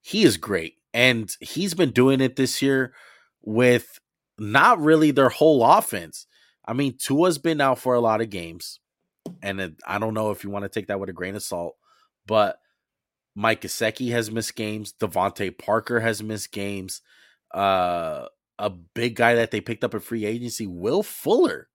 He 0.00 0.24
is 0.24 0.36
great. 0.36 0.74
And 0.94 1.30
he's 1.40 1.74
been 1.74 1.90
doing 1.90 2.20
it 2.20 2.36
this 2.36 2.60
year 2.60 2.92
with 3.40 3.98
not 4.38 4.80
really 4.80 5.10
their 5.10 5.28
whole 5.28 5.64
offense. 5.64 6.26
I 6.64 6.72
mean, 6.74 6.96
Tua's 6.98 7.38
been 7.38 7.60
out 7.60 7.78
for 7.78 7.94
a 7.94 8.00
lot 8.00 8.20
of 8.20 8.30
games 8.30 8.80
and 9.42 9.60
it, 9.60 9.74
I 9.86 9.98
don't 9.98 10.14
know 10.14 10.30
if 10.30 10.44
you 10.44 10.50
want 10.50 10.64
to 10.64 10.68
take 10.68 10.88
that 10.88 11.00
with 11.00 11.08
a 11.08 11.14
grain 11.14 11.34
of 11.34 11.42
salt, 11.42 11.76
but 12.26 12.58
Mike 13.34 13.62
Gesicki 13.62 14.10
has 14.12 14.30
missed 14.30 14.54
games. 14.56 14.92
DeVante 15.00 15.56
Parker 15.56 16.00
has 16.00 16.22
missed 16.22 16.52
games. 16.52 17.02
Uh, 17.54 18.28
a 18.58 18.70
big 18.70 19.16
guy 19.16 19.34
that 19.34 19.50
they 19.50 19.60
picked 19.60 19.82
up 19.84 19.94
at 19.94 20.02
free 20.02 20.24
agency, 20.24 20.66
Will 20.66 21.02
Fuller. 21.02 21.68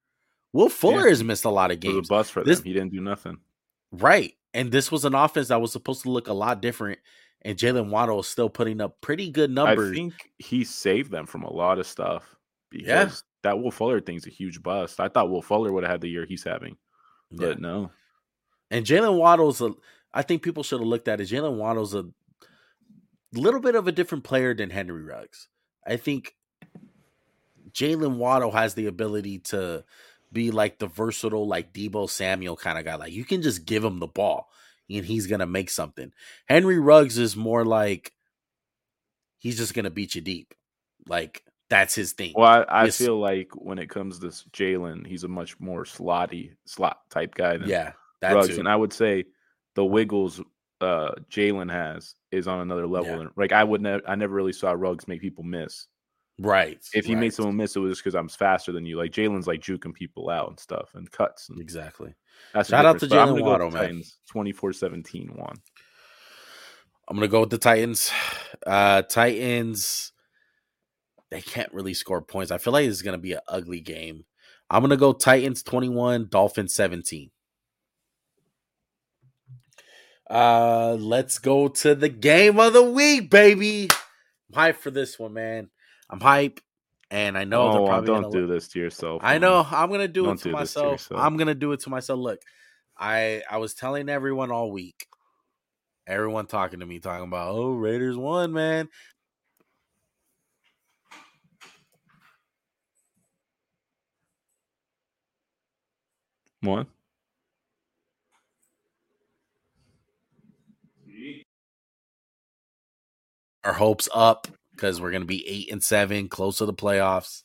Will 0.53 0.69
Fuller 0.69 1.03
Yeah. 1.03 1.09
has 1.09 1.23
missed 1.23 1.45
a 1.45 1.49
lot 1.49 1.71
of 1.71 1.77
It 1.77 1.87
was 1.87 1.93
games, 1.95 2.07
a 2.07 2.09
bust 2.09 2.31
for 2.31 2.43
This- 2.43 2.59
them. 2.59 2.65
He 2.67 2.73
didn't 2.73 2.91
do 2.93 3.01
nothing. 3.01 3.37
right? 3.91 4.33
And 4.53 4.71
this 4.71 4.91
was 4.91 5.05
an 5.05 5.13
offense 5.15 5.49
that 5.49 5.61
was 5.61 5.71
supposed 5.71 6.01
to 6.03 6.09
look 6.09 6.27
a 6.27 6.33
lot 6.33 6.61
different. 6.61 6.99
And 7.43 7.57
Jaylen 7.57 7.89
Waddle 7.89 8.19
is 8.21 8.27
still 8.27 8.49
putting 8.49 8.81
up 8.81 8.99
pretty 9.01 9.29
good 9.29 9.51
numbers. 9.51 9.91
I 9.91 9.93
think 9.93 10.31
he 10.39 10.63
saved 10.63 11.11
them 11.11 11.25
from 11.25 11.43
a 11.43 11.53
lot 11.53 11.77
of 11.79 11.85
stuff 11.87 12.35
because 12.69 12.87
Yeah. 13.43 13.49
that 13.51 13.59
Will 13.59 13.71
Fuller 13.71 14.01
thing's 14.01 14.25
a 14.25 14.31
huge 14.31 14.63
bust. 14.63 14.99
I 14.99 15.07
thought 15.09 15.29
Will 15.29 15.41
Fuller 15.43 15.71
would 15.71 15.83
have 15.83 15.91
had 15.91 16.01
the 16.01 16.09
year 16.09 16.25
he's 16.25 16.43
having, 16.43 16.77
Yeah. 17.29 17.37
but 17.49 17.59
no. 17.61 17.91
And 18.71 18.85
Jaylen 18.85 19.17
Waddle's 19.17 19.61
a 19.61 19.73
I 20.13 20.21
think 20.23 20.41
people 20.41 20.63
should 20.63 20.79
have 20.79 20.87
looked 20.87 21.07
at 21.07 21.21
it. 21.21 21.29
Jaylen 21.29 21.57
Waddle's 21.57 21.93
a 21.93 22.05
little 23.33 23.59
bit 23.59 23.75
of 23.75 23.87
a 23.87 23.91
different 23.91 24.23
player 24.23 24.53
than 24.53 24.69
Henry 24.71 25.03
Ruggs. 25.03 25.47
I 25.87 25.97
think 25.97 26.35
Jaylen 27.71 28.17
Waddle 28.17 28.51
has 28.51 28.73
the 28.73 28.87
ability 28.87 29.39
to 29.39 29.83
be 30.31 30.51
like 30.51 30.79
the 30.79 30.87
versatile, 30.87 31.47
like 31.47 31.73
Deebo 31.73 32.09
Samuel 32.09 32.57
kind 32.57 32.77
of 32.77 32.85
guy. 32.85 32.95
Like 32.95 33.13
you 33.13 33.25
can 33.25 33.41
just 33.41 33.65
give 33.65 33.83
him 33.83 33.99
the 33.99 34.07
ball 34.07 34.49
and 34.89 35.05
he's 35.05 35.27
gonna 35.27 35.45
make 35.47 35.69
something. 35.69 36.11
Henry 36.47 36.79
Ruggs 36.79 37.17
is 37.17 37.35
more 37.35 37.63
like 37.65 38.11
he's 39.37 39.57
just 39.57 39.73
gonna 39.73 39.89
beat 39.89 40.15
you 40.15 40.21
deep. 40.21 40.53
Like 41.07 41.43
that's 41.69 41.95
his 41.95 42.13
thing. 42.13 42.33
Well, 42.35 42.65
I, 42.69 42.81
I 42.81 42.85
Yes. 42.85 42.97
feel 42.97 43.19
like 43.19 43.49
when 43.53 43.79
it 43.79 43.89
comes 43.89 44.19
to 44.19 44.27
Jaylen, 44.27 45.05
he's 45.05 45.23
a 45.23 45.27
much 45.27 45.59
more 45.59 45.83
slotty 45.83 46.55
slot 46.65 47.09
type 47.09 47.35
guy 47.35 47.57
than 47.57 47.69
yeah, 47.69 47.93
that 48.21 48.33
Ruggs, 48.33 48.49
too. 48.49 48.59
and 48.59 48.69
I 48.69 48.75
would 48.75 48.93
say 48.93 49.25
the 49.75 49.85
wiggles 49.85 50.41
uh 50.81 51.11
Jaylen 51.29 51.71
has 51.71 52.15
is 52.31 52.47
on 52.47 52.59
another 52.61 52.87
level. 52.87 53.11
Yeah. 53.11 53.21
And, 53.21 53.29
Like 53.35 53.51
I 53.51 53.63
would 53.63 53.81
never, 53.81 54.01
I 54.07 54.15
never 54.15 54.35
really 54.35 54.53
saw 54.53 54.71
Ruggs 54.71 55.07
make 55.07 55.21
people 55.21 55.43
miss. 55.43 55.87
right. 56.39 56.79
If 56.93 57.05
he 57.05 57.13
right. 57.13 57.21
made 57.21 57.33
someone 57.33 57.55
miss, 57.55 57.75
it 57.75 57.79
was 57.79 57.93
just 57.93 58.03
because 58.03 58.15
I'm 58.15 58.29
faster 58.29 58.71
than 58.71 58.85
you. 58.85 58.97
Like 58.97 59.11
Jaylen's 59.11 59.47
like 59.47 59.61
juking 59.61 59.93
people 59.93 60.29
out 60.29 60.49
and 60.49 60.59
stuff 60.59 60.91
and 60.93 61.09
cuts. 61.11 61.49
And 61.49 61.59
exactly. 61.59 62.13
that's 62.53 62.69
Shout 62.69 62.85
out 62.85 62.99
to 62.99 63.07
difference. 63.07 63.31
But 63.31 63.35
I'm 63.35 63.43
Jaylen 63.43 63.45
Waddle, 63.45 63.71
man. 63.71 64.03
24-17 64.33 65.35
one. 65.37 65.55
I'm 67.09 67.15
gonna 67.15 67.27
go 67.27 67.41
with 67.41 67.49
the 67.49 67.57
Titans. 67.57 68.11
Uh 68.65 69.01
Titans. 69.01 70.11
They 71.29 71.41
can't 71.41 71.73
really 71.73 71.93
score 71.93 72.21
points. 72.21 72.51
I 72.51 72.57
feel 72.57 72.73
like 72.73 72.85
this 72.85 72.95
is 72.95 73.01
gonna 73.01 73.17
be 73.17 73.33
an 73.33 73.41
ugly 73.47 73.81
game. 73.81 74.25
I'm 74.69 74.81
gonna 74.81 74.97
go 74.97 75.13
Titans 75.13 75.63
21, 75.63 76.27
Dolphins 76.29 76.75
17. 76.75 77.31
Uh 80.29 80.97
let's 80.99 81.39
go 81.39 81.69
to 81.69 81.95
the 81.95 82.09
game 82.09 82.59
of 82.59 82.73
the 82.73 82.83
week, 82.83 83.29
baby. 83.29 83.87
I'm 84.53 84.73
hyped 84.73 84.77
for 84.77 84.91
this 84.91 85.17
one, 85.17 85.33
man. 85.33 85.69
I'm 86.09 86.19
hype, 86.19 86.59
and 87.09 87.37
I 87.37 87.45
know 87.45 87.71
they're 87.71 87.81
oh, 87.81 87.87
probably 87.87 88.07
don't 88.07 88.21
gonna 88.23 88.33
do 88.33 88.47
this 88.47 88.67
to 88.69 88.79
yourself. 88.79 89.21
I 89.23 89.37
know 89.37 89.65
I'm 89.69 89.89
gonna 89.89 90.07
do 90.07 90.23
Don't 90.23 90.35
it 90.35 90.43
to 90.43 90.51
do 90.51 90.57
this 90.57 90.73
to 90.73 90.83
myself. 90.83 91.11
I'm 91.15 91.37
gonna 91.37 91.55
do 91.55 91.71
it 91.71 91.79
to 91.81 91.89
myself. 91.89 92.19
Look, 92.19 92.41
I 92.97 93.43
I 93.49 93.57
was 93.57 93.73
telling 93.73 94.09
everyone 94.09 94.51
all 94.51 94.71
week, 94.71 95.07
everyone 96.05 96.45
talking 96.45 96.81
to 96.81 96.85
me, 96.85 96.99
talking 96.99 97.27
about 97.27 97.55
oh 97.55 97.73
Raiders 97.75 98.17
won, 98.17 98.51
man. 98.51 98.89
One. 106.61 106.87
Our 113.67 113.73
hopes 113.73 114.07
up 114.13 114.47
because 114.71 115.01
we're 115.01 115.11
gonna 115.11 115.25
be 115.25 115.45
eight 115.45 115.69
and 115.73 115.83
seven, 115.83 116.29
close 116.29 116.59
to 116.59 116.65
the 116.65 116.73
playoffs, 116.73 117.43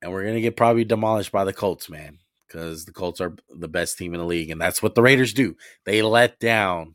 and 0.00 0.12
we're 0.12 0.24
gonna 0.24 0.40
get 0.40 0.56
probably 0.56 0.84
demolished 0.84 1.32
by 1.32 1.44
the 1.44 1.52
Colts, 1.52 1.90
man. 1.90 2.18
Because 2.46 2.84
the 2.84 2.92
Colts 2.92 3.20
are 3.20 3.34
the 3.48 3.66
best 3.66 3.98
team 3.98 4.14
in 4.14 4.20
the 4.20 4.26
league, 4.26 4.50
and 4.50 4.60
that's 4.60 4.80
what 4.80 4.94
the 4.94 5.02
Raiders 5.02 5.32
do. 5.32 5.56
They 5.84 6.00
let 6.02 6.38
down 6.38 6.94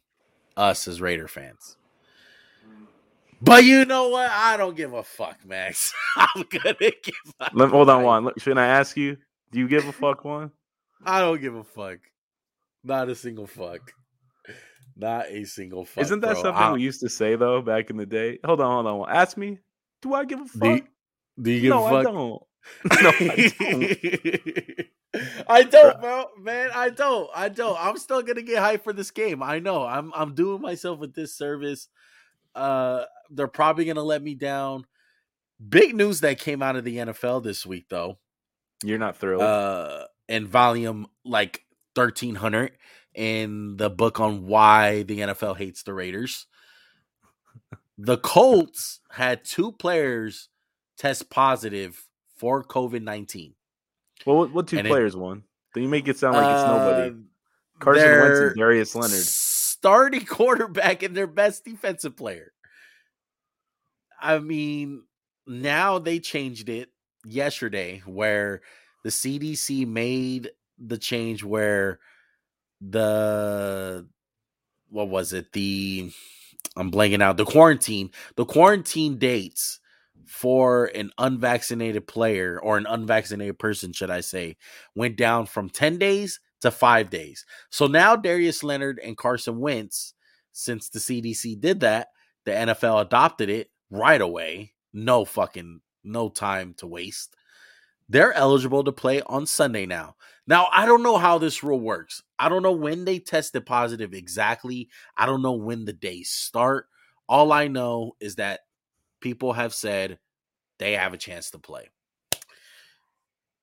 us 0.55 0.87
as 0.87 1.01
Raider 1.01 1.27
fans. 1.27 1.75
But 3.41 3.65
you 3.65 3.83
know 3.83 4.07
what? 4.07 4.31
I 4.31 4.55
don't 4.55 4.77
give 4.77 4.93
a 4.93 5.03
fuck, 5.03 5.45
Max. 5.45 5.93
I'm 6.15 6.45
gonna 6.49 6.75
give. 6.79 7.33
Let, 7.51 7.69
hold 7.69 7.89
on, 7.89 8.03
one. 8.03 8.31
Shouldn't 8.37 8.59
I 8.61 8.67
ask 8.67 8.95
you? 8.95 9.17
Do 9.51 9.59
you 9.59 9.67
give 9.67 9.85
a 9.89 9.91
fuck, 9.91 10.23
one? 10.23 10.51
I 11.05 11.19
don't 11.19 11.41
give 11.41 11.55
a 11.55 11.65
fuck. 11.65 11.97
Not 12.81 13.09
a 13.09 13.15
single 13.15 13.47
fuck. 13.47 13.91
Not 14.97 15.27
a 15.27 15.43
single 15.45 15.83
fuck. 15.85 16.03
Isn't 16.03 16.21
that 16.21 16.33
bro. 16.33 16.41
something 16.43 16.63
I- 16.63 16.73
we 16.73 16.81
used 16.81 17.01
to 17.01 17.09
say 17.09 17.35
though 17.35 17.61
back 17.61 17.89
in 17.89 17.97
the 17.97 18.05
day? 18.05 18.39
Hold 18.45 18.61
on, 18.61 18.85
hold 18.85 19.01
on. 19.07 19.13
Ask 19.15 19.35
me. 19.37 19.59
Do 20.01 20.13
I 20.13 20.25
give 20.25 20.39
a 20.41 20.45
fuck? 20.45 20.61
Do 20.61 20.69
you, 20.69 20.81
do 21.41 21.51
you 21.51 21.61
give 21.61 21.69
no, 21.71 21.83
a 21.83 21.85
I 21.85 22.03
fuck? 22.03 22.13
don't. 22.13 22.43
No, 23.01 23.11
I 23.17 23.51
don't. 23.59 24.85
I 25.47 25.63
don't, 25.63 26.01
bro. 26.01 26.25
Man, 26.39 26.69
I 26.73 26.89
don't. 26.89 27.29
I 27.33 27.47
don't. 27.49 27.77
I'm 27.79 27.97
still 27.97 28.21
gonna 28.21 28.41
get 28.41 28.57
hyped 28.57 28.83
for 28.83 28.91
this 28.93 29.11
game. 29.11 29.41
I 29.41 29.59
know. 29.59 29.83
I'm 29.85 30.11
I'm 30.15 30.33
doing 30.35 30.61
myself 30.61 31.01
a 31.01 31.07
disservice. 31.07 31.87
Uh 32.53 33.05
they're 33.29 33.47
probably 33.47 33.85
gonna 33.85 34.03
let 34.03 34.21
me 34.21 34.35
down. 34.35 34.85
Big 35.69 35.95
news 35.95 36.21
that 36.21 36.39
came 36.39 36.61
out 36.61 36.75
of 36.75 36.83
the 36.83 36.97
NFL 36.97 37.43
this 37.43 37.65
week 37.65 37.85
though. 37.89 38.17
You're 38.83 38.99
not 38.99 39.17
thrilled. 39.17 39.41
Uh 39.41 40.05
in 40.27 40.47
volume 40.47 41.07
like 41.23 41.63
thirteen 41.95 42.35
hundred 42.35 42.71
in 43.15 43.77
the 43.77 43.89
book 43.89 44.19
on 44.19 44.45
why 44.45 45.03
the 45.03 45.19
NFL 45.19 45.57
hates 45.57 45.83
the 45.83 45.93
Raiders. 45.93 46.47
The 47.97 48.17
Colts 48.17 48.99
had 49.09 49.43
two 49.45 49.71
players 49.71 50.49
test 50.97 51.29
positive 51.29 52.05
for 52.37 52.63
COVID 52.63 53.01
nineteen. 53.01 53.53
well, 54.25 54.37
what, 54.37 54.51
what 54.53 54.67
two 54.67 54.77
and 54.77 54.87
it- 54.87 54.89
players 54.89 55.15
won? 55.15 55.43
Then 55.73 55.83
you 55.83 55.89
make 55.89 56.07
it 56.07 56.17
sound 56.17 56.35
like 56.37 56.55
it's 56.55 56.67
nobody. 56.67 57.09
Uh, 57.09 57.79
Carson 57.79 58.21
Wentz 58.21 58.39
and 58.39 58.55
Darius 58.55 58.95
Leonard. 58.95 59.11
starting 59.19 60.25
quarterback 60.25 61.03
and 61.03 61.15
their 61.15 61.27
best 61.27 61.65
defensive 61.65 62.15
player. 62.15 62.53
I 64.21 64.39
mean, 64.39 65.03
now 65.45 65.99
they 65.99 66.19
changed 66.19 66.69
it 66.69 66.89
yesterday 67.25 68.01
where 68.05 68.61
the 69.03 69.09
CDC 69.09 69.85
made 69.85 70.51
the 70.79 70.97
change 70.97 71.43
where 71.43 71.99
the 72.81 74.07
what 74.89 75.09
was 75.09 75.33
it? 75.33 75.51
The 75.53 76.11
I'm 76.75 76.91
blanking 76.91 77.21
out. 77.21 77.37
The 77.37 77.45
quarantine, 77.45 78.11
the 78.35 78.45
quarantine 78.45 79.17
dates 79.17 79.79
for 80.25 80.85
an 80.95 81.11
unvaccinated 81.17 82.07
player 82.07 82.59
or 82.61 82.77
an 82.77 82.85
unvaccinated 82.87 83.59
person, 83.59 83.93
should 83.93 84.09
I 84.09 84.21
say, 84.21 84.57
went 84.95 85.17
down 85.17 85.45
from 85.45 85.69
10 85.69 85.97
days 85.97 86.39
to 86.61 86.71
five 86.71 87.09
days. 87.09 87.45
So 87.69 87.87
now 87.87 88.15
Darius 88.15 88.63
Leonard 88.63 88.99
and 89.03 89.17
Carson 89.17 89.59
Wentz, 89.59 90.13
since 90.51 90.89
the 90.89 90.99
CDC 90.99 91.59
did 91.59 91.81
that, 91.81 92.07
the 92.45 92.51
NFL 92.51 93.01
adopted 93.01 93.49
it 93.49 93.69
right 93.89 94.21
away. 94.21 94.73
No 94.93 95.25
fucking 95.25 95.81
no 96.03 96.29
time 96.29 96.73
to 96.77 96.87
waste. 96.87 97.35
They're 98.07 98.33
eligible 98.33 98.83
to 98.83 98.91
play 98.91 99.21
on 99.23 99.45
Sunday 99.45 99.85
now. 99.85 100.15
Now, 100.47 100.67
I 100.71 100.85
don't 100.85 101.01
know 101.03 101.17
how 101.17 101.39
this 101.39 101.63
rule 101.63 101.79
works. 101.79 102.21
I 102.37 102.49
don't 102.49 102.61
know 102.61 102.71
when 102.71 103.05
they 103.05 103.19
tested 103.19 103.65
positive 103.65 104.13
exactly. 104.13 104.89
I 105.17 105.25
don't 105.25 105.41
know 105.41 105.53
when 105.53 105.85
the 105.85 105.93
days 105.93 106.29
start. 106.29 106.87
All 107.27 107.51
I 107.51 107.67
know 107.67 108.13
is 108.19 108.35
that 108.35 108.59
people 109.21 109.53
have 109.53 109.73
said 109.73 110.19
they 110.77 110.93
have 110.93 111.13
a 111.13 111.17
chance 111.17 111.49
to 111.51 111.59
play. 111.59 111.89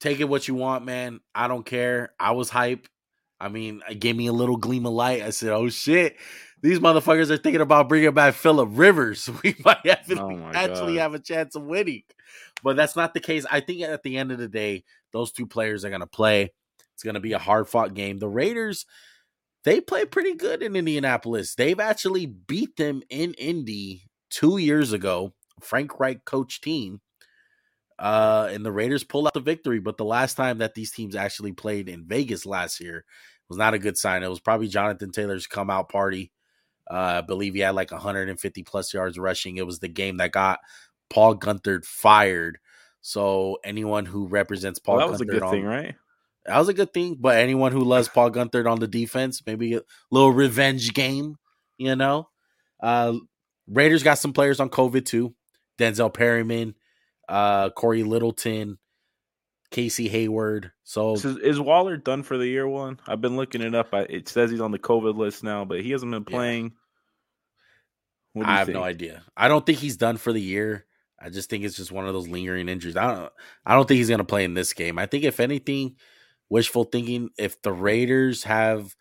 Take 0.01 0.19
it 0.19 0.27
what 0.27 0.49
you 0.49 0.55
want, 0.55 0.83
man. 0.83 1.21
I 1.33 1.47
don't 1.47 1.65
care. 1.65 2.13
I 2.19 2.31
was 2.31 2.49
hype. 2.49 2.89
I 3.39 3.47
mean, 3.47 3.81
it 3.89 3.99
gave 3.99 4.17
me 4.17 4.27
a 4.27 4.33
little 4.33 4.57
gleam 4.57 4.85
of 4.85 4.91
light. 4.91 5.21
I 5.21 5.29
said, 5.29 5.49
"Oh 5.49 5.69
shit, 5.69 6.17
these 6.63 6.79
motherfuckers 6.79 7.29
are 7.29 7.37
thinking 7.37 7.61
about 7.61 7.89
bringing 7.89 8.13
back 8.13 8.33
Philip 8.33 8.69
Rivers. 8.71 9.29
We 9.43 9.55
might 9.63 9.85
have 9.85 10.11
Oh 10.17 10.49
actually 10.53 10.95
God. 10.95 11.01
have 11.01 11.13
a 11.13 11.19
chance 11.19 11.55
of 11.55 11.63
winning." 11.63 12.03
But 12.63 12.77
that's 12.77 12.95
not 12.95 13.13
the 13.13 13.19
case. 13.19 13.45
I 13.51 13.59
think 13.59 13.81
at 13.83 14.03
the 14.03 14.17
end 14.17 14.31
of 14.31 14.39
the 14.39 14.47
day, 14.49 14.85
those 15.11 15.31
two 15.31 15.45
players 15.47 15.85
are 15.85 15.89
going 15.89 16.01
to 16.01 16.07
play. 16.07 16.53
It's 16.95 17.03
going 17.03 17.15
to 17.15 17.19
be 17.19 17.33
a 17.33 17.39
hard 17.39 17.67
fought 17.67 17.93
game. 17.93 18.19
The 18.19 18.29
Raiders, 18.29 18.85
they 19.65 19.81
play 19.81 20.05
pretty 20.05 20.35
good 20.35 20.63
in 20.63 20.75
Indianapolis. 20.75 21.55
They've 21.55 21.79
actually 21.79 22.25
beat 22.25 22.77
them 22.77 23.03
in 23.09 23.33
Indy 23.35 24.07
two 24.29 24.57
years 24.57 24.93
ago. 24.93 25.33
Frank 25.61 25.99
Reich 25.99 26.25
coach 26.25 26.61
team. 26.61 27.01
Uh, 27.99 28.49
and 28.51 28.65
the 28.65 28.71
Raiders 28.71 29.03
pulled 29.03 29.27
out 29.27 29.33
the 29.33 29.39
victory. 29.39 29.79
But 29.79 29.97
the 29.97 30.05
last 30.05 30.35
time 30.35 30.57
that 30.59 30.73
these 30.75 30.91
teams 30.91 31.15
actually 31.15 31.51
played 31.53 31.89
in 31.89 32.05
Vegas 32.07 32.45
last 32.45 32.79
year 32.79 33.05
was 33.49 33.57
not 33.57 33.73
a 33.73 33.79
good 33.79 33.97
sign. 33.97 34.23
It 34.23 34.29
was 34.29 34.39
probably 34.39 34.67
Jonathan 34.67 35.11
Taylor's 35.11 35.47
come 35.47 35.69
out 35.69 35.89
party. 35.89 36.31
Uh, 36.89 36.95
I 37.17 37.21
believe 37.21 37.53
he 37.53 37.61
had 37.61 37.75
like 37.75 37.91
150 37.91 38.63
plus 38.63 38.93
yards 38.93 39.17
rushing. 39.17 39.57
It 39.57 39.65
was 39.65 39.79
the 39.79 39.87
game 39.87 40.17
that 40.17 40.31
got 40.31 40.59
Paul 41.09 41.35
Guenther 41.35 41.83
fired. 41.85 42.57
So 43.01 43.57
anyone 43.63 44.05
who 44.05 44.27
represents 44.27 44.79
Paul 44.79 44.97
Well, 44.97 45.07
that 45.07 45.11
was 45.11 45.21
a 45.21 45.25
good 45.25 45.43
on- 45.43 45.51
thing, 45.51 45.65
right? 45.65 45.95
that 46.45 46.57
was 46.57 46.67
a 46.69 46.73
good 46.73 46.93
thing. 46.93 47.15
But 47.19 47.37
anyone 47.37 47.71
who 47.71 47.83
loves 47.83 48.09
Paul 48.09 48.31
Guenther 48.31 48.69
on 48.69 48.79
the 48.79 48.87
defense, 48.87 49.41
maybe 49.45 49.75
a 49.75 49.81
little 50.11 50.31
revenge 50.31 50.93
game, 50.93 51.37
you 51.77 51.95
know. 51.95 52.29
Uh 52.81 53.13
Raiders 53.67 54.03
got 54.03 54.17
some 54.17 54.33
players 54.33 54.59
on 54.59 54.69
COVID 54.69 55.05
too. 55.05 55.33
Denzel 55.79 56.13
Perryman, 56.13 56.75
uh, 57.29 57.69
Cory 57.69 58.03
Littleton, 58.03 58.77
Casey 59.73 60.07
Hayward. 60.07 60.71
So 60.83 61.15
So 61.15 61.35
is 61.41 61.59
Waller 61.59 61.97
done 61.97 62.23
for 62.23 62.37
the 62.37 62.47
year 62.47 62.67
one? 62.67 62.99
I've 63.07 63.19
been 63.21 63.35
looking 63.35 63.61
it 63.61 63.75
up. 63.75 63.93
I, 63.93 64.01
it 64.03 64.29
says 64.29 64.51
he's 64.51 64.61
on 64.61 64.71
the 64.71 64.79
COVID 64.79 65.17
list 65.17 65.43
now, 65.43 65.65
but 65.65 65.81
he 65.81 65.91
hasn't 65.91 66.11
been 66.11 66.23
Yeah. 66.29 66.37
playing. 66.37 66.73
What 68.33 68.45
do 68.45 68.51
I 68.51 68.57
have 68.59 68.67
think? 68.67 68.77
no 68.77 68.83
idea. 68.83 69.23
I 69.35 69.47
don't 69.47 69.65
think 69.65 69.79
he's 69.79 69.97
done 69.97 70.17
for 70.17 70.31
the 70.31 70.41
year. 70.41 70.85
I 71.19 71.29
just 71.29 71.49
think 71.49 71.63
it's 71.63 71.75
just 71.75 71.91
one 71.91 72.07
of 72.07 72.13
those 72.13 72.27
lingering 72.27 72.69
injuries. 72.69 72.95
I 72.95 73.13
don't 73.15 73.33
I 73.65 73.73
don't 73.75 73.87
think 73.87 73.97
he's 73.97 74.09
gonna 74.09 74.23
play 74.23 74.43
in 74.43 74.53
this 74.53 74.73
game. 74.73 74.97
I 74.99 75.05
think 75.07 75.23
if 75.23 75.39
anything, 75.39 75.95
wishful 76.49 76.83
thinking, 76.83 77.29
if 77.37 77.61
the 77.61 77.71
Raiders 77.73 78.43
have 78.43 78.95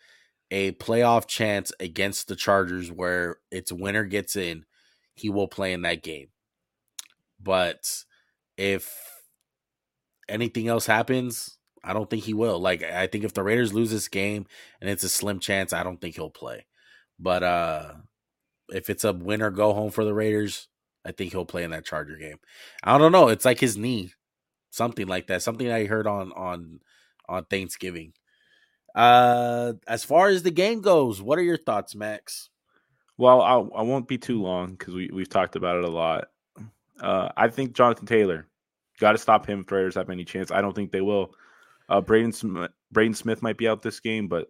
a 0.50 0.72
playoff 0.72 1.26
chance 1.26 1.72
against 1.80 2.28
the 2.28 2.36
Chargers 2.36 2.90
where 2.90 3.36
its 3.50 3.72
winner 3.72 4.04
gets 4.04 4.36
in, 4.36 4.64
he 5.14 5.28
will 5.30 5.48
play 5.48 5.72
in 5.72 5.82
that 5.82 6.02
game. 6.02 6.28
But 7.40 8.04
if 8.56 9.01
anything 10.33 10.68
else 10.68 10.87
happens, 10.87 11.59
I 11.85 11.93
don't 11.93 12.09
think 12.09 12.24
he 12.24 12.35
will. 12.35 12.59
Like 12.59 12.83
I 12.83 13.07
think 13.07 13.24
if 13.24 13.35
the 13.35 13.43
Raiders 13.43 13.72
lose 13.72 13.91
this 13.91 14.09
game 14.09 14.47
and 14.80 14.89
it's 14.89 15.05
a 15.05 15.09
slim 15.09 15.39
chance, 15.39 15.72
I 15.72 15.83
don't 15.83 16.01
think 16.01 16.14
he'll 16.14 16.30
play. 16.30 16.66
But 17.18 17.43
uh 17.43 17.93
if 18.68 18.89
it's 18.89 19.05
a 19.05 19.12
win 19.12 19.43
or 19.43 19.51
go 19.51 19.74
home 19.74 19.91
for 19.91 20.05
the 20.05 20.14
Raiders, 20.14 20.68
I 21.05 21.12
think 21.12 21.33
he'll 21.33 21.45
play 21.45 21.64
in 21.64 21.70
that 21.72 21.85
Charger 21.85 22.16
game. 22.16 22.39
I 22.83 22.97
don't 22.99 23.12
know. 23.12 23.28
It's 23.28 23.45
like 23.45 23.61
his 23.61 23.76
knee, 23.76 24.12
something 24.70 25.07
like 25.07 25.26
that. 25.26 25.43
Something 25.43 25.70
I 25.70 25.85
heard 25.85 26.07
on 26.07 26.33
on 26.33 26.80
on 27.28 27.45
Thanksgiving. 27.45 28.14
Uh, 28.95 29.74
as 29.87 30.05
far 30.05 30.28
as 30.28 30.43
the 30.43 30.51
game 30.51 30.80
goes, 30.83 31.20
what 31.22 31.39
are 31.39 31.43
your 31.43 31.57
thoughts, 31.57 31.95
Max? 31.95 32.51
Well, 33.16 33.41
I, 33.41 33.55
I 33.55 33.83
won't 33.83 34.09
be 34.09 34.18
too 34.18 34.43
long 34.43 34.72
because 34.72 34.95
we 34.95 35.11
we've 35.12 35.28
talked 35.28 35.57
about 35.57 35.76
it 35.76 35.85
a 35.85 35.91
lot. 35.91 36.28
Uh, 37.01 37.30
I 37.37 37.49
think 37.49 37.74
Jonathan 37.74 38.07
Taylor 38.07 38.49
got 39.03 39.12
to 39.12 39.18
stop 39.18 39.46
him. 39.46 39.61
If 39.61 39.66
the 39.66 39.74
Raiders 39.74 39.96
have 39.96 40.09
any 40.09 40.24
chance, 40.24 40.50
I 40.50 40.62
don't 40.62 40.74
think 40.74 40.90
they 40.92 41.03
will. 41.03 41.34
Uh, 41.88 42.00
Braden 42.00 42.32
Smith, 42.32 42.70
Braden 42.90 43.14
Smith 43.14 43.42
might 43.42 43.59
be 43.59 43.68
out 43.68 43.82
this 43.82 44.00
game, 44.00 44.28
but 44.28 44.48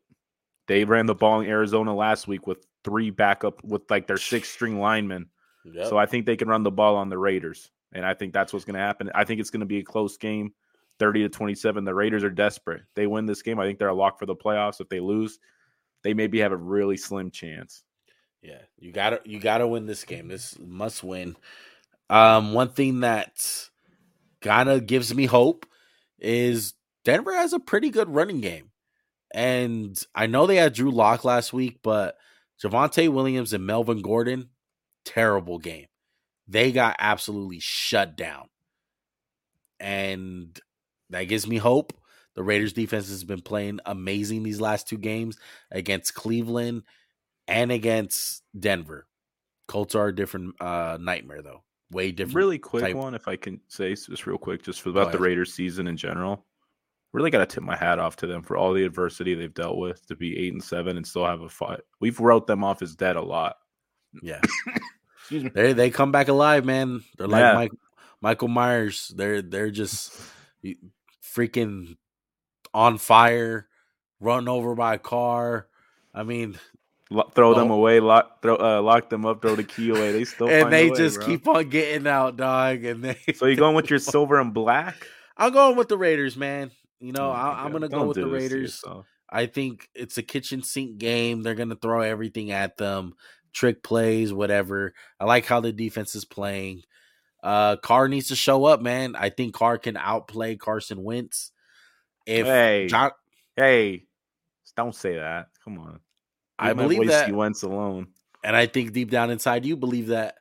they 0.69 0.85
ran 0.85 1.07
the 1.07 1.15
ball 1.15 1.41
in 1.41 1.49
Arizona 1.49 1.93
last 1.93 2.29
week 2.29 2.47
with 2.47 2.65
three 2.85 3.11
backup 3.11 3.65
with 3.65 3.91
like 3.91 4.07
their 4.07 4.17
six 4.17 4.49
string 4.49 4.79
linemen. 4.79 5.27
So 5.89 5.97
I 5.97 6.07
think 6.07 6.27
they 6.27 6.37
can 6.37 6.49
run 6.49 6.65
the 6.65 6.73
ball 6.73 6.97
on 6.97 7.09
the 7.09 7.19
Raiders, 7.19 7.71
and 7.93 8.05
I 8.05 8.15
think 8.15 8.33
that's 8.33 8.53
what's 8.53 8.65
going 8.65 8.75
to 8.75 8.81
happen. 8.81 9.11
I 9.15 9.25
think 9.25 9.41
it's 9.41 9.51
going 9.51 9.61
to 9.61 9.67
be 9.67 9.79
a 9.79 9.85
close 9.85 10.17
game, 10.17 10.53
thirty 10.99 11.23
to 11.23 11.29
twenty-seven. 11.29 11.85
The 11.85 11.95
Raiders 11.95 12.25
are 12.25 12.31
desperate. 12.31 12.83
They 12.95 13.07
win 13.07 13.27
this 13.27 13.43
game, 13.43 13.61
I 13.61 13.67
think 13.67 13.79
they're 13.79 13.89
a 13.89 13.95
lock 13.95 14.19
for 14.19 14.27
the 14.27 14.35
playoffs. 14.35 14.81
If 14.81 14.89
they 14.89 14.99
lose, 14.99 15.39
they 16.03 16.15
maybe 16.15 16.41
have 16.41 16.51
a 16.51 16.57
really 16.57 16.97
slim 16.97 17.31
chance. 17.31 17.85
Yeah, 18.43 18.59
you 18.77 18.91
gotta 18.91 19.21
you 19.25 19.39
gotta 19.39 19.69
win 19.69 19.87
this 19.87 20.05
game. 20.05 20.27
This 20.27 20.59
must 20.59 21.05
win. 21.05 21.37
Um, 22.11 22.55
one 22.55 22.71
thing 22.71 23.01
that 23.01 23.71
kind 24.43 24.69
of 24.69 24.87
gives 24.87 25.15
me 25.15 25.27
hope 25.27 25.67
is 26.19 26.75
Denver 27.05 27.35
has 27.35 27.53
a 27.53 27.61
pretty 27.61 27.91
good 27.91 28.09
running 28.09 28.41
game, 28.41 28.71
and 29.33 30.01
I 30.15 30.27
know 30.27 30.47
they 30.47 30.57
had 30.57 30.75
Drew 30.75 30.91
Lock 30.91 31.25
last 31.25 31.53
week, 31.53 31.81
but 31.83 32.17
Javonte 32.63 33.09
Williams 33.09 33.53
and 33.53 33.67
Melvin 33.67 34.03
Gordon, 34.03 34.51
terrible 35.05 35.59
game. 35.59 35.87
They 36.47 36.73
got 36.73 36.97
absolutely 36.99 37.59
shut 37.61 38.17
down, 38.17 38.49
and 39.81 40.59
that 41.11 41.25
gives 41.25 41.47
me 41.47 41.59
hope 41.59 41.93
The 42.35 42.43
Raiders 42.43 42.73
defense 42.73 43.09
has 43.09 43.25
been 43.25 43.43
playing 43.43 43.81
amazing 43.85 44.43
these 44.43 44.61
last 44.61 44.89
two 44.89 44.99
games 44.99 45.37
against 45.71 46.15
Cleveland 46.15 46.83
and 47.47 47.71
against 47.71 48.43
Denver. 48.59 49.07
Colts 49.69 49.95
are 49.95 50.09
a 50.09 50.15
different 50.15 50.55
uh, 50.61 50.99
nightmare 51.01 51.43
though. 51.43 51.63
Way 51.93 52.11
different. 52.13 52.35
Really 52.37 52.59
quick 52.59 52.83
type- 52.85 52.97
one, 52.97 53.15
if 53.15 53.29
I 53.29 53.37
can 53.37 53.61
say 53.69 53.95
just 53.95 54.27
real 54.27 54.39
quick, 54.39 54.63
just 54.63 54.83
Go 54.85 54.91
about 54.91 55.05
the 55.13 55.19
ahead. 55.19 55.21
Raiders 55.21 55.53
season 55.55 55.87
in 55.87 55.97
general. 55.97 56.45
Really 57.13 57.31
got 57.31 57.39
to 57.41 57.47
tip 57.47 57.63
my 57.63 57.77
hat 57.77 57.99
off 57.99 58.17
to 58.17 58.27
them 58.27 58.43
for 58.43 58.57
all 58.57 58.73
the 58.73 58.85
adversity 58.85 59.35
they've 59.35 59.53
dealt 59.53 59.77
with 59.77 60.05
to 60.07 60.17
be 60.17 60.37
eight 60.39 60.53
and 60.55 60.63
seven 60.65 60.97
and 60.97 61.07
still 61.07 61.27
have 61.27 61.43
a 61.43 61.49
fight. 61.49 61.81
We've 62.01 62.19
wrote 62.19 62.47
them 62.47 62.65
off 62.65 62.81
as 62.81 62.97
dead 62.97 63.17
a 63.17 63.21
lot. 63.23 63.57
Yeah. 64.23 64.41
Excuse 65.21 65.45
me. 65.45 65.51
They 65.55 65.73
they 65.75 65.91
come 65.91 66.11
back 66.13 66.29
alive, 66.29 66.65
man. 66.65 67.03
They're 67.19 67.29
like 67.29 67.41
Yeah. 67.43 67.55
Mike, 67.55 67.73
Michael 68.23 68.49
Myers. 68.49 69.13
They're 69.15 69.43
they're 69.43 69.71
just 69.71 70.19
freaking 71.23 71.97
on 72.75 72.99
fire, 72.99 73.69
run 74.21 74.49
over 74.49 74.75
by 74.75 74.95
a 74.95 74.99
car. 74.99 75.69
I 76.15 76.23
mean, 76.23 76.59
Lo- 77.13 77.31
throw 77.35 77.55
them 77.55 77.71
Oh. 77.71 77.75
away, 77.75 78.01
lock, 78.01 78.41
throw, 78.43 78.57
uh, 78.57 78.81
lock 78.83 79.11
them 79.11 79.27
up, 79.27 79.43
throw 79.43 79.55
the 79.55 79.65
key 79.65 79.91
away. 79.91 80.13
They 80.13 80.25
still 80.25 80.49
and 80.49 80.63
find 80.63 80.73
they 80.73 80.91
way, 80.91 80.97
just 80.97 81.19
bro. 81.19 81.27
keep 81.27 81.47
on 81.49 81.69
getting 81.69 82.07
out, 82.07 82.37
dog. 82.37 82.85
And 82.85 83.03
they 83.05 83.17
So 83.35 83.47
you 83.47 83.57
going 83.57 83.75
with 83.77 83.91
your 83.91 83.99
silver 83.99 84.41
and 84.41 84.55
black? 84.55 85.07
I'm 85.37 85.53
going 85.53 85.77
with 85.77 85.89
the 85.89 85.99
Raiders, 85.99 86.37
man. 86.37 86.71
You 87.01 87.13
know, 87.13 87.29
Oh 87.29 87.33
I, 87.33 87.65
I'm 87.65 87.73
gonna 87.73 87.89
go 87.89 87.99
don't 87.99 88.09
with 88.09 88.17
the 88.17 88.23
do 88.25 88.31
this 88.31 88.49
to 88.51 88.55
Raiders. 88.57 88.85
I 89.29 89.47
think 89.47 89.89
it's 89.95 90.19
a 90.19 90.23
kitchen 90.23 90.63
sink 90.63 90.99
game. 90.99 91.43
They're 91.43 91.55
gonna 91.55 91.75
throw 91.77 92.01
everything 92.03 92.51
at 92.51 92.77
them, 92.77 93.15
trick 93.53 93.83
plays, 93.83 94.33
whatever. 94.33 94.95
I 95.19 95.25
like 95.25 95.47
how 95.47 95.61
the 95.61 95.73
defense 95.73 96.15
is 96.15 96.25
playing. 96.25 96.83
Uh 97.43 97.77
Carr 97.77 98.09
needs 98.09 98.29
to 98.29 98.37
show 98.37 98.65
up, 98.67 98.81
man. 98.81 99.17
I 99.17 99.29
think 99.31 99.55
Carr 99.55 99.79
can 99.79 99.97
outplay 99.97 100.57
Carson 100.57 101.03
Wentz. 101.03 101.51
If 102.27 102.47
Hey. 102.47 102.87
John, 102.89 103.11
Hey, 103.57 104.05
don't 104.77 104.95
say 104.95 105.17
that. 105.17 105.49
Come 105.65 105.79
on. 105.79 106.01
I 106.63 106.73
believe 106.73 107.09
that. 107.09 107.27
C. 107.27 107.33
Wentz 107.33 107.63
alone. 107.63 108.09
and 108.45 108.57
I 108.57 108.67
think 108.67 108.93
deep 108.93 109.11
down 109.11 109.31
inside 109.31 109.65
you 109.65 109.77
believe 109.77 110.09
that. 110.09 110.37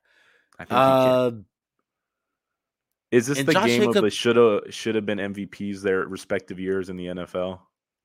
I 0.59 0.65
think. 0.65 0.72
Uh 0.72 1.32
Is 3.11 3.28
this 3.28 3.43
the 3.43 3.53
Josh 3.53 3.65
game 3.67 3.88
of 3.89 3.93
the 3.95 4.09
shoulda 4.09 4.72
should 4.72 4.95
have 4.95 5.05
been 5.05 5.17
MVPs 5.17 5.82
their 5.82 6.05
respective 6.05 6.59
years 6.59 6.89
in 6.89 6.97
the 6.97 7.07
NFL? 7.07 7.59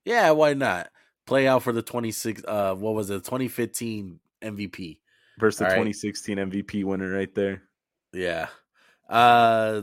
yeah, 0.04 0.30
why 0.30 0.54
not? 0.54 0.88
Play 1.26 1.48
out 1.48 1.62
for 1.62 1.72
the 1.72 1.82
26 1.82 2.42
uh 2.46 2.74
what 2.74 2.94
was 2.94 3.10
it, 3.10 3.24
2015 3.24 4.20
MVP. 4.42 4.98
Versus 5.38 5.58
the 5.58 5.64
right. 5.64 5.70
2016 5.70 6.38
MVP 6.38 6.84
winner 6.84 7.10
right 7.10 7.34
there. 7.34 7.62
Yeah. 8.12 8.48
Uh 9.08 9.82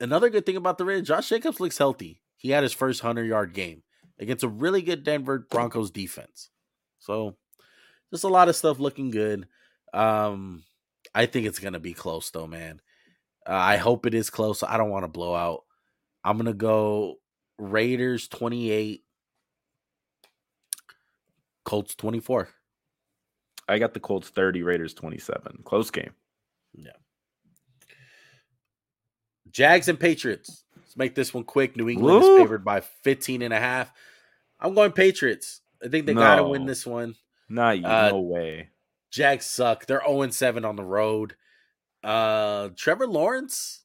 another 0.00 0.30
good 0.30 0.46
thing 0.46 0.56
about 0.56 0.78
the 0.78 0.84
Raiders, 0.84 1.08
Josh 1.08 1.28
Jacobs 1.28 1.60
looks 1.60 1.78
healthy. 1.78 2.20
He 2.36 2.50
had 2.50 2.62
his 2.62 2.72
first 2.72 3.02
100 3.02 3.24
yard 3.24 3.52
game 3.52 3.82
against 4.18 4.44
a 4.44 4.48
really 4.48 4.82
good 4.82 5.02
Denver 5.02 5.46
Broncos 5.50 5.90
defense. 5.90 6.50
So 6.98 7.36
just 8.10 8.24
a 8.24 8.28
lot 8.28 8.48
of 8.48 8.56
stuff 8.56 8.78
looking 8.78 9.10
good. 9.10 9.46
Um 9.92 10.64
I 11.14 11.26
think 11.26 11.46
it's 11.46 11.58
going 11.58 11.72
to 11.72 11.80
be 11.80 11.94
close 11.94 12.30
though, 12.30 12.46
man. 12.46 12.80
Uh, 13.46 13.52
I 13.52 13.76
hope 13.76 14.06
it 14.06 14.14
is 14.14 14.30
close. 14.30 14.62
I 14.62 14.76
don't 14.76 14.90
want 14.90 15.04
to 15.04 15.08
blow 15.08 15.34
out. 15.34 15.64
I'm 16.22 16.36
going 16.36 16.46
to 16.46 16.52
go 16.52 17.16
Raiders 17.58 18.28
28 18.28 19.02
Colts 21.64 21.94
24. 21.94 22.48
I 23.68 23.78
got 23.78 23.94
the 23.94 24.00
Colts 24.00 24.28
30, 24.30 24.62
Raiders 24.62 24.94
27. 24.94 25.62
Close 25.64 25.90
game. 25.90 26.12
Yeah. 26.74 26.92
Jags 29.50 29.88
and 29.88 30.00
Patriots. 30.00 30.64
Let's 30.76 30.96
make 30.96 31.14
this 31.14 31.34
one 31.34 31.44
quick. 31.44 31.76
New 31.76 31.88
England 31.88 32.22
Woo! 32.22 32.34
is 32.36 32.40
favored 32.40 32.64
by 32.64 32.80
15 32.80 33.42
and 33.42 33.52
a 33.52 33.58
half. 33.58 33.92
I'm 34.60 34.74
going 34.74 34.92
Patriots. 34.92 35.60
I 35.82 35.88
think 35.88 36.06
they 36.06 36.14
got 36.14 36.36
to 36.36 36.44
win 36.44 36.66
this 36.66 36.86
one. 36.86 37.14
Not 37.48 37.78
you. 37.78 37.86
Uh, 37.86 38.10
no 38.10 38.20
way. 38.20 38.70
Jags 39.10 39.46
suck. 39.46 39.86
They're 39.86 40.02
0 40.06 40.28
7 40.30 40.64
on 40.64 40.76
the 40.76 40.84
road. 40.84 41.36
Uh 42.02 42.70
Trevor 42.76 43.06
Lawrence. 43.06 43.84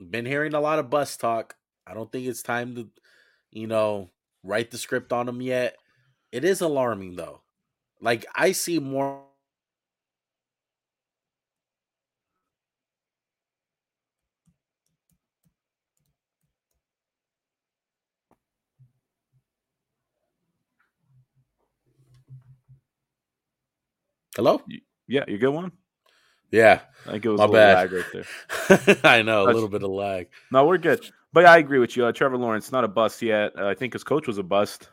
Been 0.00 0.24
hearing 0.24 0.54
a 0.54 0.60
lot 0.60 0.78
of 0.78 0.88
bus 0.88 1.16
talk. 1.16 1.56
I 1.86 1.92
don't 1.92 2.10
think 2.10 2.26
it's 2.26 2.42
time 2.42 2.74
to, 2.76 2.88
you 3.50 3.66
know, 3.66 4.08
write 4.42 4.70
the 4.70 4.78
script 4.78 5.12
on 5.12 5.28
him 5.28 5.42
yet. 5.42 5.76
It 6.32 6.44
is 6.44 6.60
alarming 6.60 7.16
though. 7.16 7.42
Like 8.00 8.24
I 8.34 8.52
see 8.52 8.78
more 8.78 9.22
Hello? 24.36 24.62
Yeah, 25.08 25.24
you 25.26 25.38
good 25.38 25.50
one? 25.50 25.72
Yeah. 26.50 26.80
I 27.06 27.12
think 27.12 27.24
it 27.24 27.28
was 27.28 27.38
My 27.38 27.46
a 27.46 27.48
bad. 27.52 27.90
lag 27.90 27.92
right 27.92 28.04
there. 28.12 28.96
I 29.04 29.22
know, 29.22 29.44
a 29.44 29.52
little 29.52 29.68
bit 29.68 29.82
of 29.82 29.90
lag. 29.90 30.28
No, 30.52 30.66
we're 30.66 30.78
good. 30.78 31.04
But 31.32 31.46
I 31.46 31.58
agree 31.58 31.78
with 31.78 31.96
you. 31.96 32.06
Uh, 32.06 32.12
Trevor 32.12 32.36
Lawrence, 32.36 32.72
not 32.72 32.84
a 32.84 32.88
bust 32.88 33.22
yet. 33.22 33.52
Uh, 33.58 33.68
I 33.68 33.74
think 33.74 33.92
his 33.92 34.04
coach 34.04 34.26
was 34.26 34.38
a 34.38 34.42
bust. 34.42 34.88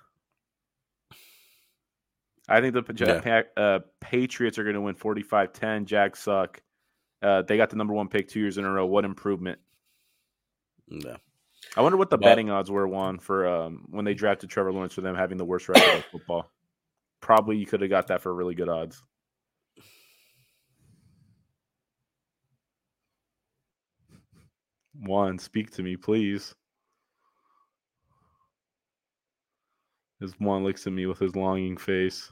I 2.50 2.62
think 2.62 2.74
the 2.74 3.22
Yeah. 3.26 3.42
Uh, 3.62 3.80
Patriots 4.00 4.58
are 4.58 4.64
going 4.64 4.76
to 4.76 4.82
win 4.82 4.96
45 4.96 5.52
10. 5.54 5.86
Jags 5.86 6.20
suck. 6.20 6.62
Uh, 7.22 7.42
they 7.42 7.58
got 7.58 7.70
the 7.70 7.76
number 7.76 7.94
one 7.94 8.08
pick 8.08 8.28
two 8.30 8.40
years 8.40 8.58
in 8.58 8.66
a 8.66 8.72
row. 8.72 8.86
What 8.86 9.04
improvement? 9.04 9.60
Yeah. 10.88 11.18
I 11.76 11.82
wonder 11.82 11.98
what 11.98 12.10
the 12.10 12.18
betting 12.18 12.50
odds 12.50 12.72
were, 12.72 12.88
Juan, 12.88 13.18
for 13.20 13.48
um, 13.48 13.86
when 13.90 14.06
they 14.06 14.14
drafted 14.14 14.50
Trevor 14.50 14.72
Lawrence 14.72 14.94
for 14.94 15.02
them 15.02 15.16
having 15.16 15.38
the 15.38 15.44
worst 15.46 15.68
record 15.68 15.96
in 15.98 16.04
football. 16.12 16.50
Probably 17.20 17.58
you 17.58 17.66
could 17.66 17.82
have 17.82 17.90
got 17.90 18.08
that 18.08 18.22
for 18.22 18.34
really 18.34 18.56
good 18.56 18.70
odds. 18.70 19.04
Juan, 25.02 25.38
speak 25.38 25.72
to 25.72 25.84
me, 25.84 25.96
please. 25.96 26.56
As 30.22 30.34
Juan 30.40 30.64
looks 30.64 30.88
at 30.88 30.94
me 30.94 31.06
with 31.06 31.20
his 31.20 31.36
longing 31.36 31.78
face. 31.78 32.32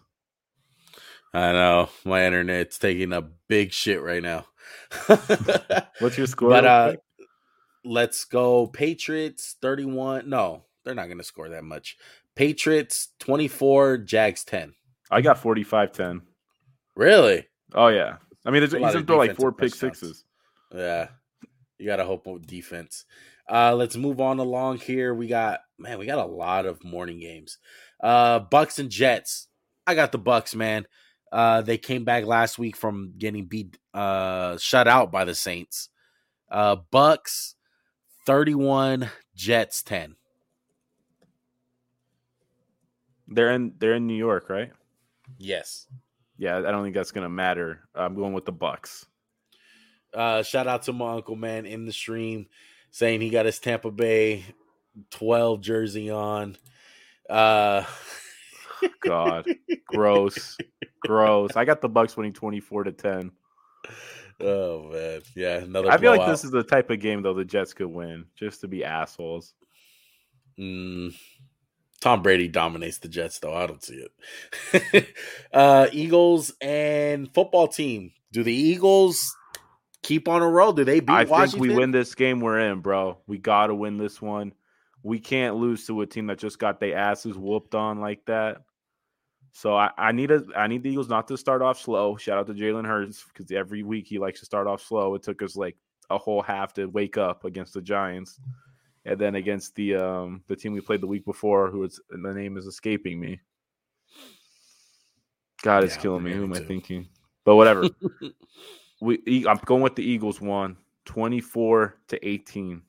I 1.33 1.51
know. 1.51 1.89
My 2.03 2.25
internet's 2.25 2.79
taking 2.79 3.13
a 3.13 3.21
big 3.21 3.71
shit 3.71 4.01
right 4.01 4.23
now. 4.23 4.45
What's 5.99 6.17
your 6.17 6.27
score? 6.27 6.49
But 6.49 6.65
uh 6.65 6.95
let's 7.85 8.25
go 8.25 8.67
Patriots 8.67 9.55
31. 9.61 10.27
No, 10.29 10.63
they're 10.83 10.95
not 10.95 11.05
going 11.05 11.19
to 11.19 11.23
score 11.23 11.49
that 11.49 11.63
much. 11.63 11.97
Patriots 12.35 13.09
24, 13.19 13.99
Jags 13.99 14.43
10. 14.43 14.73
I 15.11 15.21
got 15.21 15.37
45 15.37 15.91
10. 15.91 16.21
Really? 16.95 17.47
Oh, 17.73 17.87
yeah. 17.87 18.17
I 18.45 18.51
mean, 18.51 18.63
he's 18.63 18.73
going 18.73 18.91
to 18.91 19.03
throw 19.03 19.17
like 19.17 19.35
four 19.35 19.51
pick 19.51 19.71
touchdowns. 19.71 19.99
sixes. 19.99 20.25
Yeah. 20.73 21.07
You 21.77 21.85
got 21.85 21.97
to 21.97 22.05
hope 22.05 22.27
with 22.27 22.47
defense. 22.47 23.05
Uh 23.49 23.75
let's 23.75 23.95
move 23.95 24.19
on 24.19 24.39
along 24.39 24.79
here. 24.79 25.13
We 25.13 25.27
got 25.27 25.59
man, 25.77 25.99
we 25.99 26.05
got 26.05 26.17
a 26.17 26.25
lot 26.25 26.65
of 26.65 26.83
morning 26.83 27.19
games. 27.19 27.57
Uh 28.01 28.39
Bucks 28.39 28.79
and 28.79 28.89
Jets. 28.89 29.47
I 29.85 29.93
got 29.93 30.11
the 30.11 30.17
Bucks, 30.17 30.55
man. 30.55 30.87
Uh 31.31 31.61
they 31.61 31.77
came 31.77 32.03
back 32.05 32.25
last 32.25 32.57
week 32.57 32.75
from 32.75 33.13
getting 33.17 33.45
beat 33.45 33.77
uh 33.93 34.57
shut 34.57 34.87
out 34.87 35.11
by 35.11 35.25
the 35.25 35.35
Saints. 35.35 35.89
Uh 36.49 36.77
Bucks 36.89 37.55
31, 38.25 39.11
Jets 39.35 39.83
10. 39.83 40.15
They're 43.27 43.51
in 43.51 43.73
they're 43.77 43.95
in 43.95 44.07
New 44.07 44.15
York, 44.15 44.49
right? 44.49 44.71
Yes. 45.37 45.87
Yeah, 46.37 46.57
I 46.57 46.61
don't 46.71 46.83
think 46.83 46.95
that's 46.95 47.11
gonna 47.11 47.29
matter. 47.29 47.87
I'm 47.93 48.15
going 48.15 48.33
with 48.33 48.45
the 48.45 48.51
Bucks. 48.51 49.05
Uh 50.15 50.43
shout 50.43 50.67
out 50.67 50.83
to 50.83 50.93
my 50.93 51.13
uncle 51.13 51.35
man 51.35 51.65
in 51.65 51.85
the 51.85 51.91
stream 51.91 52.47
saying 52.91 53.21
he 53.21 53.29
got 53.29 53.45
his 53.45 53.59
Tampa 53.59 53.91
Bay 53.91 54.45
12 55.11 55.61
jersey 55.61 56.09
on. 56.09 56.57
Uh 57.29 57.83
God, 59.01 59.45
gross, 59.87 60.57
gross. 61.01 61.55
I 61.55 61.65
got 61.65 61.81
the 61.81 61.89
Bucks 61.89 62.15
winning 62.15 62.33
24 62.33 62.85
to 62.85 62.91
10. 62.91 63.31
Oh 64.41 64.89
man, 64.91 65.21
yeah, 65.35 65.57
another. 65.57 65.91
I 65.91 65.97
feel 65.97 66.15
like 66.15 66.27
this 66.27 66.43
is 66.43 66.51
the 66.51 66.63
type 66.63 66.89
of 66.89 66.99
game 66.99 67.21
though 67.21 67.33
the 67.33 67.45
Jets 67.45 67.73
could 67.73 67.87
win, 67.87 68.25
just 68.35 68.61
to 68.61 68.67
be 68.67 68.83
assholes. 68.83 69.53
Mm, 70.59 71.15
Tom 72.01 72.21
Brady 72.21 72.47
dominates 72.47 72.99
the 72.99 73.07
Jets, 73.07 73.39
though. 73.39 73.53
I 73.53 73.65
don't 73.67 73.83
see 73.83 74.05
it. 74.73 75.07
uh, 75.53 75.87
Eagles 75.91 76.53
and 76.61 77.33
football 77.33 77.67
team. 77.67 78.11
Do 78.31 78.43
the 78.43 78.53
Eagles 78.53 79.35
keep 80.05 80.27
on 80.27 80.41
a 80.41 80.47
roll? 80.49 80.71
Do 80.73 80.83
they 80.83 80.99
beat 80.99 81.13
I 81.13 81.25
Washington? 81.25 81.59
think 81.59 81.71
we 81.71 81.75
win 81.77 81.91
this 81.91 82.15
game 82.15 82.39
we're 82.39 82.59
in, 82.59 82.79
bro. 82.81 83.17
We 83.27 83.37
got 83.37 83.67
to 83.67 83.75
win 83.75 83.97
this 83.97 84.21
one. 84.21 84.53
We 85.03 85.19
can't 85.19 85.55
lose 85.55 85.85
to 85.87 86.01
a 86.01 86.05
team 86.05 86.27
that 86.27 86.39
just 86.39 86.59
got 86.59 86.79
their 86.79 86.97
asses 86.97 87.37
whooped 87.37 87.75
on 87.75 87.99
like 87.99 88.25
that. 88.25 88.61
So 89.51 89.75
I, 89.75 89.91
I 89.97 90.11
need 90.11 90.31
a 90.31 90.43
I 90.55 90.67
need 90.67 90.83
the 90.83 90.89
Eagles 90.89 91.09
not 91.09 91.27
to 91.29 91.37
start 91.37 91.61
off 91.61 91.79
slow. 91.79 92.17
Shout 92.17 92.37
out 92.37 92.47
to 92.47 92.53
Jalen 92.53 92.85
Hurts 92.85 93.23
because 93.27 93.51
every 93.51 93.83
week 93.83 94.05
he 94.07 94.19
likes 94.19 94.39
to 94.41 94.45
start 94.45 94.67
off 94.67 94.81
slow. 94.81 95.15
It 95.15 95.23
took 95.23 95.41
us 95.41 95.55
like 95.55 95.77
a 96.09 96.17
whole 96.17 96.41
half 96.41 96.73
to 96.73 96.87
wake 96.87 97.17
up 97.17 97.45
against 97.45 97.73
the 97.73 97.81
Giants. 97.81 98.39
and 99.05 99.19
then 99.19 99.35
against 99.35 99.75
the 99.75 99.95
um 99.95 100.43
the 100.47 100.55
team 100.55 100.73
we 100.73 100.81
played 100.81 101.01
the 101.01 101.07
week 101.07 101.25
before, 101.25 101.69
who 101.69 101.83
is 101.83 101.99
the 102.09 102.33
name 102.33 102.57
is 102.57 102.65
escaping 102.65 103.19
me. 103.19 103.39
God, 105.63 105.83
it's 105.83 105.95
Yeah, 105.95 106.01
killing 106.01 106.23
me. 106.23 106.31
me 106.31 106.37
Who 106.37 106.43
am 106.43 106.53
I 106.53 106.59
thinking? 106.59 107.07
But 107.45 107.55
whatever. 107.55 107.87
we 109.01 109.45
I'm 109.47 109.59
going 109.65 109.81
with 109.81 109.95
the 109.95 110.03
Eagles 110.03 110.41
one. 110.41 110.77
24 111.05 111.95
to 112.07 112.27
18. 112.27 112.81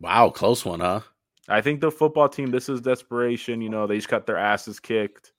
Wow, 0.00 0.30
close 0.30 0.64
one, 0.64 0.80
huh? 0.80 1.00
I 1.48 1.60
think 1.60 1.80
the 1.80 1.90
football 1.90 2.28
team, 2.28 2.50
this 2.50 2.68
is 2.68 2.80
desperation. 2.80 3.60
You 3.60 3.68
know, 3.68 3.86
they 3.86 3.96
just 3.96 4.08
got 4.08 4.26
their 4.26 4.36
asses 4.36 4.80
kicked. 4.80 5.32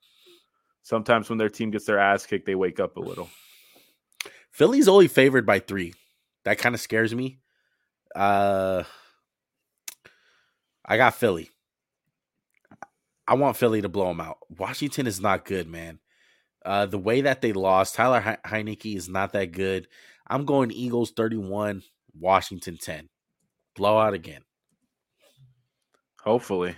Sometimes 0.82 1.30
when 1.30 1.38
their 1.38 1.50
team 1.50 1.72
gets 1.72 1.86
their 1.86 2.00
ass 2.00 2.26
kicked, 2.26 2.46
they 2.46 2.56
wake 2.56 2.80
up 2.80 2.98
a 2.98 3.00
little. 3.00 3.30
Philly's 4.52 4.88
only 4.88 5.08
favored 5.08 5.46
by 5.46 5.60
three. 5.60 5.94
That 6.46 6.58
kind 6.58 6.74
of 6.74 6.82
scares 6.82 7.14
me. 7.14 7.40
Uh, 8.16 8.84
I 10.84 10.98
got 10.98 11.14
Philly. 11.14 11.52
I 13.28 13.36
want 13.36 13.58
Philly 13.58 13.82
to 13.82 13.90
blow 13.90 14.08
them 14.08 14.22
out. 14.22 14.40
Washington 14.58 15.06
is 15.06 15.22
not 15.22 15.46
good, 15.46 15.68
man. 15.68 16.00
Uh, 16.66 16.86
the 16.86 17.00
way 17.00 17.22
that 17.22 17.42
they 17.42 17.54
lost, 17.54 17.96
Tyler 17.96 18.22
he- 18.22 18.50
Heinicke 18.50 18.96
is 18.96 19.08
not 19.10 19.34
that 19.34 19.52
good. 19.52 19.88
I'm 20.28 20.46
going 20.46 20.72
Eagles 20.72 21.12
31, 21.12 21.84
Washington 22.20 22.78
10. 22.78 23.10
Blowout 23.76 24.14
again. 24.14 24.42
Hopefully. 26.24 26.76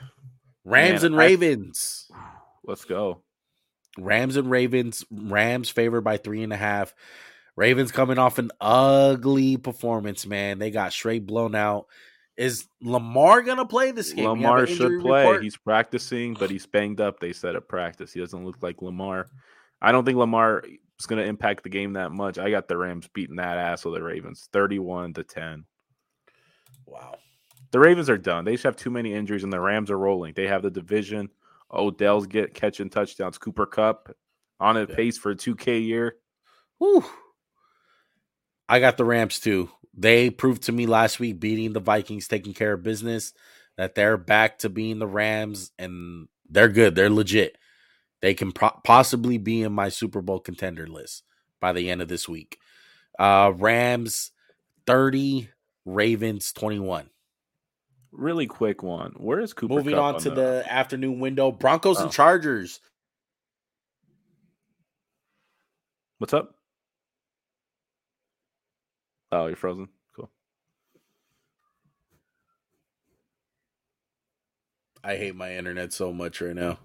Rams 0.64 1.04
Man, 1.04 1.14
and 1.14 1.22
I- 1.22 1.26
Ravens. 1.26 2.10
Let's 2.64 2.86
go. 2.86 3.24
Rams 3.98 4.38
and 4.38 4.50
Ravens. 4.50 5.04
Rams 5.12 5.70
favored 5.70 6.02
by 6.02 6.18
three 6.18 6.44
and 6.44 6.54
a 6.54 6.58
half. 6.58 6.94
Ravens 7.58 7.92
coming 7.92 8.18
off 8.18 8.38
an 8.38 8.52
ugly 8.62 9.58
performance, 9.58 10.26
man. 10.26 10.60
They 10.60 10.72
got 10.72 10.94
straight 10.94 11.26
blown 11.26 11.56
out. 11.56 11.88
Is 12.38 12.66
Lamar 12.82 13.42
gonna 13.42 13.66
play 13.66 13.92
this 13.92 14.14
game? 14.14 14.26
Lamar 14.26 14.66
should 14.66 15.02
play. 15.02 15.26
report? 15.26 15.44
He's 15.44 15.58
practicing, 15.58 16.34
but 16.36 16.50
he's 16.50 16.66
banged 16.66 17.02
up. 17.02 17.20
They 17.20 17.34
said 17.34 17.58
at 17.58 17.68
practice. 17.68 18.14
He 18.14 18.22
doesn't 18.22 18.46
look 18.46 18.64
like 18.64 18.82
Lamar. 18.82 19.28
I 19.82 19.92
don't 19.92 20.06
think 20.06 20.18
Lamar 20.18 20.64
is 21.00 21.06
going 21.08 21.22
to 21.22 21.28
impact 21.28 21.64
the 21.64 21.70
game 21.70 21.94
that 21.94 22.12
much. 22.12 22.38
I 22.38 22.52
got 22.52 22.68
the 22.68 22.78
Rams 22.78 23.08
beating 23.14 23.38
that 23.38 23.58
ass 23.58 23.86
of 23.86 23.94
the 23.94 24.04
Ravens, 24.04 24.48
thirty-one 24.54 25.14
to 25.16 25.24
ten. 25.24 25.66
wow. 26.86 27.16
The 27.72 27.80
Ravens 27.80 28.10
are 28.10 28.18
done. 28.18 28.44
They 28.44 28.52
just 28.52 28.66
have 28.66 28.76
too 28.76 28.90
many 28.90 29.14
injuries, 29.14 29.44
and 29.46 29.54
the 29.54 29.60
Rams 29.60 29.90
are 29.90 29.98
rolling. 29.98 30.34
They 30.34 30.48
have 30.48 30.62
the 30.62 30.70
division. 30.70 31.30
Odell's 31.74 32.28
get 32.28 32.54
catching 32.54 32.90
touchdowns. 32.90 33.38
Cooper 33.38 33.66
Kupp 33.66 34.14
on 34.60 34.76
a 34.76 34.82
Yeah. 34.82 34.96
pace 34.96 35.18
for 35.18 35.32
a 35.32 35.36
two 35.36 35.56
K 35.56 35.80
year. 35.80 36.18
Whew. 36.80 37.06
I 38.68 38.80
got 38.82 38.98
the 38.98 39.06
Rams 39.06 39.40
too. 39.40 39.70
They 39.94 40.30
proved 40.30 40.64
to 40.64 40.72
me 40.72 40.86
last 40.86 41.20
week, 41.20 41.40
beating 41.40 41.74
the 41.74 41.80
Vikings, 41.80 42.28
taking 42.28 42.54
care 42.54 42.74
of 42.74 42.84
business, 42.84 43.34
that 43.78 43.96
they're 43.96 44.18
back 44.18 44.60
to 44.60 44.70
being 44.70 45.00
the 45.00 45.08
Rams, 45.08 45.72
and 45.80 46.28
they're 46.50 46.70
good. 46.70 46.96
They're 46.96 47.10
legit. 47.10 47.58
They 48.22 48.34
can 48.34 48.52
pro- 48.52 48.80
possibly 48.84 49.38
be 49.38 49.64
in 49.64 49.74
my 49.74 49.90
Super 49.90 50.22
Bowl 50.22 50.40
contender 50.40 50.88
list 50.88 51.24
by 51.60 51.74
the 51.74 51.90
end 51.90 52.02
of 52.02 52.08
this 52.08 52.30
week. 52.30 52.60
Uh, 53.18 53.52
Rams 53.56 54.32
30, 54.88 55.50
Ravens 55.86 56.54
21. 56.54 57.10
Really 58.12 58.46
quick 58.46 58.84
one. 58.84 59.14
Where 59.18 59.40
is 59.40 59.54
Cooper? 59.54 59.74
Moving 59.76 59.96
Kupp 59.96 60.16
on 60.16 60.20
to 60.22 60.32
the 60.32 60.64
afternoon 60.68 61.20
window 61.20 61.52
Broncos 61.52 62.00
Oh. 62.00 62.04
and 62.04 62.12
Chargers. 62.12 62.80
What's 66.18 66.34
up? 66.34 66.56
Oh, 69.32 69.48
you're 69.48 69.56
frozen. 69.56 69.88
Cool. 70.16 70.30
I 75.04 75.16
hate 75.16 75.36
my 75.36 75.56
internet 75.56 75.93
so 75.93 76.14
much 76.14 76.41
right 76.41 76.56
now. 76.56 76.78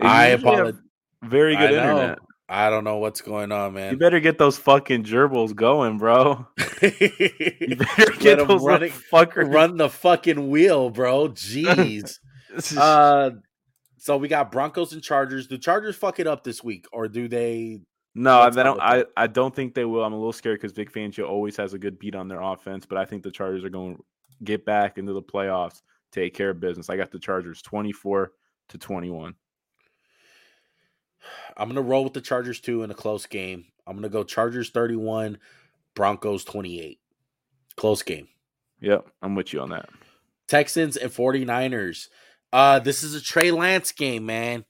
I 0.00 0.26
apologize. 0.28 0.80
Very 1.22 1.56
I 1.56 1.66
good 1.66 1.76
know. 1.76 1.90
internet. 1.90 2.18
I 2.50 2.70
don't 2.70 2.84
know 2.84 2.96
what's 2.96 3.20
going 3.20 3.52
on, 3.52 3.74
man. 3.74 3.92
You 3.92 3.98
better 3.98 4.20
get 4.20 4.38
those 4.38 4.56
fucking 4.56 5.04
gerbils 5.04 5.54
going, 5.54 5.98
bro. 5.98 6.46
You 6.80 6.90
better 7.76 8.12
get 8.18 8.46
those 8.48 8.62
run 8.62 8.84
it- 8.84 8.92
fuckers. 9.12 9.52
Run 9.52 9.76
the 9.76 9.90
fucking 9.90 10.48
wheel, 10.48 10.88
bro. 10.88 11.28
Jeez. 11.28 12.18
uh, 12.78 13.30
so 13.98 14.16
we 14.16 14.28
got 14.28 14.50
Broncos 14.50 14.92
and 14.94 15.02
Chargers. 15.02 15.46
Do 15.46 15.58
Chargers 15.58 15.96
fuck 15.96 16.20
it 16.20 16.26
up 16.26 16.42
this 16.44 16.64
week, 16.64 16.86
or 16.92 17.08
do 17.08 17.28
they? 17.28 17.80
no, 18.14 18.40
I 18.40 18.48
don't. 18.50 18.80
I. 18.80 19.04
I 19.16 19.26
don't 19.26 19.54
think 19.54 19.74
they 19.74 19.84
will. 19.84 20.02
I'm 20.04 20.14
a 20.14 20.16
little 20.16 20.32
scared 20.32 20.58
because 20.58 20.72
Vic 20.72 20.90
Fangio 20.90 21.28
always 21.28 21.56
has 21.58 21.74
a 21.74 21.78
good 21.78 21.98
beat 21.98 22.14
on 22.14 22.28
their 22.28 22.40
offense, 22.40 22.86
but 22.86 22.96
I 22.96 23.04
think 23.04 23.24
the 23.24 23.30
Chargers 23.30 23.64
are 23.64 23.68
going 23.70 23.96
to 23.96 24.02
get 24.42 24.64
back 24.64 24.96
into 24.96 25.12
the 25.12 25.20
playoffs, 25.22 25.82
take 26.12 26.34
care 26.34 26.50
of 26.50 26.60
business. 26.60 26.90
I 26.90 26.96
got 26.96 27.10
the 27.10 27.18
Chargers 27.18 27.62
24 27.62 28.32
to 28.70 28.78
21. 28.78 29.34
I'm 31.56 31.68
gonna 31.68 31.82
roll 31.82 32.04
with 32.04 32.12
the 32.12 32.20
Chargers 32.20 32.60
too 32.60 32.82
in 32.82 32.90
a 32.90 32.94
close 32.94 33.26
game. 33.26 33.66
I'm 33.86 33.96
gonna 33.96 34.08
go 34.08 34.24
Chargers 34.24 34.70
31, 34.70 35.38
Broncos 35.94 36.44
28. 36.44 37.00
Close 37.76 38.02
game. 38.02 38.28
Yep, 38.80 39.06
I'm 39.22 39.34
with 39.34 39.52
you 39.52 39.60
on 39.60 39.70
that. 39.70 39.88
Texans 40.46 40.96
and 40.96 41.10
49ers. 41.10 42.08
Uh, 42.52 42.78
this 42.78 43.02
is 43.02 43.14
a 43.14 43.20
Trey 43.20 43.50
Lance 43.50 43.92
game, 43.92 44.24
man. 44.24 44.64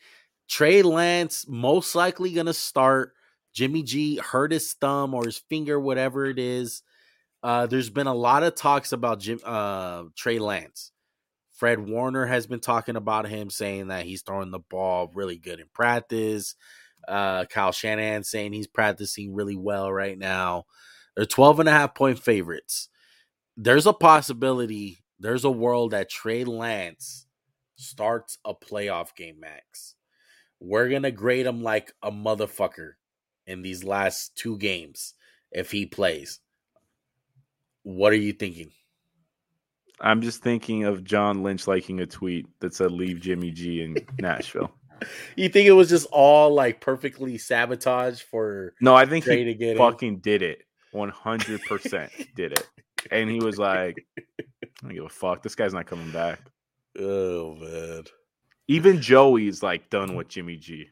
Trey 0.49 0.83
Lance 0.83 1.47
most 1.49 1.95
likely 1.95 2.33
gonna 2.33 2.55
start. 2.55 3.15
Jimmy 3.53 3.83
G 3.83 4.17
hurt 4.17 4.53
his 4.53 4.73
thumb 4.75 5.15
or 5.15 5.25
his 5.25 5.39
finger, 5.39 5.79
whatever 5.81 6.27
it 6.27 6.39
is. 6.39 6.83
Uh, 7.43 7.67
there's 7.67 7.91
been 7.91 8.07
a 8.07 8.15
lot 8.15 8.43
of 8.43 8.55
talks 8.55 8.93
about 8.93 9.21
Jim 9.21 9.41
uh 9.45 10.05
Trey 10.17 10.39
Lance. 10.39 10.93
Fred 11.59 11.81
Warner 11.81 12.25
has 12.25 12.47
been 12.47 12.61
talking 12.61 12.95
about 12.95 13.27
him, 13.29 13.51
saying 13.51 13.89
that 13.89 14.07
he's 14.07 14.23
throwing 14.23 14.53
the 14.53 14.61
ball 14.61 15.11
really 15.13 15.37
good 15.37 15.59
in 15.59 15.67
practice. 15.75 16.55
Uh, 17.09 17.47
Kyle 17.47 17.73
Shanahan 17.73 18.23
saying 18.23 18.53
he's 18.53 18.69
practicing 18.69 19.35
really 19.35 19.57
well 19.57 19.93
right 19.93 20.17
now. 20.17 20.67
They're 21.17 21.27
12 21.27 21.59
and 21.61 21.69
a 21.69 21.73
half 21.73 21.97
point 21.97 22.21
favorites. 22.21 22.89
There's 23.57 23.87
a 23.87 23.93
possibility, 23.93 24.99
there's 25.19 25.45
a 25.45 25.51
world 25.51 25.91
that 25.91 26.09
Trey 26.09 26.45
Lance 26.45 27.27
starts 27.75 28.39
a 28.45 28.55
playoff 28.55 29.17
game, 29.17 29.41
Max. 29.41 29.97
We're 30.61 30.89
going 30.89 31.03
to 31.03 31.11
grade 31.11 31.47
him 31.47 31.65
like 31.65 31.93
a 32.05 32.13
motherfucker 32.13 32.93
in 33.49 33.63
these 33.63 33.83
last 33.83 34.37
two 34.37 34.59
games 34.59 35.15
if 35.51 35.73
he 35.73 35.87
plays. 35.87 36.39
What 37.83 38.13
are 38.13 38.17
you 38.17 38.33
thinking? 38.33 38.71
I'm 40.01 40.23
just 40.23 40.43
thinking 40.43 40.85
of 40.85 41.05
John 41.05 41.43
Lynch 41.43 41.67
liking 41.67 42.01
a 42.01 42.07
tweet 42.07 42.47
that 42.61 42.75
said 42.75 42.93
"Leave 42.93 43.21
Jimmy 43.21 43.51
G 43.51 43.83
in 43.83 43.97
Nashville." 44.19 44.73
You 45.37 45.49
think 45.49 45.69
it 45.69 45.73
was 45.75 45.89
just 45.89 46.09
all 46.11 46.53
like 46.53 46.81
perfectly 46.81 47.39
sabotaged 47.39 48.23
for 48.23 48.75
No, 48.81 48.97
I 48.97 49.07
think 49.07 49.27
he 49.27 49.45
to 49.45 49.55
get 49.55 49.71
in? 49.71 49.79
fucking 49.79 50.19
did 50.19 50.43
it. 50.43 50.63
100 50.91 51.63
percent 51.63 52.11
did 52.35 52.51
it, 52.51 52.69
and 53.13 53.31
he 53.31 53.39
was 53.39 53.59
like, 53.61 54.05
"I 54.19 54.45
don't 54.83 54.95
give 54.95 55.05
a 55.05 55.09
fuck. 55.09 55.45
This 55.45 55.55
guy's 55.55 55.73
not 55.73 55.87
coming 55.87 56.11
back." 56.11 56.41
Oh 56.99 57.55
man. 57.55 58.05
Even 58.67 59.01
Joey's 59.01 59.63
like 59.63 59.89
done 59.89 60.17
with 60.17 60.27
Jimmy 60.27 60.57
G, 60.57 60.89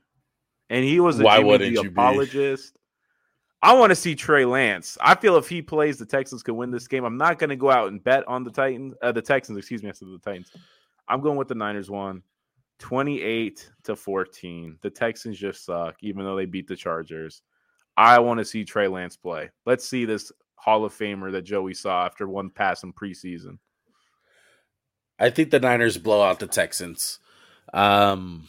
and 0.70 0.84
he 0.84 1.00
was 1.00 1.18
a 1.18 1.24
Why 1.24 1.38
Jimmy 1.38 1.70
G 1.70 1.74
you 1.82 1.90
be? 1.90 1.90
I 3.66 3.72
want 3.72 3.90
to 3.90 3.96
see 3.96 4.14
Trey 4.14 4.44
Lance. 4.44 4.96
I 5.00 5.16
feel 5.16 5.36
if 5.38 5.48
he 5.48 5.60
plays, 5.60 5.98
the 5.98 6.06
Texans 6.06 6.44
could 6.44 6.54
win 6.54 6.70
this 6.70 6.86
game. 6.86 7.02
I'm 7.02 7.16
not 7.16 7.40
going 7.40 7.50
to 7.50 7.56
go 7.56 7.68
out 7.68 7.88
and 7.88 8.02
bet 8.02 8.22
on 8.28 8.44
the 8.44 8.50
Titans, 8.52 8.94
uh, 9.02 9.10
the 9.10 9.20
Texans. 9.20 9.58
Excuse 9.58 9.82
me, 9.82 9.88
I 9.88 9.92
said 9.92 10.06
the 10.06 10.20
Titans. 10.20 10.52
I'm 11.08 11.20
going 11.20 11.36
with 11.36 11.48
the 11.48 11.56
Niners 11.56 11.90
one, 11.90 12.22
28 12.78 13.68
to 13.82 13.96
14. 13.96 14.78
The 14.82 14.90
Texans 14.90 15.36
just 15.36 15.64
suck, 15.64 15.96
even 16.00 16.24
though 16.24 16.36
they 16.36 16.44
beat 16.44 16.68
the 16.68 16.76
Chargers. 16.76 17.42
I 17.96 18.20
want 18.20 18.38
to 18.38 18.44
see 18.44 18.64
Trey 18.64 18.86
Lance 18.86 19.16
play. 19.16 19.50
Let's 19.64 19.88
see 19.88 20.04
this 20.04 20.30
Hall 20.54 20.84
of 20.84 20.94
Famer 20.94 21.32
that 21.32 21.42
Joey 21.42 21.74
saw 21.74 22.06
after 22.06 22.28
one 22.28 22.50
pass 22.50 22.84
in 22.84 22.92
preseason. 22.92 23.58
I 25.18 25.30
think 25.30 25.50
the 25.50 25.58
Niners 25.58 25.98
blow 25.98 26.22
out 26.22 26.38
the 26.38 26.46
Texans. 26.46 27.18
Um, 27.74 28.48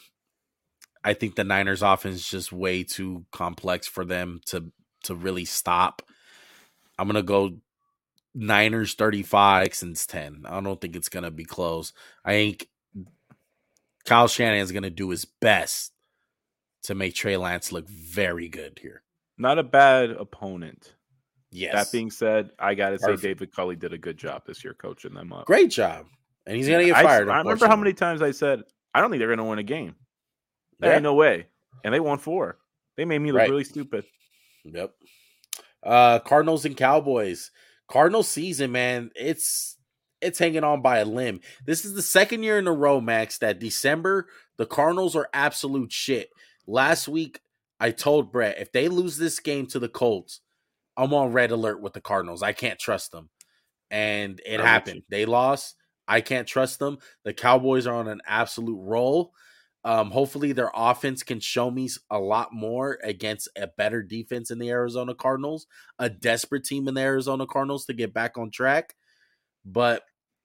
I 1.03 1.15
think 1.15 1.33
the 1.33 1.43
Niners 1.43 1.81
offense 1.81 2.17
is 2.17 2.29
just 2.29 2.51
way 2.51 2.83
too 2.83 3.25
complex 3.31 3.87
for 3.87 4.05
them 4.05 4.41
to 4.47 4.71
to 5.07 5.15
really 5.15 5.45
stop. 5.45 6.01
I'm 6.97 7.07
gonna 7.07 7.21
go 7.23 7.57
Niners 8.33 8.93
35, 8.93 9.63
Texans 9.63 10.05
10. 10.07 10.43
I 10.47 10.61
don't 10.61 10.79
think 10.79 10.95
it's 10.95 11.09
gonna 11.09 11.31
be 11.31 11.45
close. 11.45 11.93
I 12.23 12.31
think 12.31 12.67
Kyle 14.05 14.27
Shanahan 14.27 14.63
is 14.63 14.71
gonna 14.71 14.89
do 14.89 15.09
his 15.09 15.25
best 15.25 15.91
to 16.83 16.95
make 16.95 17.13
Trey 17.15 17.37
Lance 17.37 17.71
look 17.71 17.87
very 17.89 18.47
good 18.47 18.79
here. 18.81 19.03
Not 19.37 19.59
a 19.59 19.63
bad 19.63 20.11
opponent. 20.11 20.93
Yes. 21.51 21.73
That 21.73 21.91
being 21.91 22.11
said, 22.11 22.51
I 22.59 22.75
got 22.75 22.89
to 22.89 22.99
say 22.99 23.15
David 23.15 23.53
Culley 23.55 23.75
did 23.75 23.93
a 23.93 23.97
good 23.97 24.17
job 24.17 24.43
this 24.45 24.63
year 24.63 24.73
coaching 24.73 25.13
them 25.13 25.31
up. 25.31 25.45
great 25.45 25.71
job. 25.71 26.05
And 26.45 26.55
he's 26.57 26.67
gonna 26.67 26.85
get 26.85 26.95
fired. 26.95 27.29
I, 27.29 27.37
remember 27.39 27.67
how 27.67 27.75
many 27.75 27.93
times 27.93 28.21
I 28.21 28.31
said, 28.31 28.63
I 28.93 29.01
don't 29.01 29.09
think 29.09 29.19
they're 29.19 29.27
going 29.29 29.37
to 29.39 29.43
win 29.45 29.59
a 29.59 29.63
game. 29.63 29.95
There 30.79 30.89
Yeah. 30.91 30.95
ain't 30.95 31.03
no 31.03 31.13
way. 31.13 31.47
And 31.83 31.93
they 31.93 31.99
won 31.99 32.17
four. 32.17 32.57
They 32.95 33.05
made 33.05 33.19
me 33.19 33.31
look 33.31 33.39
Right. 33.39 33.49
really 33.49 33.63
stupid. 33.63 34.05
Yep. 34.65 34.93
Uh 35.83 36.19
Cardinals 36.19 36.65
and 36.65 36.77
Cowboys. 36.77 37.51
Cardinals 37.87 38.27
season, 38.27 38.71
man, 38.71 39.11
it's 39.15 39.77
it's 40.21 40.39
hanging 40.39 40.63
on 40.63 40.81
by 40.81 40.97
a 40.97 41.05
limb. 41.05 41.41
This 41.65 41.85
is 41.85 41.93
the 41.93 42.01
second 42.01 42.43
year 42.43 42.57
in 42.57 42.67
a 42.67 42.73
row, 42.73 42.99
Max, 42.99 43.37
that 43.39 43.59
December 43.59 44.27
the 44.57 44.65
Cardinals 44.65 45.15
are 45.15 45.29
absolute 45.33 45.91
shit. 45.91 46.29
Last 46.65 47.07
week, 47.07 47.39
I 47.79 47.91
told 47.91 48.31
Brett 48.31 48.59
if 48.59 48.71
they 48.71 48.87
lose 48.87 49.17
this 49.17 49.39
game 49.39 49.67
to 49.67 49.79
the 49.79 49.89
Colts, 49.89 50.41
I'm 50.97 51.13
on 51.13 51.31
red 51.31 51.51
alert 51.51 51.81
with 51.81 51.93
the 51.93 52.01
Cardinals. 52.01 52.41
I 52.41 52.53
can't 52.53 52.79
trust 52.79 53.11
them. 53.11 53.29
And 53.91 54.41
it 54.45 54.59
happened. 54.59 55.03
They 55.09 55.25
lost. 55.25 55.75
I 56.07 56.21
can't 56.21 56.47
trust 56.47 56.79
them. 56.79 56.97
The 57.23 57.33
Cowboys 57.33 57.85
are 57.85 57.95
on 57.95 58.07
an 58.07 58.21
absolute 58.25 58.81
roll. 58.81 59.31
Um, 59.87 60.11
hopefully, 60.11 60.51
their 60.51 60.69
offense 60.75 61.23
can 61.23 61.39
show 61.39 61.71
me 61.71 61.87
a 62.11 62.19
lot 62.19 62.51
more 62.51 62.99
against 63.05 63.47
a 63.57 63.67
better 63.67 64.03
defense 64.03 64.51
in 64.51 64.59
the 64.59 64.69
Arizona 64.69 65.15
Cardinals, 65.15 65.65
a 65.97 66.09
desperate 66.09 66.65
team 66.65 66.89
in 66.89 66.93
the 66.95 66.99
Arizona 66.99 67.45
Cardinals 67.47 67.85
to 67.85 67.93
get 67.93 68.13
back 68.13 68.37
on 68.37 68.51
track. 68.51 68.95
But 69.63 70.03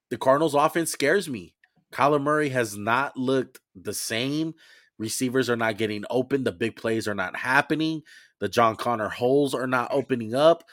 the 0.09 0.15
Cardinals' 0.15 0.53
offense 0.53 0.91
scares 0.91 1.27
me. 1.27 1.55
Kyler 1.91 2.21
Murray 2.21 2.49
has 2.49 2.77
not 2.77 3.17
looked 3.17 3.59
the 3.75 3.93
same. 3.93 4.53
Receivers 4.97 5.49
are 5.49 5.57
not 5.57 5.77
getting 5.77 6.05
open. 6.09 6.45
The 6.45 6.53
big 6.53 6.77
plays 6.77 7.05
are 7.05 7.13
not 7.13 7.35
happening. 7.35 8.03
The 8.39 8.47
John 8.47 8.77
Connor 8.77 9.09
holes 9.09 9.53
are 9.53 9.67
not 9.67 9.89
opening 9.91 10.33
up. 10.33 10.63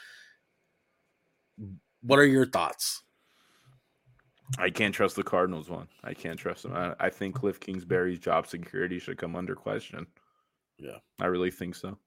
What 2.03 2.19
are 2.19 2.25
your 2.25 2.45
thoughts? 2.45 3.03
I 4.57 4.69
can't 4.69 4.93
trust 4.93 5.15
the 5.15 5.23
Cardinals 5.23 5.69
one. 5.69 5.87
I 6.03 6.13
can't 6.13 6.37
trust 6.37 6.63
them. 6.63 6.73
I, 6.73 6.93
I 6.99 7.09
think 7.09 7.35
Cliff 7.35 7.59
Kingsbury's 7.59 8.19
job 8.19 8.47
security 8.47 8.99
should 8.99 9.17
come 9.17 9.35
under 9.35 9.55
question. 9.55 10.07
Yeah, 10.77 10.97
I 11.19 11.27
really 11.27 11.51
think 11.51 11.75
so. 11.75 11.97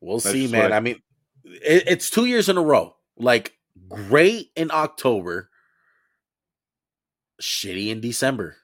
We'll 0.00 0.18
That's 0.18 0.32
see, 0.32 0.46
man. 0.48 0.72
I, 0.72 0.76
I 0.76 0.80
mean, 0.80 1.00
it, 1.44 1.84
it's 1.86 2.10
two 2.10 2.26
years 2.26 2.48
in 2.48 2.58
a 2.58 2.62
row. 2.62 2.96
Like 3.16 3.54
great 3.88 4.50
in 4.56 4.70
October, 4.70 5.50
shitty 7.40 7.88
in 7.88 8.00
December. 8.00 8.56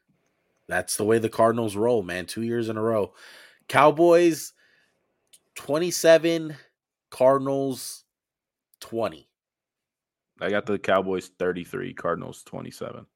That's 0.68 0.97
the 0.97 1.05
way 1.05 1.18
the 1.18 1.29
Cardinals 1.29 1.77
roll, 1.77 2.03
man. 2.03 2.27
Two 2.27 2.43
years 2.43 2.68
in 2.68 2.77
a 2.77 2.83
row. 2.83 3.12
Cowboys 3.68 4.53
27, 5.55 6.57
Cardinals 7.11 8.05
20. 8.81 9.29
I 10.43 10.51
got 10.51 10.66
the 10.66 10.78
Cowboys 10.78 11.30
33, 11.38 11.95
Cardinals 11.95 12.43
27. 12.45 13.07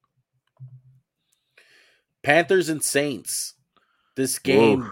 Panthers 2.22 2.68
and 2.68 2.83
Saints. 2.83 3.55
This 4.16 4.39
game, 4.39 4.91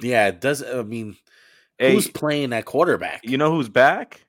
yeah, 0.00 0.28
it 0.28 0.40
does. 0.40 0.62
I 0.62 0.82
mean, 0.82 1.16
hey, 1.78 1.92
who's 1.92 2.08
playing 2.08 2.52
at 2.52 2.64
quarterback? 2.64 3.20
You 3.22 3.38
know 3.38 3.52
who's 3.52 3.68
back? 3.68 4.26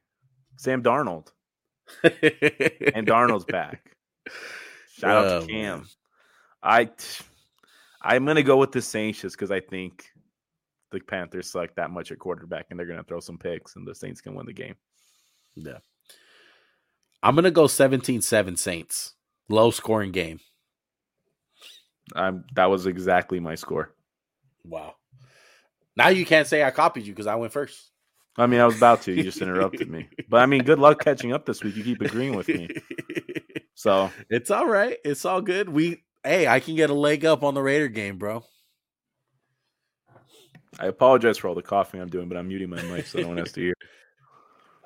Sam 0.58 0.84
Darnold. 0.84 1.32
and 2.04 3.08
Darnold's 3.08 3.46
back. 3.46 3.96
Shout 4.98 5.26
out 5.26 5.30
to 5.30 5.36
oh, 5.38 5.48
Cam. 5.48 5.80
Man. 5.80 5.86
I 6.62 6.90
I'm 8.02 8.26
gonna 8.26 8.44
go 8.44 8.58
with 8.58 8.72
the 8.72 8.82
Saints 8.82 9.22
just 9.22 9.36
because 9.36 9.52
I 9.52 9.60
think 9.60 10.06
the 10.92 11.00
Panthers 11.00 11.52
suck 11.52 11.76
that 11.76 11.92
much 11.92 12.12
at 12.12 12.20
quarterback 12.20 12.68
and 12.70 12.80
they're 12.80 12.88
gonna 12.88 13.04
throw 13.04 13.20
some 13.20 13.38
picks 13.38 13.76
and 13.76 13.88
the 13.88 13.96
Saints 13.96 14.22
can 14.22 14.36
win 14.36 14.46
the 14.46 14.54
game. 14.54 14.76
Yeah. 15.56 15.80
I'm 17.28 17.36
gonna 17.36 17.52
go 17.52 17.66
17-7 17.66 18.58
Saints. 18.58 19.14
Low 19.50 19.70
scoring 19.70 20.14
game. 20.14 20.40
I'm 22.16 22.46
that 22.54 22.68
was 22.68 22.86
exactly 22.86 23.42
my 23.42 23.56
score. 23.56 23.94
Wow. 24.64 24.96
Now 25.98 26.08
you 26.08 26.26
can't 26.26 26.48
say 26.48 26.64
I 26.64 26.72
copied 26.72 27.06
you 27.06 27.12
because 27.12 27.28
I 27.28 27.36
went 27.36 27.52
first. 27.52 27.92
I 28.38 28.46
mean, 28.46 28.62
I 28.62 28.66
was 28.66 28.78
about 28.78 29.02
to. 29.02 29.12
You 29.12 29.24
just 29.24 29.42
interrupted 29.42 29.90
me. 29.90 30.08
But 30.30 30.38
I 30.38 30.46
mean, 30.46 30.64
good 30.64 30.80
luck 30.80 31.04
catching 31.04 31.34
up 31.34 31.46
this 31.46 31.62
week. 31.62 31.76
You 31.76 31.84
keep 31.84 32.02
agreeing 32.02 32.36
with 32.36 32.48
me. 32.48 32.70
So 33.76 34.10
it's 34.28 34.50
all 34.50 34.66
right. 34.66 34.98
It's 35.06 35.24
all 35.24 35.40
good. 35.40 35.70
We 35.70 36.04
hey, 36.24 36.48
I 36.48 36.60
can 36.60 36.76
get 36.76 36.90
a 36.90 36.96
leg 36.96 37.26
up 37.26 37.44
on 37.44 37.54
the 37.54 37.62
Raider 37.62 37.90
game, 37.90 38.18
bro. 38.18 38.44
I 40.80 40.88
apologize 40.88 41.38
for 41.38 41.48
all 41.48 41.54
the 41.54 41.62
coughing 41.62 42.02
I'm 42.02 42.10
doing, 42.10 42.28
but 42.28 42.38
I'm 42.40 42.48
muting 42.48 42.72
my 42.72 42.82
mic 42.82 43.06
so 43.06 43.20
no 43.20 43.28
one 43.28 43.38
has 43.38 43.52
to 43.52 43.62
hear. 43.62 43.76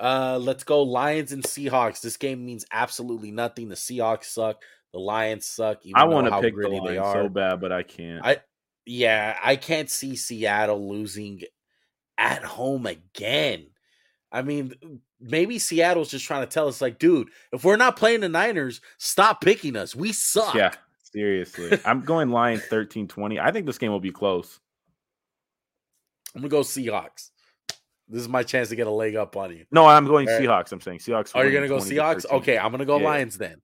Uh, 0.02 0.40
let's 0.42 0.64
go 0.64 0.82
Lions 0.82 1.32
and 1.32 1.44
Seahawks. 1.44 2.02
This 2.02 2.18
game 2.18 2.44
means 2.44 2.66
absolutely 2.72 3.30
nothing. 3.30 3.70
The 3.70 3.76
Seahawks 3.76 4.26
suck. 4.26 4.64
The 4.94 5.00
Lions 5.00 5.46
suck. 5.46 5.82
I 5.94 6.06
want 6.06 6.28
to 6.28 6.42
pick 6.42 6.56
the 6.56 6.70
Lions 6.70 7.14
so 7.14 7.30
bad, 7.30 7.62
but 7.62 7.72
I 7.72 7.84
can't. 7.84 8.26
I 8.26 8.38
yeah, 8.86 9.38
I 9.42 9.58
can't 9.58 9.90
see 9.90 10.16
Seattle 10.16 10.90
losing 10.90 11.42
at 12.18 12.44
home 12.44 12.88
again. 12.88 13.68
I 14.32 14.42
mean, 14.42 14.74
maybe 15.20 15.60
Seattle's 15.60 16.10
just 16.10 16.26
trying 16.26 16.42
to 16.42 16.52
tell 16.52 16.68
us, 16.68 16.82
like, 16.82 16.98
dude, 16.98 17.30
if 17.52 17.64
we're 17.64 17.76
not 17.76 17.96
playing 17.96 18.22
the 18.22 18.30
Niners, 18.30 18.82
stop 18.98 19.42
picking 19.42 19.76
us. 19.76 19.96
We 19.96 20.14
suck. 20.14 20.56
Yeah, 20.56 20.72
seriously. 21.04 21.80
I'm 21.86 22.02
going 22.02 22.30
Lions 22.30 22.64
13 22.64 23.08
20. 23.08 23.40
I 23.40 23.52
think 23.52 23.68
this 23.68 23.78
game 23.78 23.92
will 23.92 24.00
be 24.00 24.12
close. 24.12 24.60
I'm 26.36 26.42
going 26.42 26.50
to 26.50 26.56
go 26.56 26.62
Seahawks. 26.62 27.30
This 28.12 28.22
is 28.22 28.30
my 28.30 28.44
chance 28.44 28.70
to 28.70 28.76
get 28.76 28.88
a 28.88 28.92
leg 28.92 29.16
up 29.16 29.38
on 29.38 29.56
you. 29.56 29.66
No, 29.72 29.86
I'm 29.86 30.06
going 30.06 30.28
right. 30.28 30.42
Seahawks. 30.42 30.72
I'm 30.74 30.82
saying 30.82 31.00
Seahawks. 31.00 31.34
Are 31.34 31.46
you 31.46 31.52
going 31.52 31.64
to 31.64 31.70
go 31.70 31.78
Seahawks? 31.78 32.26
Okay, 32.30 32.58
I'm 32.58 32.72
going 32.72 32.80
to 32.80 32.86
go 32.86 33.00
yeah. 33.00 33.06
Lions 33.06 33.38
then 33.38 33.62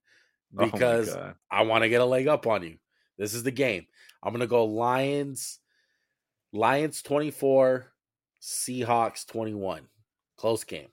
oh 0.57 0.65
because 0.65 1.13
oh 1.13 1.33
I 1.51 1.63
want 1.63 1.83
to 1.83 1.89
get 1.89 2.01
a 2.01 2.05
leg 2.05 2.27
up 2.27 2.47
on 2.47 2.63
you. 2.63 2.77
This 3.17 3.33
is 3.33 3.43
the 3.43 3.51
game. 3.51 3.87
I'm 4.23 4.31
going 4.31 4.39
to 4.39 4.47
go 4.47 4.65
Lions. 4.65 5.59
Lions 6.53 7.01
24, 7.01 7.91
Seahawks 8.41 9.27
21. 9.27 9.81
Close 10.37 10.63
game. 10.63 10.87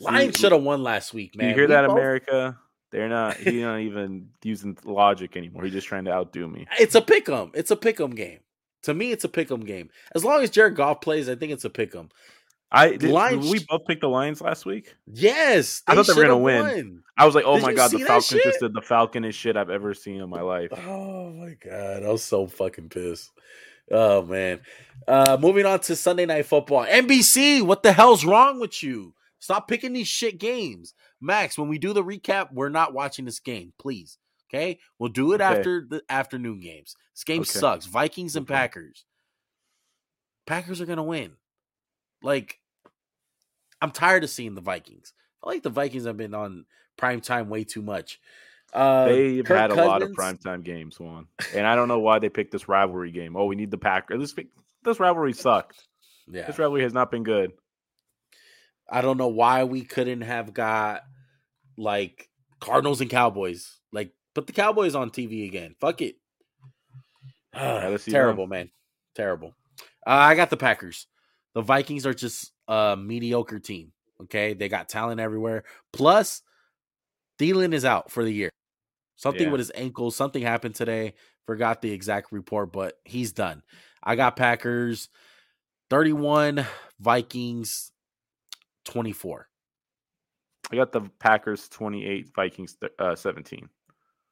Lions 0.00 0.36
should 0.36 0.50
have 0.50 0.62
won 0.62 0.82
last 0.82 1.14
week, 1.14 1.36
man. 1.36 1.50
You 1.50 1.54
hear 1.54 1.64
we 1.64 1.74
that, 1.74 1.86
both... 1.86 1.96
America? 1.96 2.58
They're 2.90 3.08
not. 3.08 3.36
He's 3.36 3.62
not 3.62 3.78
even 3.78 4.30
using 4.42 4.76
logic 4.84 5.36
anymore. 5.36 5.64
He's 5.64 5.72
just 5.72 5.86
trying 5.86 6.04
to 6.06 6.12
outdo 6.12 6.48
me. 6.48 6.66
It's 6.78 6.94
a 6.94 7.00
pick 7.00 7.28
'em. 7.28 7.52
It's 7.54 7.70
a 7.70 7.76
pick 7.76 8.00
'em 8.00 8.10
game. 8.10 8.40
To 8.82 8.92
me, 8.92 9.12
it's 9.12 9.24
a 9.24 9.28
pick 9.28 9.50
'em 9.50 9.64
game. 9.64 9.88
As 10.14 10.24
long 10.24 10.42
as 10.42 10.50
Jared 10.50 10.74
Goff 10.74 11.00
plays, 11.00 11.28
I 11.28 11.36
think 11.36 11.52
it's 11.52 11.64
a 11.64 11.70
pick 11.70 11.94
'em. 11.94 12.10
I 12.74 12.96
did, 12.96 13.10
Lions, 13.10 13.50
we 13.50 13.64
both 13.68 13.84
picked 13.86 14.00
the 14.00 14.08
Lions 14.08 14.40
last 14.40 14.64
week. 14.64 14.94
Yes, 15.06 15.82
I 15.86 15.94
thought 15.94 16.06
they 16.06 16.14
were 16.14 16.22
gonna 16.22 16.38
win. 16.38 16.62
Won. 16.62 17.02
I 17.18 17.26
was 17.26 17.34
like, 17.34 17.44
"Oh 17.46 17.56
did 17.56 17.62
my 17.62 17.74
god, 17.74 17.90
the 17.90 17.98
Falcons 17.98 18.42
just 18.42 18.60
did 18.60 18.72
the 18.72 18.80
Falconest 18.80 19.38
shit 19.38 19.56
I've 19.56 19.68
ever 19.68 19.92
seen 19.92 20.22
in 20.22 20.30
my 20.30 20.40
life." 20.40 20.70
Oh 20.72 21.30
my 21.30 21.54
god, 21.62 22.02
I 22.02 22.08
was 22.08 22.24
so 22.24 22.46
fucking 22.46 22.88
pissed. 22.88 23.30
Oh 23.90 24.22
man. 24.22 24.60
Uh 25.06 25.36
moving 25.38 25.66
on 25.66 25.80
to 25.80 25.96
Sunday 25.96 26.24
night 26.24 26.46
football. 26.46 26.86
NBC, 26.86 27.62
what 27.62 27.82
the 27.82 27.92
hell's 27.92 28.24
wrong 28.24 28.58
with 28.58 28.82
you? 28.82 29.14
Stop 29.38 29.68
picking 29.68 29.92
these 29.92 30.08
shit 30.08 30.38
games. 30.38 30.94
Max, 31.20 31.58
when 31.58 31.68
we 31.68 31.78
do 31.78 31.92
the 31.92 32.02
recap, 32.02 32.52
we're 32.52 32.68
not 32.68 32.94
watching 32.94 33.24
this 33.24 33.40
game, 33.40 33.72
please. 33.78 34.18
Okay? 34.48 34.78
We'll 34.98 35.10
do 35.10 35.32
it 35.32 35.40
okay. 35.40 35.58
after 35.58 35.86
the 35.88 36.02
afternoon 36.08 36.60
games. 36.60 36.94
This 37.14 37.24
game 37.24 37.40
okay. 37.40 37.50
sucks. 37.50 37.86
Vikings 37.86 38.36
and. 38.36 38.46
Packers. 38.46 39.04
Packers 40.46 40.80
are 40.80 40.86
gonna 40.86 41.02
win. 41.02 41.32
Like, 42.22 42.60
I'm 43.82 43.90
tired 43.90 44.24
of 44.24 44.30
seeing 44.30 44.54
the 44.54 44.60
Vikings. 44.62 45.12
I 45.42 45.48
like 45.48 45.62
the 45.62 45.68
Vikings 45.70 46.06
have 46.06 46.16
been 46.16 46.34
on 46.34 46.64
prime 46.96 47.20
time 47.20 47.48
way 47.50 47.64
too 47.64 47.82
much. 47.82 48.20
Uh, 48.72 49.06
They've 49.06 49.44
Kirk 49.44 49.58
had 49.58 49.70
a 49.70 49.74
Cousins. 49.74 49.88
lot 49.88 50.02
of 50.02 50.10
primetime 50.12 50.62
games, 50.64 50.98
Juan. 50.98 51.26
and 51.54 51.66
I 51.66 51.74
don't 51.74 51.88
know 51.88 51.98
why 51.98 52.20
they 52.20 52.30
picked 52.30 52.52
this 52.52 52.68
rivalry 52.68 53.10
game. 53.10 53.36
Oh, 53.36 53.44
we 53.44 53.56
need 53.56 53.70
the 53.70 53.76
Packers. 53.76 54.20
This 54.34 54.46
this 54.84 54.98
rivalry 55.00 55.32
sucked. 55.34 55.82
Yeah, 56.30 56.46
this 56.46 56.58
rivalry 56.58 56.82
has 56.84 56.94
not 56.94 57.10
been 57.10 57.24
good. 57.24 57.52
I 58.88 59.02
don't 59.02 59.18
know 59.18 59.28
why 59.28 59.64
we 59.64 59.82
couldn't 59.82 60.22
have 60.22 60.54
got 60.54 61.02
like 61.76 62.28
Cardinals 62.60 63.00
and 63.00 63.10
Cowboys. 63.10 63.78
Like, 63.92 64.12
put 64.34 64.46
the 64.46 64.52
Cowboys 64.52 64.94
on 64.94 65.10
TV 65.10 65.44
again. 65.46 65.74
Fuck 65.80 66.00
it. 66.00 66.16
Terrible, 67.54 68.46
man. 68.46 68.70
Terrible. 69.14 69.54
Uh, 70.06 70.10
I 70.10 70.34
got 70.34 70.50
the 70.50 70.56
Packers. 70.56 71.06
The 71.54 71.60
Vikings 71.62 72.06
are 72.06 72.14
just 72.14 72.52
a 72.72 72.96
mediocre 72.96 73.58
team. 73.58 73.92
Okay, 74.22 74.54
they 74.54 74.68
got 74.68 74.88
talent 74.88 75.20
everywhere. 75.20 75.64
Plus, 75.92 76.42
Thielen 77.38 77.74
is 77.74 77.84
out 77.84 78.10
for 78.10 78.24
the 78.24 78.32
year. 78.32 78.50
Something 79.16 79.44
yeah. 79.44 79.50
with 79.50 79.58
his 79.58 79.72
ankle, 79.74 80.10
something 80.10 80.42
happened 80.42 80.74
today. 80.74 81.14
Forgot 81.46 81.82
the 81.82 81.92
exact 81.92 82.32
report, 82.32 82.72
but 82.72 82.98
he's 83.04 83.32
done. 83.32 83.62
I 84.02 84.16
got 84.16 84.36
Packers 84.36 85.08
31, 85.90 86.64
Vikings 86.98 87.92
24. 88.84 89.48
I 90.70 90.76
got 90.76 90.92
the 90.92 91.02
Packers 91.18 91.68
28, 91.68 92.30
Vikings 92.34 92.76
uh, 92.98 93.14
17. 93.14 93.68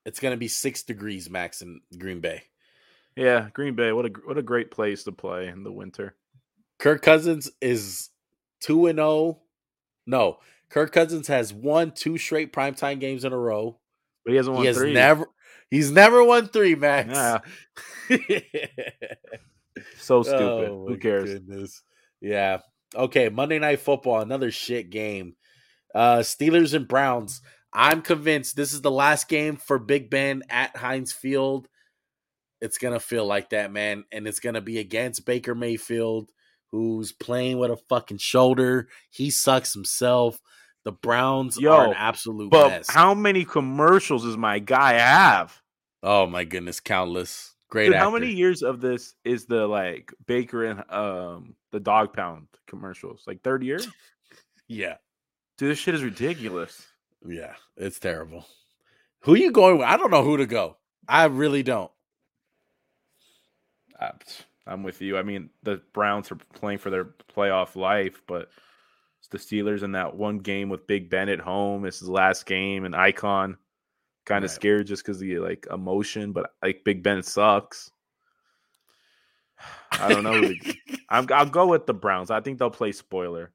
It's 0.07 0.21
going 0.21 0.33
to 0.33 0.39
be 0.39 0.49
6 0.49 0.83
degrees 0.85 1.29
max 1.29 1.61
in 1.61 1.81
Green 1.99 2.21
Bay. 2.21 2.45
Yeah, 3.17 3.49
Green 3.53 3.75
Bay, 3.75 3.93
what 3.93 4.07
a 4.07 4.11
what 4.25 4.39
a 4.39 4.43
great 4.43 4.71
place 4.71 5.05
to 5.05 5.13
play 5.13 5.49
in 5.49 5.65
the 5.65 5.73
winter. 5.73 6.15
Kirk 6.79 7.03
Cousins 7.03 7.51
is 7.61 8.09
2 8.61 8.87
and 8.87 8.99
0. 8.99 9.41
No, 10.07 10.39
Kirk 10.71 10.93
Cousins 10.93 11.29
has 11.29 11.53
won 11.53 11.91
two 11.93 12.17
straight 12.17 12.53
primetime 12.53 13.01
games 13.01 13.25
in 13.25 13.33
a 13.33 13.39
row. 13.39 13.79
But 14.25 14.31
he 14.31 14.37
hasn't 14.37 14.55
won 14.55 14.63
he 14.63 14.69
has 14.69 14.77
three. 14.77 14.93
Never, 14.93 15.27
he's 15.71 15.91
never 15.91 16.25
won 16.25 16.49
three, 16.49 16.75
Max. 16.75 17.43
Yeah. 18.11 18.19
so 19.99 20.23
stupid. 20.23 20.71
Oh, 20.71 20.87
Who 20.89 20.97
cares? 20.99 21.33
Goodness. 21.33 21.83
Yeah. 22.21 22.59
Okay. 22.95 23.29
Monday 23.29 23.59
Night 23.59 23.81
Football, 23.81 24.21
another 24.21 24.51
shit 24.51 24.91
game. 24.91 25.37
Uh 25.95 26.19
Steelers 26.19 26.75
and 26.75 26.87
Browns. 26.87 27.41
I'm 27.73 28.03
convinced 28.03 28.57
this 28.57 28.73
is 28.73 28.83
the 28.83 28.91
last 28.91 29.29
game 29.29 29.57
for 29.57 29.79
Big 29.79 30.11
Ben 30.11 30.43
at 30.51 30.77
Heinz 30.77 31.13
Field. 31.13 31.69
It's 32.61 32.79
gonna 32.79 33.01
feel 33.01 33.27
like 33.27 33.51
that, 33.51 33.73
man, 33.73 34.05
and 34.13 34.27
it's 34.27 34.41
gonna 34.41 34.61
be 34.61 34.79
against 34.79 35.25
Baker 35.25 35.55
Mayfield, 35.55 36.31
who's 36.73 37.13
playing 37.13 37.59
with 37.59 37.71
a 37.71 37.77
fucking 37.77 38.19
shoulder. 38.19 38.89
He 39.11 39.31
sucks 39.31 39.73
himself. 39.75 40.41
The 40.85 40.93
Browns 40.93 41.59
Yo, 41.61 41.71
are 41.73 41.87
an 41.89 41.95
absolute 41.95 42.51
But 42.51 42.69
mess. 42.71 42.91
how 42.91 43.13
many 43.15 43.45
commercials 43.45 44.25
does 44.25 44.37
my 44.37 44.59
guy 44.59 44.95
have? 44.95 45.61
oh 46.03 46.27
my 46.27 46.45
goodness, 46.45 46.81
countless. 46.81 47.55
Great. 47.69 47.87
Dude, 47.89 47.97
how 47.97 48.11
many 48.11 48.31
years 48.33 48.63
of 48.63 48.81
this 48.81 49.15
is 49.25 49.45
the 49.47 49.67
like 49.67 50.13
Baker 50.27 50.65
and 50.65 50.83
um 50.91 51.55
the 51.71 51.79
dog 51.81 52.13
pound 52.15 52.47
commercials? 52.67 53.23
Like 53.27 53.43
third 53.43 53.63
year? 53.63 53.81
Yeah, 54.73 54.99
Dude, 55.59 55.73
this 55.73 55.79
shit 55.81 55.97
is 55.97 56.05
ridiculous. 56.05 56.87
yeah, 57.27 57.55
it's 57.77 57.99
terrible. 57.99 58.47
Who 59.23 59.35
you 59.35 59.51
going 59.51 59.79
with? 59.79 59.87
I 59.89 59.97
don't 59.97 60.13
know 60.13 60.23
who 60.23 60.37
to 60.37 60.47
go. 60.47 60.77
I 61.09 61.25
really 61.25 61.65
don't. 61.65 61.91
I- 63.99 64.13
I'm 64.71 64.85
with 64.85 65.03
you. 65.03 65.19
I 65.19 65.23
mean, 65.25 65.51
the 65.65 65.83
Browns 65.93 66.31
are 66.31 66.39
playing 66.55 66.79
for 66.79 66.91
their 66.91 67.07
playoff 67.35 67.75
life, 67.75 68.23
but 68.29 68.49
it's 69.19 69.29
the 69.29 69.39
Steelers 69.39 69.83
in 69.83 69.93
that 69.93 70.17
one 70.17 70.39
game 70.39 70.69
with 70.69 70.87
Big 70.87 71.11
Ben 71.11 71.29
at 71.29 71.41
home. 71.41 71.85
It's 71.85 71.99
his 71.99 72.09
last 72.09 72.47
game, 72.47 72.85
and 72.85 72.95
Icon 72.95 73.59
kind 74.25 74.45
of 74.45 74.51
Right. 74.51 74.55
scared 74.55 74.87
just 74.87 75.05
because 75.05 75.19
the 75.19 75.41
like 75.41 75.67
emotion, 75.73 76.33
but 76.33 76.53
like 76.63 76.85
Big 76.85 77.03
Ben 77.03 77.23
sucks. 77.23 77.91
I 79.91 80.09
don't 80.09 80.23
know. 80.23 80.55
I'm, 81.11 81.27
I'll 81.33 81.47
go 81.47 81.67
with 81.67 81.87
the 81.87 81.93
Browns. 81.93 82.31
I 82.31 82.41
think 82.41 82.59
they'll 82.59 82.71
play 82.71 82.93
spoiler. 82.93 83.53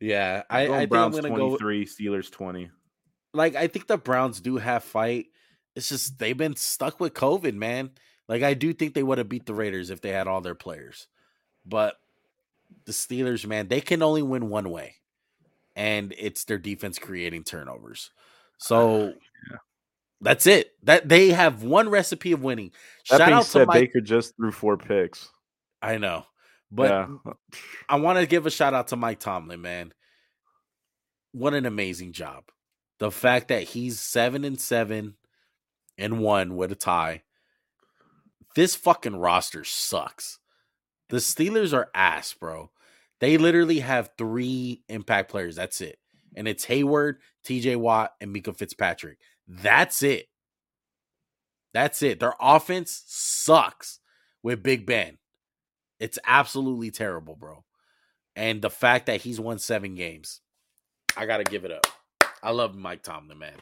Yeah, 0.00 0.42
I, 0.48 0.62
I, 0.62 0.78
think 0.78 0.90
Browns 0.90 1.18
I'm 1.18 1.22
gonna 1.24 1.36
go. 1.36 1.56
Steelers 1.58 2.30
20. 2.30 2.70
like 3.34 3.54
I 3.56 3.66
think 3.66 3.86
the 3.86 3.98
Browns 3.98 4.40
do 4.40 4.56
have 4.56 4.82
fight. 4.84 5.26
It's 5.76 5.90
just 5.90 6.18
they've 6.18 6.36
been 6.36 6.56
stuck 6.56 6.98
with 6.98 7.12
COVID, 7.12 7.54
man. 7.54 7.90
Like 8.28 8.42
I 8.42 8.54
do 8.54 8.72
think 8.72 8.94
they 8.94 9.02
would 9.02 9.18
have 9.18 9.28
beat 9.28 9.46
the 9.46 9.54
Raiders 9.54 9.90
if 9.90 10.00
they 10.00 10.10
had 10.10 10.26
all 10.26 10.40
their 10.40 10.54
players. 10.54 11.08
But 11.66 11.96
the 12.86 12.92
Steelers, 12.92 13.46
man, 13.46 13.68
they 13.68 13.80
can 13.80 14.02
only 14.02 14.22
win 14.22 14.48
one 14.48 14.70
way. 14.70 14.96
And 15.76 16.14
it's 16.18 16.44
their 16.44 16.58
defense 16.58 16.98
creating 16.98 17.44
turnovers. 17.44 18.10
So 18.58 19.08
ah, 19.14 19.18
Yeah. 19.50 19.56
that's 20.20 20.46
it. 20.46 20.72
That 20.84 21.08
they 21.08 21.30
have 21.30 21.62
one 21.62 21.88
recipe 21.88 22.32
of 22.32 22.42
winning. 22.42 22.70
That 23.10 23.18
Shout 23.18 23.32
out 23.32 23.44
to 23.44 23.48
said, 23.50 23.66
Mike. 23.66 23.80
Baker 23.80 24.00
just 24.00 24.36
threw 24.36 24.52
four 24.52 24.76
picks. 24.76 25.28
I 25.82 25.98
know. 25.98 26.26
But 26.70 26.90
yeah. 26.90 27.32
I 27.88 27.96
want 27.96 28.18
to 28.18 28.26
give 28.26 28.46
a 28.46 28.50
shout 28.50 28.74
out 28.74 28.88
to 28.88 28.96
Mike 28.96 29.20
Tomlin, 29.20 29.60
man. 29.60 29.92
What 31.32 31.54
an 31.54 31.66
amazing 31.66 32.12
job. 32.12 32.44
The 33.00 33.10
fact 33.10 33.48
that 33.48 33.64
he's 33.64 33.98
seven 33.98 34.44
and 34.44 34.58
seven 34.60 35.16
and 35.98 36.20
one 36.20 36.56
with 36.56 36.70
a 36.70 36.76
tie. 36.76 37.23
This 38.54 38.74
fucking 38.74 39.16
roster 39.16 39.64
sucks. 39.64 40.38
The 41.08 41.16
Steelers 41.18 41.72
are 41.72 41.90
ass, 41.94 42.34
bro. 42.34 42.70
They 43.20 43.36
literally 43.36 43.80
have 43.80 44.10
three 44.16 44.82
impact 44.88 45.30
players. 45.30 45.56
That's 45.56 45.80
it. 45.80 45.98
And 46.36 46.48
it's 46.48 46.64
Hayward, 46.64 47.20
TJ 47.46 47.76
Watt, 47.76 48.14
and 48.20 48.34
Minkah 48.34 48.56
Fitzpatrick. 48.56 49.18
That's 49.46 50.02
it. 50.02 50.26
That's 51.72 52.02
it. 52.02 52.20
Their 52.20 52.34
offense 52.40 53.02
sucks 53.06 54.00
with 54.42 54.62
Big 54.62 54.86
Ben. 54.86 55.18
It's 55.98 56.18
absolutely 56.26 56.90
terrible, 56.90 57.36
bro. 57.36 57.64
And 58.36 58.62
the 58.62 58.70
fact 58.70 59.06
that 59.06 59.22
he's 59.22 59.40
won 59.40 59.58
seven 59.58 59.94
games, 59.94 60.40
I 61.16 61.26
gotta 61.26 61.44
give 61.44 61.64
it 61.64 61.70
up. 61.70 61.86
I 62.42 62.50
love 62.50 62.74
Mike 62.74 63.02
Tomlin, 63.02 63.38
man. 63.38 63.56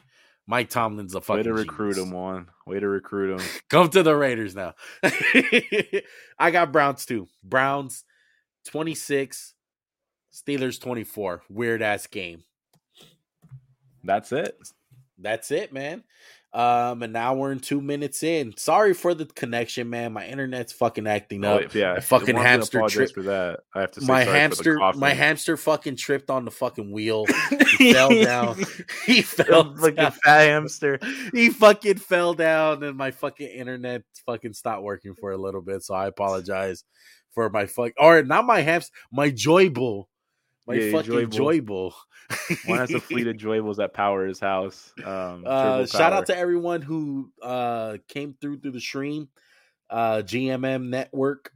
Mike 0.45 0.69
Tomlin's 0.69 1.15
a 1.15 1.21
fucking 1.21 1.37
Way 1.37 1.43
to 1.43 1.53
recruit 1.53 1.93
genius. 1.95 2.09
him, 2.09 2.11
one. 2.15 2.47
Way 2.67 2.79
to 2.79 2.87
recruit 2.87 3.39
him. 3.39 3.47
Come 3.69 3.89
to 3.91 4.03
the 4.03 4.15
Raiders 4.15 4.55
now. 4.55 4.73
I 6.39 6.51
got 6.51 6.71
Browns 6.71 7.05
too. 7.05 7.27
Browns 7.43 8.03
26, 8.67 9.53
Steelers 10.33 10.81
24. 10.81 11.43
Weird 11.49 11.81
ass 11.81 12.07
game. 12.07 12.43
That's 14.03 14.31
it. 14.33 14.57
That's 15.17 15.51
it, 15.51 15.71
man. 15.71 16.03
Um, 16.53 17.01
and 17.01 17.11
now 17.11 17.33
we're 17.33 17.51
in 17.51 17.59
two 17.59 17.81
minutes 17.81 18.21
in. 18.21 18.55
Sorry 18.57 18.93
for 18.93 19.15
the 19.15 19.25
connection, 19.25 19.89
man. 19.89 20.13
My 20.13 20.27
internet's 20.27 20.71
fucking 20.71 21.07
acting 21.07 21.43
Oh, 21.43 21.55
up. 21.57 21.73
yeah, 21.73 21.93
my 21.95 21.99
fucking 21.99 22.35
one, 22.35 22.35
I'm 22.35 22.43
gonna 22.43 22.47
hamster 22.49 22.77
apologize 22.77 22.95
trip- 23.11 23.13
for 23.13 23.23
that. 23.23 23.59
I 23.73 23.81
have 23.81 23.91
to 23.93 24.01
say 24.01 24.05
my 24.07 24.23
hamster, 24.23 24.77
my 24.95 25.13
hamster 25.13 25.57
fucking 25.57 25.95
tripped 25.95 26.29
on 26.29 26.45
the 26.45 26.51
fucking 26.51 26.91
wheel. 26.91 27.25
He 27.79 27.91
fell 27.93 28.09
down. 28.09 28.63
He 29.07 29.21
fell 29.23 29.73
like 29.79 29.97
a 29.97 30.11
fat 30.11 30.41
hamster. 30.47 30.99
He 31.33 31.49
fucking 31.49 31.97
fell 31.97 32.35
down, 32.35 32.83
and 32.83 32.95
my 32.95 33.09
fucking 33.09 33.47
internet 33.49 34.03
fucking 34.27 34.53
stopped 34.53 34.83
working 34.83 35.15
for 35.15 35.31
a 35.31 35.37
little 35.37 35.61
bit. 35.61 35.81
So 35.83 35.95
I 35.95 36.05
apologize 36.05 36.83
for 37.31 37.49
my 37.49 37.65
fuck, 37.65 37.93
or 37.97 38.21
not 38.21 38.45
my 38.45 38.61
hamster, 38.61 38.93
my 39.11 39.31
joy 39.31 39.69
bull, 39.71 40.07
my 40.67 40.75
Yeah, 40.75 40.91
fucking 40.91 41.11
Joy 41.11 41.25
joy 41.25 41.61
Bull. 41.61 41.91
bull. 41.91 41.95
One 42.65 42.79
has 42.79 42.91
a 42.91 42.99
fleet 42.99 43.27
of 43.27 43.35
joyables 43.37 43.77
that 43.77 43.93
power 43.93 44.25
his 44.25 44.39
house. 44.39 44.93
Um, 45.03 45.43
Uh, 45.45 45.85
shout 45.85 46.13
out 46.13 46.25
to 46.27 46.37
everyone 46.37 46.81
who 46.81 47.31
uh, 47.41 47.97
came 48.07 48.35
through 48.39 48.59
through 48.59 48.71
the 48.71 48.81
stream. 48.81 49.29
Uh, 49.89 50.21
GMM 50.25 50.89
Network. 50.89 51.51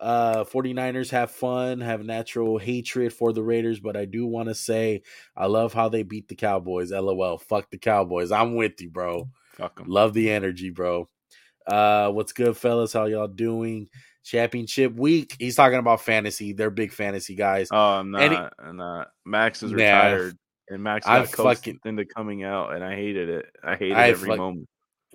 Uh, 0.00 0.44
49ers 0.44 1.10
have 1.10 1.30
fun, 1.30 1.80
have 1.80 2.04
natural 2.04 2.58
hatred 2.58 3.12
for 3.12 3.32
the 3.32 3.42
Raiders, 3.42 3.80
but 3.80 3.96
I 3.96 4.04
do 4.04 4.26
want 4.26 4.48
to 4.48 4.54
say 4.54 5.02
I 5.36 5.46
love 5.46 5.72
how 5.72 5.88
they 5.88 6.02
beat 6.02 6.28
the 6.28 6.34
Cowboys. 6.34 6.90
LOL. 6.90 7.38
Fuck 7.38 7.70
the 7.70 7.78
Cowboys. 7.78 8.30
I'm 8.30 8.54
with 8.54 8.80
you, 8.82 8.90
bro. 8.90 9.30
Fuck 9.52 9.78
'em. 9.80 9.86
Love 9.88 10.12
the 10.12 10.30
energy, 10.30 10.70
bro. 10.70 11.08
Uh, 11.66 12.10
what's 12.10 12.32
good, 12.32 12.56
fellas? 12.56 12.92
How 12.92 13.06
y'all 13.06 13.28
doing? 13.28 13.88
Championship 14.24 14.94
week. 14.94 15.36
He's 15.38 15.54
talking 15.54 15.78
about 15.78 16.00
fantasy. 16.00 16.52
They're 16.52 16.70
big 16.70 16.92
fantasy 16.92 17.34
guys. 17.34 17.68
Oh, 17.70 17.76
I'm 17.78 18.10
not. 18.10 18.22
Any- 18.22 18.36
I'm 18.58 18.76
not. 18.76 19.08
Max 19.24 19.62
is 19.62 19.70
Nah. 19.70 19.76
retired, 19.76 20.38
and 20.68 20.82
Max 20.82 21.06
I 21.06 21.20
got 21.20 21.32
coaxed 21.32 21.64
fucking- 21.64 21.80
into 21.84 22.04
coming 22.06 22.42
out, 22.42 22.74
and 22.74 22.82
I 22.82 22.94
hated 22.96 23.28
it. 23.28 23.46
I 23.62 23.76
hated 23.76 23.96
I 23.96 24.08
every 24.08 24.28
fuck- 24.30 24.38
moment. 24.38 24.68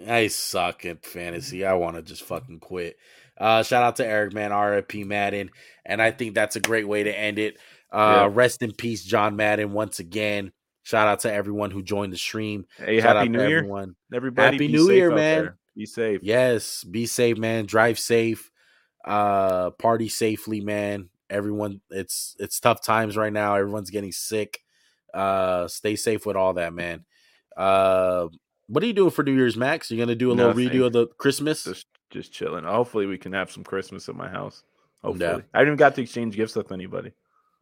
I 0.07 0.27
suck 0.27 0.85
at 0.85 1.05
fantasy. 1.05 1.65
I 1.65 1.73
want 1.73 1.97
to 1.97 2.01
just 2.01 2.23
fucking 2.23 2.59
quit. 2.61 2.95
Uh, 3.37 3.63
shout 3.63 3.83
out 3.83 3.97
to 3.97 4.05
Eric, 4.05 4.33
man. 4.33 4.51
RIP 4.53 5.03
Madden. 5.05 5.49
And 5.85 6.01
I 6.01 6.11
think 6.11 6.35
that's 6.35 6.55
a 6.55 6.59
great 6.61 6.87
way 6.87 7.03
to 7.03 7.17
end 7.17 7.37
it. 7.39 7.57
Uh, 7.91 8.27
Yeah. 8.27 8.29
Rest 8.31 8.61
in 8.61 8.71
peace, 8.73 9.03
John 9.03 9.35
Madden, 9.35 9.73
once 9.73 9.99
again. 9.99 10.51
Shout 10.83 11.07
out 11.07 11.19
to 11.21 11.33
everyone 11.33 11.71
who 11.71 11.81
joined 11.83 12.13
the 12.13 12.17
stream. 12.17 12.65
Hey, 12.77 12.99
Shout 13.01 13.15
happy 13.17 13.27
out 13.27 13.31
New 13.31 13.37
to 13.39 13.47
Year, 13.49 13.57
everyone. 13.59 13.95
everybody! 14.13 14.55
Happy 14.57 14.67
New 14.69 14.89
Year, 14.91 15.09
man. 15.09 15.17
there. 15.43 15.57
Be 15.75 15.85
safe. 15.85 16.19
Yes, 16.23 16.83
be 16.83 17.05
safe, 17.05 17.37
man. 17.37 17.65
Drive 17.65 17.99
safe. 17.99 18.48
Uh, 19.05 19.71
party 19.71 20.09
safely, 20.09 20.61
man. 20.61 21.09
Everyone, 21.29 21.81
it's 21.89 22.35
it's 22.39 22.59
tough 22.59 22.83
times 22.83 23.15
right 23.15 23.31
now. 23.31 23.55
Everyone's 23.55 23.91
getting 23.91 24.11
sick. 24.11 24.59
Uh, 25.13 25.67
stay 25.67 25.95
safe 25.95 26.25
with 26.25 26.35
all 26.35 26.53
that, 26.53 26.73
man. 26.73 27.05
Uh, 27.55 28.27
what 28.67 28.83
are 28.83 28.87
you 28.87 28.93
doing 28.93 29.11
for 29.11 29.23
New 29.23 29.35
Year's, 29.35 29.57
Max? 29.57 29.89
You're 29.91 30.03
gonna 30.03 30.15
do 30.15 30.31
a 30.31 30.33
little 30.33 30.53
redo 30.53 30.85
of 30.85 30.93
the 30.93 31.07
Christmas? 31.17 31.63
Just, 31.63 31.87
just 32.09 32.31
chilling. 32.31 32.63
Hopefully, 32.63 33.05
we 33.05 33.17
can 33.17 33.33
have 33.33 33.51
some 33.51 33.63
Christmas 33.63 34.09
at 34.09 34.15
my 34.15 34.29
house. 34.29 34.63
Hopefully, 35.03 35.25
Yeah. 35.25 35.41
I 35.53 35.59
didn't 35.59 35.67
even 35.69 35.75
got 35.77 35.95
to 35.95 36.01
exchange 36.01 36.35
gifts 36.35 36.55
with 36.55 36.71
anybody. 36.71 37.11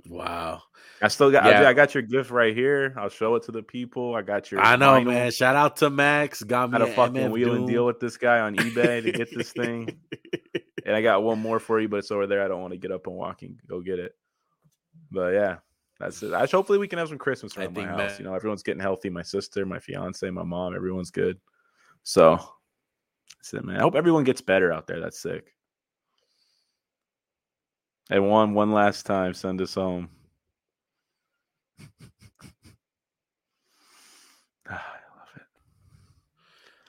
Wow. 0.07 0.63
I 1.01 1.09
still 1.09 1.31
got. 1.31 1.45
Yeah. 1.45 1.61
I, 1.61 1.69
I 1.69 1.73
got 1.73 1.93
your 1.93 2.03
gift 2.03 2.31
right 2.31 2.55
here. 2.55 2.93
I'll 2.97 3.09
show 3.09 3.35
it 3.35 3.43
to 3.43 3.51
the 3.51 3.61
people. 3.63 4.15
I 4.15 4.21
got 4.21 4.51
your. 4.51 4.61
I 4.61 4.75
know, 4.75 4.93
vinyl. 4.93 5.05
man. 5.07 5.31
Shout 5.31 5.55
out 5.55 5.77
to 5.77 5.89
Max. 5.89 6.41
Got 6.43 6.71
me 6.71 6.79
Had 6.79 6.89
a 6.89 6.93
fucking 6.93 7.15
MF 7.15 7.31
wheel 7.31 7.53
and 7.53 7.67
deal 7.67 7.85
with 7.85 7.99
this 7.99 8.17
guy 8.17 8.39
on 8.39 8.55
eBay 8.55 9.03
to 9.03 9.11
get 9.11 9.29
this 9.35 9.51
thing. 9.51 9.99
And 10.87 10.95
I 10.95 11.01
got 11.01 11.21
one 11.21 11.37
more 11.37 11.59
for 11.59 11.79
you, 11.79 11.87
but 11.89 11.97
it's 11.97 12.11
over 12.11 12.25
there. 12.25 12.43
I 12.43 12.47
don't 12.47 12.61
want 12.61 12.71
to 12.71 12.79
get 12.79 12.91
up 12.93 13.05
and 13.07 13.15
walk 13.15 13.41
and 13.43 13.59
go 13.67 13.81
get 13.81 13.99
it. 13.99 14.15
But 15.11 15.33
yeah, 15.33 15.57
that's 15.99 16.23
it. 16.23 16.33
I 16.33 16.45
hopefully 16.45 16.79
we 16.79 16.87
can 16.87 16.97
have 16.97 17.09
some 17.09 17.17
Christmas 17.17 17.55
around 17.57 17.73
my 17.75 17.81
house. 17.85 17.97
Matt- 18.11 18.19
You 18.19 18.25
know, 18.25 18.33
everyone's 18.33 18.63
getting 18.63 18.81
healthy. 18.81 19.09
My 19.09 19.21
sister, 19.21 19.65
my 19.65 19.79
fiance, 19.79 20.27
my 20.31 20.43
mom, 20.43 20.73
everyone's 20.75 21.11
good. 21.11 21.37
So 22.03 22.39
that's 23.37 23.53
it, 23.53 23.65
man. 23.65 23.77
I 23.77 23.81
hope 23.81 23.95
everyone 23.95 24.23
gets 24.23 24.39
better 24.41 24.71
out 24.71 24.87
there. 24.87 25.01
That's 25.01 25.19
sick. 25.19 25.53
And 28.09 28.29
one 28.29 28.53
one 28.53 28.71
last 28.71 29.05
time, 29.05 29.33
send 29.33 29.61
us 29.61 29.75
home. 29.75 30.09
Ah, 34.69 34.95
I 34.95 35.19
love 35.19 35.29
it. 35.35 35.43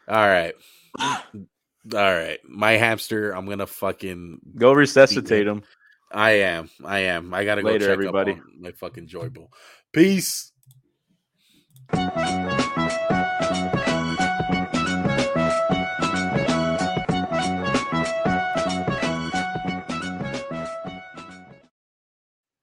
All 0.09 0.27
right. 0.27 1.49
All 1.95 2.01
right. 2.15 2.39
My 2.45 2.73
hamster, 2.73 3.33
I'm 3.33 3.47
gonna 3.47 3.67
fucking 3.67 4.41
Go 4.57 4.73
resuscitate 4.73 5.47
him. 5.47 5.63
I 6.11 6.31
am. 6.31 6.71
I 6.85 7.01
am. 7.01 7.33
I 7.35 7.45
gotta 7.45 7.63
go 7.63 7.69
Later, 7.69 7.87
check 7.87 7.93
everybody. 7.93 8.33
up 8.33 8.39
on 8.39 8.53
my 8.61 8.73
fucking 8.73 9.07
joy 9.07 9.29
bowl. 9.29 9.53
Peace. 9.93 10.53